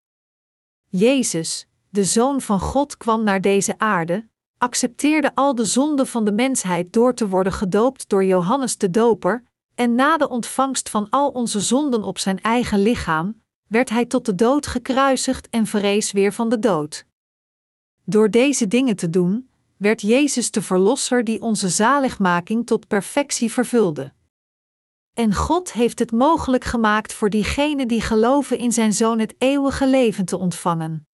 Jezus, 0.87 1.69
de 1.89 2.05
Zoon 2.05 2.41
van 2.41 2.61
God, 2.61 2.97
kwam 2.97 3.25
naar 3.25 3.41
deze 3.41 3.79
aarde, 3.79 4.30
accepteerde 4.61 5.35
al 5.35 5.55
de 5.55 5.65
zonden 5.65 6.07
van 6.07 6.25
de 6.25 6.33
mensheid 6.33 6.93
door 6.93 7.15
te 7.15 7.29
worden 7.29 7.53
gedoopt 7.53 8.09
door 8.09 8.25
Johannes 8.25 8.77
de 8.77 8.91
Doper, 8.91 9.45
en 9.75 9.95
na 9.95 10.17
de 10.17 10.29
ontvangst 10.29 10.89
van 10.89 11.07
al 11.11 11.29
onze 11.29 11.61
zonden 11.61 12.03
op 12.03 12.19
zijn 12.19 12.41
eigen 12.41 12.83
lichaam, 12.83 13.43
werd 13.67 13.89
hij 13.89 14.05
tot 14.05 14.27
de 14.27 14.35
dood 14.35 14.67
gekruisigd 14.67 15.49
en 15.49 15.67
verrees 15.67 16.13
weer 16.13 16.33
van 16.33 16.49
de 16.49 16.59
dood. 16.59 17.07
Door 18.05 18.31
deze 18.31 18.67
dingen 18.67 18.97
te 18.97 19.11
doen, 19.11 19.51
werd 19.77 20.01
Jezus 20.01 20.51
de 20.51 20.63
Verlosser 20.63 21.25
die 21.25 21.43
onze 21.43 21.69
zaligmaking 21.69 22.67
tot 22.67 22.87
perfectie 22.87 23.53
vervulde. 23.53 24.13
En 25.13 25.35
God 25.35 25.73
heeft 25.73 25.99
het 25.99 26.13
mogelijk 26.13 26.65
gemaakt 26.65 27.13
voor 27.13 27.31
diegenen 27.31 27.89
die 27.89 28.01
geloven 28.01 28.59
in 28.59 28.73
Zijn 28.73 28.93
Zoon 28.93 29.19
het 29.19 29.35
eeuwige 29.39 29.87
leven 29.87 30.25
te 30.25 30.39
ontvangen. 30.39 31.09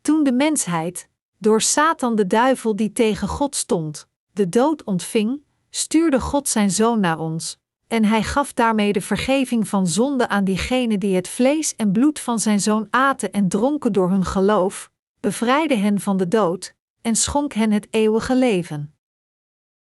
Toen 0.00 0.24
de 0.24 0.32
mensheid, 0.32 1.08
door 1.46 1.62
Satan 1.62 2.14
de 2.14 2.26
duivel 2.26 2.76
die 2.76 2.92
tegen 2.92 3.28
God 3.28 3.56
stond, 3.56 4.08
de 4.32 4.48
dood 4.48 4.84
ontving, 4.84 5.42
stuurde 5.70 6.20
God 6.20 6.48
zijn 6.48 6.70
zoon 6.70 7.00
naar 7.00 7.18
ons, 7.18 7.58
en 7.86 8.04
hij 8.04 8.22
gaf 8.22 8.52
daarmee 8.52 8.92
de 8.92 9.00
vergeving 9.00 9.68
van 9.68 9.86
zonde 9.86 10.28
aan 10.28 10.44
diegenen 10.44 11.00
die 11.00 11.14
het 11.14 11.28
vlees 11.28 11.76
en 11.76 11.92
bloed 11.92 12.20
van 12.20 12.38
zijn 12.38 12.60
zoon 12.60 12.86
aten 12.90 13.32
en 13.32 13.48
dronken 13.48 13.92
door 13.92 14.10
hun 14.10 14.24
geloof, 14.24 14.90
bevrijdde 15.20 15.76
hen 15.76 16.00
van 16.00 16.16
de 16.16 16.28
dood 16.28 16.74
en 17.02 17.16
schonk 17.16 17.52
hen 17.52 17.70
het 17.70 17.86
eeuwige 17.90 18.36
leven. 18.36 18.94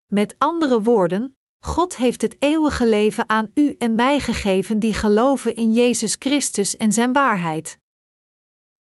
Met 0.08 0.36
andere 0.38 0.82
woorden, 0.82 1.38
God 1.60 1.96
heeft 1.96 2.22
het 2.22 2.36
eeuwige 2.40 2.88
leven 2.88 3.30
aan 3.30 3.52
u 3.54 3.76
en 3.78 3.96
mij 3.96 4.20
gegeven 4.20 4.80
die 4.80 4.94
geloven 4.94 5.56
in 5.56 5.74
Jezus 5.74 6.16
Christus 6.20 6.78
en 6.78 6.92
zijn 6.92 7.14
waarheid. 7.14 7.80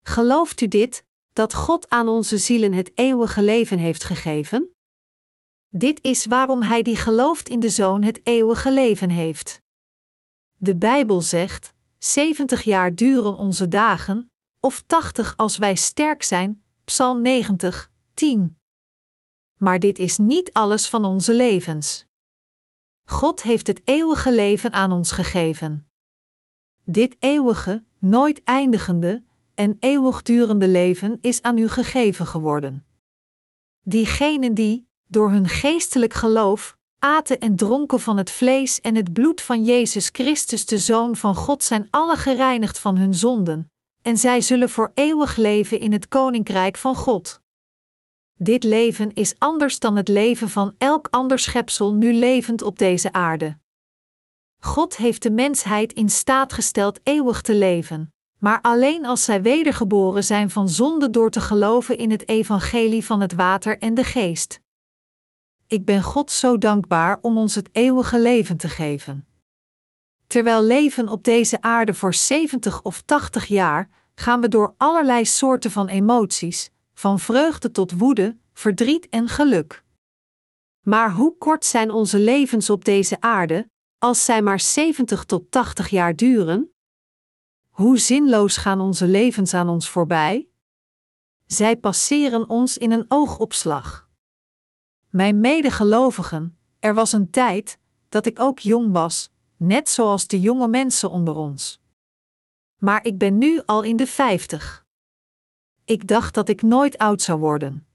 Gelooft 0.03 0.61
u 0.61 0.69
dit, 0.69 1.05
dat 1.33 1.55
God 1.55 1.89
aan 1.89 2.09
onze 2.09 2.39
zielen 2.39 2.73
het 2.73 2.91
eeuwige 2.95 3.43
leven 3.43 3.79
heeft 3.79 4.05
gegeven? 4.05 4.71
Dit 5.69 6.03
is 6.03 6.27
waarom 6.27 6.63
hij 6.63 6.83
die 6.83 6.97
gelooft 6.97 7.49
in 7.49 7.61
de 7.61 7.69
Zoon 7.69 8.03
het 8.03 8.21
eeuwige 8.23 8.73
leven 8.73 9.11
heeft. 9.11 9.61
De 10.57 10.77
Bijbel 10.77 11.21
zegt: 11.21 11.75
70 11.99 12.63
jaar 12.63 12.95
duren 12.95 13.37
onze 13.37 13.69
dagen, 13.69 14.31
of 14.61 14.83
80 14.83 15.37
als 15.37 15.57
wij 15.57 15.75
sterk 15.75 16.23
zijn. 16.23 16.65
Psalm 16.85 17.23
90, 17.23 17.91
10. 18.15 18.59
Maar 19.59 19.79
dit 19.79 19.99
is 19.99 20.19
niet 20.19 20.53
alles 20.53 20.89
van 20.89 21.05
onze 21.05 21.35
levens. 21.35 22.07
God 23.09 23.43
heeft 23.43 23.67
het 23.67 23.81
eeuwige 23.85 24.33
leven 24.33 24.73
aan 24.73 24.93
ons 24.93 25.13
gegeven. 25.13 25.89
Dit 26.85 27.17
eeuwige, 27.19 27.85
nooit 27.99 28.45
eindigende 28.45 29.23
en 29.63 29.77
eeuwigdurende 29.81 30.69
leven 30.69 31.19
is 31.21 31.43
aan 31.43 31.59
u 31.59 31.69
gegeven 31.69 32.27
geworden. 32.27 32.87
Diegenen 33.83 34.55
die, 34.55 34.89
door 35.09 35.31
hun 35.31 35.49
geestelijk 35.49 36.15
geloof, 36.15 36.77
aten 36.99 37.41
en 37.41 37.57
dronken 37.57 38.01
van 38.01 38.17
het 38.17 38.31
vlees 38.31 38.81
en 38.81 38.95
het 38.95 39.13
bloed 39.13 39.41
van 39.41 39.65
Jezus 39.65 40.09
Christus, 40.13 40.67
de 40.67 40.79
Zoon 40.79 41.17
van 41.17 41.35
God, 41.35 41.63
zijn 41.63 41.89
alle 41.91 42.17
gereinigd 42.17 42.79
van 42.79 42.97
hun 42.97 43.15
zonden, 43.15 43.73
en 44.03 44.17
zij 44.17 44.41
zullen 44.41 44.71
voor 44.71 44.91
eeuwig 44.95 45.37
leven 45.37 45.81
in 45.81 45.93
het 45.93 46.09
Koninkrijk 46.09 46.77
van 46.77 46.95
God. 46.95 47.41
Dit 48.39 48.65
leven 48.65 49.15
is 49.15 49.35
anders 49.39 49.79
dan 49.79 49.97
het 49.97 50.09
leven 50.09 50.49
van 50.49 50.75
elk 50.79 51.09
ander 51.11 51.39
schepsel 51.39 51.95
nu 51.95 52.13
levend 52.13 52.63
op 52.63 52.79
deze 52.79 53.13
aarde. 53.13 53.59
God 54.59 54.97
heeft 54.97 55.23
de 55.23 55.31
mensheid 55.31 55.93
in 55.93 56.09
staat 56.09 56.53
gesteld 56.53 57.01
eeuwig 57.03 57.41
te 57.41 57.55
leven, 57.55 58.13
maar 58.43 58.61
alleen 58.61 59.07
als 59.07 59.25
zij 59.25 59.43
wedergeboren 59.43 60.25
zijn 60.25 60.51
van 60.51 60.69
zonde 60.69 61.11
door 61.11 61.31
te 61.31 61.41
geloven 61.41 61.99
in 61.99 62.11
het 62.11 62.29
evangelie 62.29 63.05
van 63.05 63.21
het 63.21 63.35
water 63.35 63.79
en 63.79 63.95
de 63.95 64.05
geest. 64.05 64.61
Ik 65.67 65.85
ben 65.85 66.03
God 66.03 66.31
zo 66.31 66.59
dankbaar 66.59 67.19
om 67.21 67.39
ons 67.39 67.55
het 67.55 67.69
eeuwige 67.73 68.21
leven 68.21 68.57
te 68.57 68.69
geven. 68.69 69.27
Terwijl 70.27 70.63
leven 70.63 71.09
op 71.09 71.25
deze 71.25 71.61
aarde 71.61 71.95
voor 71.95 72.15
70 72.15 72.83
of 72.83 73.03
80 73.03 73.47
jaar, 73.47 73.89
gaan 74.15 74.41
we 74.41 74.49
door 74.49 74.75
allerlei 74.77 75.25
soorten 75.25 75.71
van 75.71 75.89
emoties, 75.89 76.71
van 76.95 77.19
vreugde 77.19 77.71
tot 77.71 77.93
woede, 77.93 78.37
verdriet 78.53 79.09
en 79.09 79.29
geluk. 79.29 79.85
Maar 80.81 81.13
hoe 81.13 81.37
kort 81.39 81.65
zijn 81.65 81.91
onze 81.91 82.19
levens 82.19 82.71
op 82.71 82.85
deze 82.85 83.21
aarde, 83.21 83.71
als 83.99 84.25
zij 84.25 84.43
maar 84.43 84.61
70 84.61 85.25
tot 85.25 85.51
80 85.51 85.89
jaar 85.89 86.17
duren? 86.17 86.72
Hoe 87.73 87.99
zinloos 87.99 88.57
gaan 88.57 88.81
onze 88.81 89.07
levens 89.07 89.55
aan 89.55 89.69
ons 89.69 89.89
voorbij? 89.89 90.49
Zij 91.47 91.77
passeren 91.77 92.49
ons 92.49 92.79
in 92.79 92.93
een 92.93 93.05
oogopslag. 93.09 94.09
Mijn 95.09 95.41
medegelovigen, 95.41 96.59
er 96.79 96.95
was 96.95 97.13
een 97.13 97.31
tijd 97.31 97.79
dat 98.09 98.27
ik 98.27 98.41
ook 98.41 98.59
jong 98.59 98.93
was, 98.93 99.31
net 99.57 99.89
zoals 99.89 100.27
de 100.27 100.41
jonge 100.41 100.69
mensen 100.69 101.11
onder 101.11 101.35
ons. 101.35 101.81
Maar 102.77 103.05
ik 103.05 103.19
ben 103.19 103.39
nu 103.39 103.63
al 103.67 103.83
in 103.83 103.97
de 103.97 104.07
vijftig. 104.07 104.87
Ik 105.85 106.07
dacht 106.07 106.35
dat 106.35 106.49
ik 106.49 106.63
nooit 106.63 106.99
oud 106.99 107.23
zou 107.23 107.39
worden. 107.39 107.87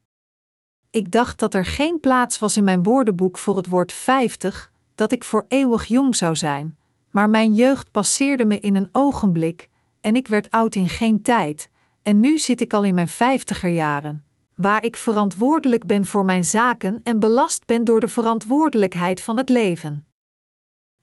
Ik 0.90 1.12
dacht 1.12 1.40
dat 1.40 1.54
er 1.54 1.66
geen 1.66 2.00
plaats 2.00 2.40
was 2.40 2.58
in 2.58 2.64
mijn 2.64 2.84
woordenboek 2.84 3.38
voor 3.38 3.58
het 3.58 3.68
woord 3.68 3.92
vijftig, 3.92 4.72
dat 4.96 5.12
ik 5.12 5.24
voor 5.24 5.46
eeuwig 5.48 5.86
jong 5.86 6.16
zou 6.16 6.36
zijn, 6.36 6.78
maar 7.18 7.30
mijn 7.30 7.54
jeugd 7.54 7.92
passeerde 7.92 8.46
me 8.46 8.60
in 8.60 8.76
een 8.76 8.90
ogenblik, 8.92 9.70
en 10.02 10.16
ik 10.16 10.28
werd 10.28 10.52
oud 10.52 10.76
in 10.76 10.90
geen 10.90 11.22
tijd, 11.22 11.70
en 12.02 12.20
nu 12.20 12.38
zit 12.38 12.62
ik 12.62 12.74
al 12.74 12.84
in 12.84 12.96
mijn 12.96 13.08
vijftiger 13.08 13.70
jaren, 13.70 14.26
waar 14.56 14.84
ik 14.84 14.96
verantwoordelijk 14.96 15.86
ben 15.86 16.06
voor 16.06 16.26
mijn 16.26 16.46
zaken 16.46 17.00
en 17.04 17.20
belast 17.20 17.66
ben 17.66 17.84
door 17.84 18.00
de 18.00 18.08
verantwoordelijkheid 18.08 19.22
van 19.22 19.38
het 19.38 19.50
leven. 19.50 20.08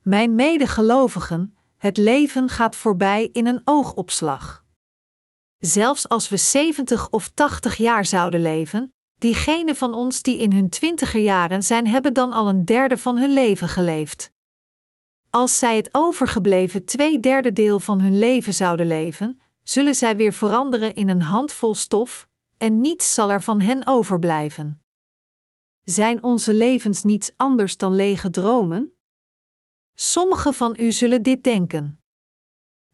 Mijn 0.03 0.35
medegelovigen, 0.35 1.57
het 1.77 1.97
leven 1.97 2.49
gaat 2.49 2.77
voorbij 2.77 3.28
in 3.32 3.47
een 3.47 3.61
oogopslag. 3.65 4.65
Zelfs 5.59 6.09
als 6.09 6.28
we 6.28 6.36
70 6.36 7.11
of 7.11 7.28
80 7.28 7.77
jaar 7.77 8.07
zouden 8.07 8.43
leven, 8.43 8.93
diegenen 9.19 9.77
van 9.77 9.95
ons 9.95 10.23
die 10.23 10.39
in 10.39 10.53
hun 10.53 10.69
twintiger 10.69 11.20
jaren 11.20 11.62
zijn, 11.62 11.86
hebben 11.86 12.12
dan 12.12 12.32
al 12.32 12.49
een 12.49 12.65
derde 12.65 12.99
van 12.99 13.19
hun 13.19 13.32
leven 13.32 13.69
geleefd. 13.69 14.32
Als 15.35 15.59
zij 15.59 15.77
het 15.77 15.89
overgebleven 15.93 16.85
twee 16.85 17.20
derde 17.20 17.52
deel 17.52 17.81
van 17.81 18.01
hun 18.01 18.19
leven 18.19 18.55
zouden 18.55 18.86
leven, 18.86 19.40
zullen 19.62 19.94
zij 19.94 20.16
weer 20.16 20.32
veranderen 20.32 20.94
in 20.94 21.09
een 21.09 21.23
handvol 21.23 21.74
stof, 21.74 22.28
en 22.59 22.81
niets 22.81 23.15
zal 23.15 23.31
er 23.31 23.43
van 23.43 23.61
hen 23.61 23.86
overblijven. 23.86 24.82
Zijn 25.85 26.23
onze 26.23 26.55
levens 26.55 27.02
niets 27.02 27.32
anders 27.36 27.77
dan 27.77 27.94
lege 27.94 28.31
dromen? 28.31 28.93
Sommigen 29.94 30.55
van 30.55 30.74
u 30.78 30.93
zullen 30.93 31.23
dit 31.23 31.44
denken. 31.44 32.01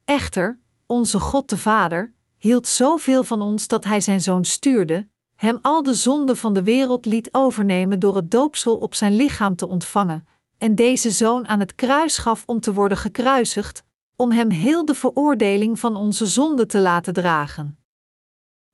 Echter, 0.05 0.61
onze 0.87 1.21
God 1.21 1.49
de 1.49 1.57
Vader 1.57 2.15
hield 2.37 2.67
zoveel 2.67 3.25
van 3.25 3.43
ons 3.43 3.69
dat 3.69 3.85
Hij 3.85 4.01
zijn 4.01 4.21
Zoon 4.21 4.45
stuurde, 4.45 5.09
hem 5.37 5.59
al 5.63 5.83
de 5.83 5.95
zonden 5.95 6.37
van 6.37 6.53
de 6.53 6.63
wereld 6.63 7.07
liet 7.07 7.29
overnemen 7.33 7.99
door 7.99 8.17
het 8.17 8.31
doopsel 8.31 8.77
op 8.77 8.95
zijn 8.95 9.17
lichaam 9.17 9.57
te 9.57 9.69
ontvangen, 9.69 10.27
en 10.61 10.75
deze 10.75 11.11
zoon 11.11 11.49
aan 11.49 11.61
het 11.61 11.75
kruis 11.75 12.19
gaf 12.19 12.43
om 12.47 12.61
te 12.61 12.73
worden 12.73 12.99
gekruisigd, 12.99 13.83
om 14.17 14.31
hem 14.31 14.51
heel 14.51 14.85
de 14.85 14.95
veroordeling 14.95 15.79
van 15.79 15.97
onze 15.97 16.27
zonde 16.27 16.67
te 16.67 16.79
laten 16.79 17.13
dragen. 17.13 17.79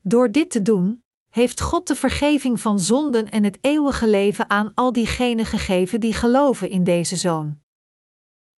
Door 0.03 0.31
dit 0.31 0.51
te 0.51 0.63
doen, 0.63 1.05
heeft 1.31 1.61
God 1.61 1.87
de 1.87 1.95
vergeving 1.95 2.61
van 2.61 2.81
zonden 2.81 3.31
en 3.31 3.45
het 3.45 3.59
eeuwige 3.61 4.09
leven 4.09 4.51
aan 4.51 4.73
al 4.75 4.93
diegenen 4.93 5.47
gegeven 5.47 6.01
die 6.01 6.13
geloven 6.13 6.71
in 6.71 6.85
deze 6.85 7.17
zoon. 7.17 7.61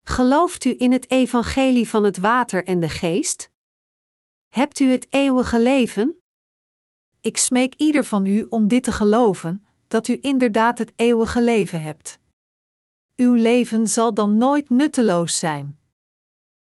Gelooft 0.02 0.64
u 0.64 0.74
in 0.78 0.92
het 0.92 1.10
evangelie 1.10 1.88
van 1.88 2.04
het 2.04 2.18
water 2.18 2.64
en 2.64 2.80
de 2.80 2.88
geest? 2.88 3.50
Hebt 4.48 4.80
u 4.80 4.90
het 4.90 5.06
eeuwige 5.10 5.60
leven? 5.60 6.22
Ik 7.20 7.36
smeek 7.36 7.74
ieder 7.74 8.04
van 8.04 8.26
u 8.26 8.46
om 8.48 8.68
dit 8.68 8.82
te 8.82 8.92
geloven, 8.92 9.66
dat 9.88 10.08
u 10.08 10.18
inderdaad 10.20 10.78
het 10.78 10.92
eeuwige 10.96 11.42
leven 11.42 11.82
hebt. 11.82 12.18
Uw 13.20 13.34
leven 13.34 13.88
zal 13.88 14.14
dan 14.14 14.36
nooit 14.36 14.70
nutteloos 14.70 15.38
zijn. 15.38 15.78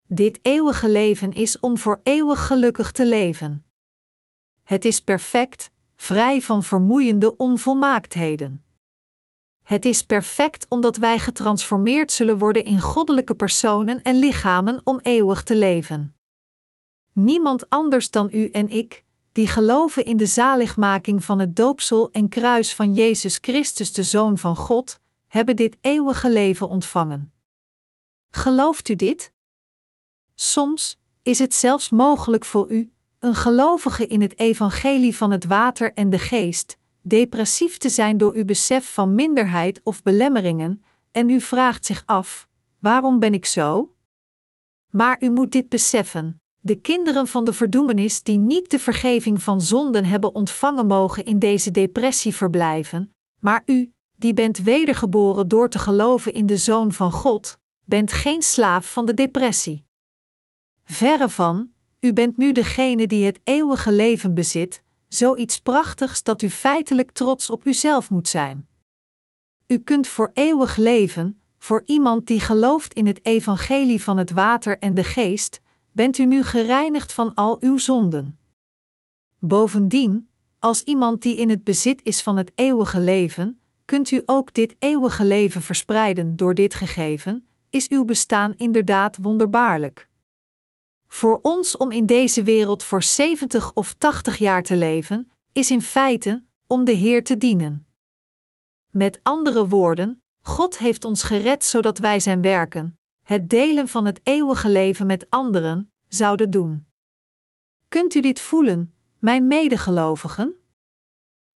Dit 0.08 0.40
eeuwige 0.42 0.90
leven 0.90 1.34
is 1.34 1.60
om 1.60 1.78
voor 1.78 2.00
eeuwig 2.04 2.48
gelukkig 2.48 2.92
te 2.92 3.06
leven. 3.06 3.66
Het 4.64 4.86
is 4.86 5.02
perfect, 5.02 5.72
vrij 5.96 6.42
van 6.42 6.64
vermoeiende 6.64 7.38
onvolmaaktheden. 7.38 8.66
Het 9.64 9.86
is 9.86 10.06
perfect 10.06 10.66
omdat 10.70 10.98
wij 10.98 11.20
getransformeerd 11.20 12.12
zullen 12.12 12.38
worden 12.38 12.66
in 12.66 12.80
goddelijke 12.82 13.36
personen 13.36 14.02
en 14.02 14.16
lichamen 14.16 14.82
om 14.84 15.00
eeuwig 15.02 15.44
te 15.44 15.56
leven. 15.56 16.16
Niemand 17.14 17.70
anders 17.70 18.12
dan 18.12 18.30
u 18.32 18.50
en 18.50 18.70
ik, 18.70 19.04
die 19.32 19.48
geloven 19.48 20.06
in 20.06 20.18
de 20.18 20.26
zaligmaking 20.26 21.24
van 21.24 21.40
het 21.40 21.56
doopsel 21.56 22.12
en 22.12 22.30
kruis 22.30 22.76
van 22.76 22.94
Jezus 22.94 23.38
Christus, 23.42 23.94
de 23.94 24.04
Zoon 24.04 24.38
van 24.38 24.56
God, 24.56 25.02
hebben 25.34 25.56
dit 25.56 25.78
eeuwige 25.82 26.32
leven 26.32 26.70
ontvangen. 26.70 27.34
Gelooft 28.30 28.90
u 28.90 28.96
dit? 28.96 29.34
Soms 30.36 31.00
is 31.24 31.40
het 31.40 31.54
zelfs 31.54 31.90
mogelijk 31.90 32.46
voor 32.46 32.72
u, 32.72 32.94
een 33.20 33.36
gelovige 33.36 34.08
in 34.08 34.22
het 34.22 34.40
evangelie 34.40 35.16
van 35.16 35.32
het 35.32 35.46
water 35.46 35.94
en 35.94 36.10
de 36.10 36.20
geest, 36.20 36.78
depressief 37.02 37.78
te 37.78 37.90
zijn 37.90 38.18
door 38.18 38.34
uw 38.34 38.46
besef 38.46 38.94
van 38.94 39.16
minderheid 39.16 39.82
of 39.84 40.04
belemmeringen, 40.04 40.84
en 41.12 41.30
u 41.30 41.42
vraagt 41.42 41.86
zich 41.86 42.04
af: 42.06 42.48
waarom 42.80 43.20
ben 43.20 43.34
ik 43.34 43.46
zo? 43.46 43.96
Maar 44.90 45.24
u 45.24 45.30
moet 45.30 45.52
dit 45.52 45.70
beseffen: 45.70 46.42
de 46.60 46.76
kinderen 46.76 47.28
van 47.28 47.46
de 47.46 47.54
verdoemenis 47.54 48.24
die 48.24 48.38
niet 48.38 48.72
de 48.72 48.80
vergeving 48.80 49.44
van 49.44 49.62
zonden 49.62 50.06
hebben 50.06 50.36
ontvangen 50.36 50.88
mogen 50.88 51.26
in 51.26 51.40
deze 51.40 51.72
depressie 51.72 52.36
verblijven, 52.36 53.16
maar 53.40 53.64
u, 53.66 53.94
die 54.18 54.34
bent 54.34 54.58
wedergeboren 54.58 55.48
door 55.48 55.70
te 55.70 55.80
geloven 55.80 56.34
in 56.34 56.46
de 56.46 56.58
Zoon 56.58 56.92
van 56.92 57.12
God, 57.12 57.58
bent 57.86 58.12
geen 58.12 58.42
slaaf 58.42 58.92
van 58.92 59.06
de 59.06 59.14
depressie. 59.14 59.86
Verre 60.84 61.30
van, 61.30 61.72
u 62.00 62.14
bent 62.14 62.38
nu 62.38 62.52
degene 62.52 63.08
die 63.08 63.26
het 63.26 63.40
eeuwige 63.44 63.92
leven 63.92 64.34
bezit, 64.34 64.84
zoiets 65.08 65.60
prachtigs 65.60 66.24
dat 66.24 66.42
u 66.42 66.50
feitelijk 66.50 67.12
trots 67.12 67.50
op 67.50 67.66
uzelf 67.66 68.10
moet 68.10 68.28
zijn. 68.28 68.68
U 69.68 69.78
kunt 69.78 70.08
voor 70.08 70.32
eeuwig 70.34 70.76
leven, 70.76 71.42
voor 71.58 71.84
iemand 71.86 72.28
die 72.28 72.40
gelooft 72.40 72.94
in 72.94 73.08
het 73.08 73.26
evangelie 73.26 74.04
van 74.04 74.18
het 74.18 74.32
water 74.32 74.80
en 74.80 74.94
de 74.94 75.04
geest, 75.04 75.62
bent 75.92 76.18
u 76.18 76.26
nu 76.26 76.44
gereinigd 76.44 77.14
van 77.14 77.34
al 77.34 77.58
uw 77.60 77.78
zonden. 77.78 78.40
Bovendien, 79.40 80.30
als 80.60 80.84
iemand 80.84 81.22
die 81.22 81.36
in 81.36 81.50
het 81.50 81.64
bezit 81.64 82.02
is 82.04 82.22
van 82.22 82.38
het 82.38 82.52
eeuwige 82.56 83.00
leven, 83.00 83.62
kunt 83.86 84.12
u 84.12 84.22
ook 84.26 84.54
dit 84.54 84.76
eeuwige 84.80 85.26
leven 85.26 85.62
verspreiden 85.62 86.36
door 86.36 86.54
dit 86.54 86.74
gegeven, 86.74 87.48
is 87.70 87.90
uw 87.90 88.06
bestaan 88.06 88.54
inderdaad 88.58 89.18
wonderbaarlijk. 89.22 90.10
Voor 91.08 91.40
ons 91.42 91.78
om 91.78 91.92
in 91.92 92.06
deze 92.06 92.44
wereld 92.44 92.84
voor 92.84 93.04
70 93.04 93.74
of 93.74 93.94
80 93.94 94.38
jaar 94.38 94.64
te 94.64 94.76
leven, 94.76 95.32
is 95.52 95.72
in 95.72 95.82
feite 95.82 96.44
om 96.68 96.84
de 96.84 96.92
Heer 96.92 97.24
te 97.24 97.38
dienen. 97.38 97.88
Met 98.90 99.20
andere 99.24 99.68
woorden, 99.68 100.24
God 100.42 100.78
heeft 100.78 101.06
ons 101.06 101.24
gered 101.24 101.64
zodat 101.64 101.98
wij 101.98 102.20
zijn 102.20 102.42
werken, 102.42 103.00
het 103.24 103.50
delen 103.50 103.88
van 103.88 104.06
het 104.06 104.20
eeuwige 104.24 104.70
leven 104.70 105.06
met 105.06 105.30
anderen, 105.30 105.92
zouden 106.08 106.50
doen. 106.50 106.86
Kunt 107.88 108.14
u 108.14 108.22
dit 108.22 108.40
voelen, 108.40 108.94
mijn 109.20 109.48
medegelovigen? 109.48 110.56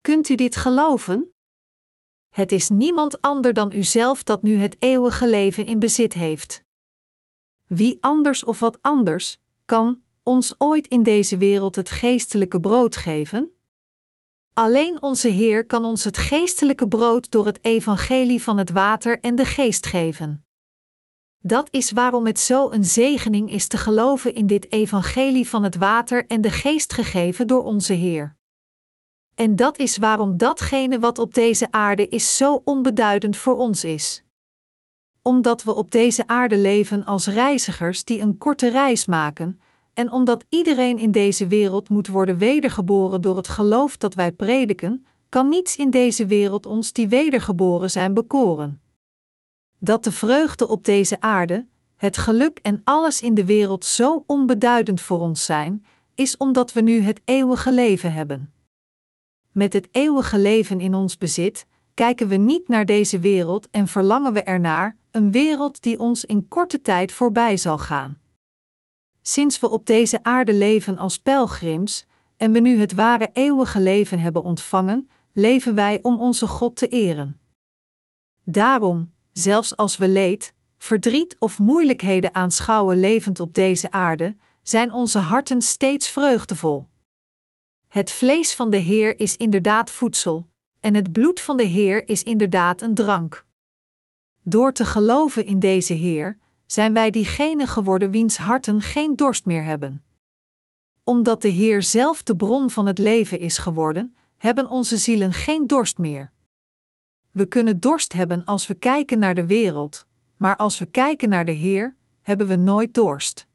Kunt 0.01 0.29
u 0.29 0.35
dit 0.35 0.55
geloven? 0.55 1.34
Het 2.35 2.51
is 2.51 2.69
niemand 2.69 3.21
ander 3.21 3.53
dan 3.53 3.73
uzelf 3.73 4.23
dat 4.23 4.41
nu 4.41 4.57
het 4.57 4.75
eeuwige 4.79 5.29
leven 5.29 5.65
in 5.65 5.79
bezit 5.79 6.13
heeft. 6.13 6.63
Wie 7.67 7.97
anders 7.99 8.43
of 8.43 8.59
wat 8.59 8.77
anders 8.81 9.37
kan 9.65 10.01
ons 10.23 10.55
ooit 10.57 10.87
in 10.87 11.03
deze 11.03 11.37
wereld 11.37 11.75
het 11.75 11.89
geestelijke 11.89 12.59
brood 12.59 12.95
geven? 12.95 13.51
Alleen 14.53 15.01
onze 15.01 15.27
Heer 15.27 15.65
kan 15.65 15.85
ons 15.85 16.03
het 16.03 16.17
geestelijke 16.17 16.87
brood 16.87 17.31
door 17.31 17.45
het 17.45 17.59
evangelie 17.61 18.43
van 18.43 18.57
het 18.57 18.69
water 18.69 19.19
en 19.19 19.35
de 19.35 19.45
geest 19.45 19.85
geven. 19.85 20.45
Dat 21.39 21.67
is 21.71 21.91
waarom 21.91 22.25
het 22.25 22.39
zo 22.39 22.71
een 22.71 22.85
zegening 22.85 23.51
is 23.51 23.67
te 23.67 23.77
geloven 23.77 24.33
in 24.33 24.47
dit 24.47 24.71
evangelie 24.71 25.49
van 25.49 25.63
het 25.63 25.75
water 25.75 26.25
en 26.27 26.41
de 26.41 26.51
geest 26.51 26.93
gegeven 26.93 27.47
door 27.47 27.63
onze 27.63 27.93
Heer. 27.93 28.37
En 29.35 29.55
dat 29.55 29.77
is 29.77 29.97
waarom 29.97 30.37
datgene 30.37 30.99
wat 30.99 31.19
op 31.19 31.33
deze 31.33 31.67
aarde 31.71 32.07
is 32.07 32.37
zo 32.37 32.61
onbeduidend 32.63 33.37
voor 33.37 33.57
ons 33.57 33.83
is. 33.83 34.23
Omdat 35.21 35.63
we 35.63 35.75
op 35.75 35.91
deze 35.91 36.27
aarde 36.27 36.57
leven 36.57 37.05
als 37.05 37.27
reizigers 37.27 38.03
die 38.03 38.19
een 38.19 38.37
korte 38.37 38.69
reis 38.69 39.05
maken, 39.05 39.59
en 39.93 40.11
omdat 40.11 40.45
iedereen 40.49 40.97
in 40.97 41.11
deze 41.11 41.47
wereld 41.47 41.89
moet 41.89 42.07
worden 42.07 42.37
wedergeboren 42.37 43.21
door 43.21 43.35
het 43.37 43.47
geloof 43.47 43.97
dat 43.97 44.13
wij 44.13 44.31
prediken, 44.31 45.05
kan 45.29 45.49
niets 45.49 45.75
in 45.75 45.89
deze 45.89 46.25
wereld 46.25 46.65
ons 46.65 46.93
die 46.93 47.07
wedergeboren 47.07 47.91
zijn 47.91 48.13
bekoren. 48.13 48.81
Dat 49.79 50.03
de 50.03 50.11
vreugde 50.11 50.67
op 50.67 50.85
deze 50.85 51.21
aarde, 51.21 51.67
het 51.95 52.17
geluk 52.17 52.59
en 52.61 52.81
alles 52.83 53.21
in 53.21 53.33
de 53.33 53.45
wereld 53.45 53.85
zo 53.85 54.23
onbeduidend 54.27 55.01
voor 55.01 55.19
ons 55.19 55.45
zijn, 55.45 55.85
is 56.15 56.37
omdat 56.37 56.73
we 56.73 56.81
nu 56.81 57.01
het 57.01 57.21
eeuwige 57.25 57.73
leven 57.73 58.13
hebben. 58.13 58.54
Met 59.55 59.73
het 59.73 59.87
eeuwige 59.91 60.37
leven 60.39 60.79
in 60.79 60.93
ons 60.93 61.17
bezit, 61.17 61.65
kijken 61.93 62.27
we 62.27 62.35
niet 62.35 62.67
naar 62.67 62.85
deze 62.85 63.19
wereld 63.19 63.69
en 63.69 63.87
verlangen 63.87 64.33
we 64.33 64.43
ernaar, 64.43 64.97
een 65.11 65.31
wereld 65.31 65.81
die 65.81 65.99
ons 65.99 66.25
in 66.25 66.47
korte 66.47 66.81
tijd 66.81 67.11
voorbij 67.11 67.57
zal 67.57 67.77
gaan. 67.77 68.17
Sinds 69.21 69.59
we 69.59 69.69
op 69.69 69.85
deze 69.85 70.23
aarde 70.23 70.53
leven 70.53 70.97
als 70.97 71.19
pelgrims 71.19 72.05
en 72.37 72.51
we 72.51 72.59
nu 72.59 72.79
het 72.79 72.93
ware 72.93 73.29
eeuwige 73.33 73.81
leven 73.81 74.19
hebben 74.19 74.43
ontvangen, 74.43 75.09
leven 75.33 75.75
wij 75.75 75.99
om 76.01 76.19
onze 76.19 76.47
God 76.47 76.75
te 76.75 76.87
eren. 76.87 77.39
Daarom, 78.43 79.13
zelfs 79.31 79.75
als 79.75 79.97
we 79.97 80.07
leed, 80.07 80.53
verdriet 80.77 81.35
of 81.39 81.59
moeilijkheden 81.59 82.35
aanschouwen 82.35 82.99
levend 82.99 83.39
op 83.39 83.53
deze 83.53 83.91
aarde, 83.91 84.35
zijn 84.63 84.91
onze 84.91 85.19
harten 85.19 85.61
steeds 85.61 86.07
vreugdevol. 86.07 86.87
Het 87.95 88.11
vlees 88.11 88.55
van 88.55 88.69
de 88.69 88.77
Heer 88.77 89.19
is 89.19 89.37
inderdaad 89.37 89.91
voedsel, 89.91 90.47
en 90.79 90.95
het 90.95 91.11
bloed 91.11 91.39
van 91.39 91.57
de 91.57 91.63
Heer 91.63 92.07
is 92.07 92.23
inderdaad 92.23 92.81
een 92.81 92.93
drank. 92.93 93.45
Door 94.43 94.73
te 94.73 94.85
geloven 94.85 95.45
in 95.45 95.59
deze 95.59 95.93
Heer, 95.93 96.37
zijn 96.65 96.93
wij 96.93 97.11
diegenen 97.11 97.67
geworden 97.67 98.11
wiens 98.11 98.37
harten 98.37 98.81
geen 98.81 99.15
dorst 99.15 99.45
meer 99.45 99.63
hebben. 99.63 100.03
Omdat 101.03 101.41
de 101.41 101.47
Heer 101.47 101.83
zelf 101.83 102.23
de 102.23 102.35
bron 102.35 102.69
van 102.69 102.85
het 102.85 102.97
leven 102.97 103.39
is 103.39 103.57
geworden, 103.57 104.15
hebben 104.37 104.69
onze 104.69 104.97
zielen 104.97 105.33
geen 105.33 105.67
dorst 105.67 105.97
meer. 105.97 106.31
We 107.31 107.45
kunnen 107.45 107.79
dorst 107.79 108.13
hebben 108.13 108.45
als 108.45 108.67
we 108.67 108.73
kijken 108.73 109.19
naar 109.19 109.35
de 109.35 109.45
wereld, 109.45 110.07
maar 110.37 110.55
als 110.55 110.79
we 110.79 110.85
kijken 110.85 111.29
naar 111.29 111.45
de 111.45 111.51
Heer, 111.51 111.95
hebben 112.21 112.47
we 112.47 112.55
nooit 112.55 112.93
dorst. 112.93 113.47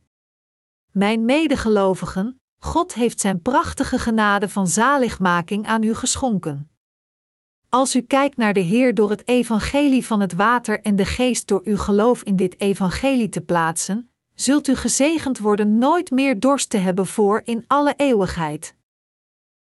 Mijn 0.90 1.24
medegelovigen, 1.24 2.39
God 2.62 2.94
heeft 2.94 3.20
Zijn 3.20 3.42
prachtige 3.42 3.98
genade 3.98 4.48
van 4.48 4.66
zaligmaking 4.66 5.66
aan 5.66 5.82
u 5.82 5.94
geschonken. 5.94 6.70
Als 7.68 7.96
u 7.96 8.00
kijkt 8.00 8.36
naar 8.36 8.52
de 8.52 8.60
Heer 8.60 8.94
door 8.94 9.10
het 9.10 9.28
evangelie 9.28 10.06
van 10.06 10.20
het 10.20 10.32
water 10.32 10.80
en 10.80 10.96
de 10.96 11.04
geest 11.04 11.48
door 11.48 11.60
uw 11.64 11.76
geloof 11.76 12.22
in 12.22 12.36
dit 12.36 12.60
evangelie 12.60 13.28
te 13.28 13.40
plaatsen, 13.40 14.10
zult 14.34 14.68
u 14.68 14.74
gezegend 14.74 15.38
worden 15.38 15.78
nooit 15.78 16.10
meer 16.10 16.40
dorst 16.40 16.70
te 16.70 16.76
hebben 16.76 17.06
voor 17.06 17.42
in 17.44 17.64
alle 17.66 17.94
eeuwigheid. 17.96 18.74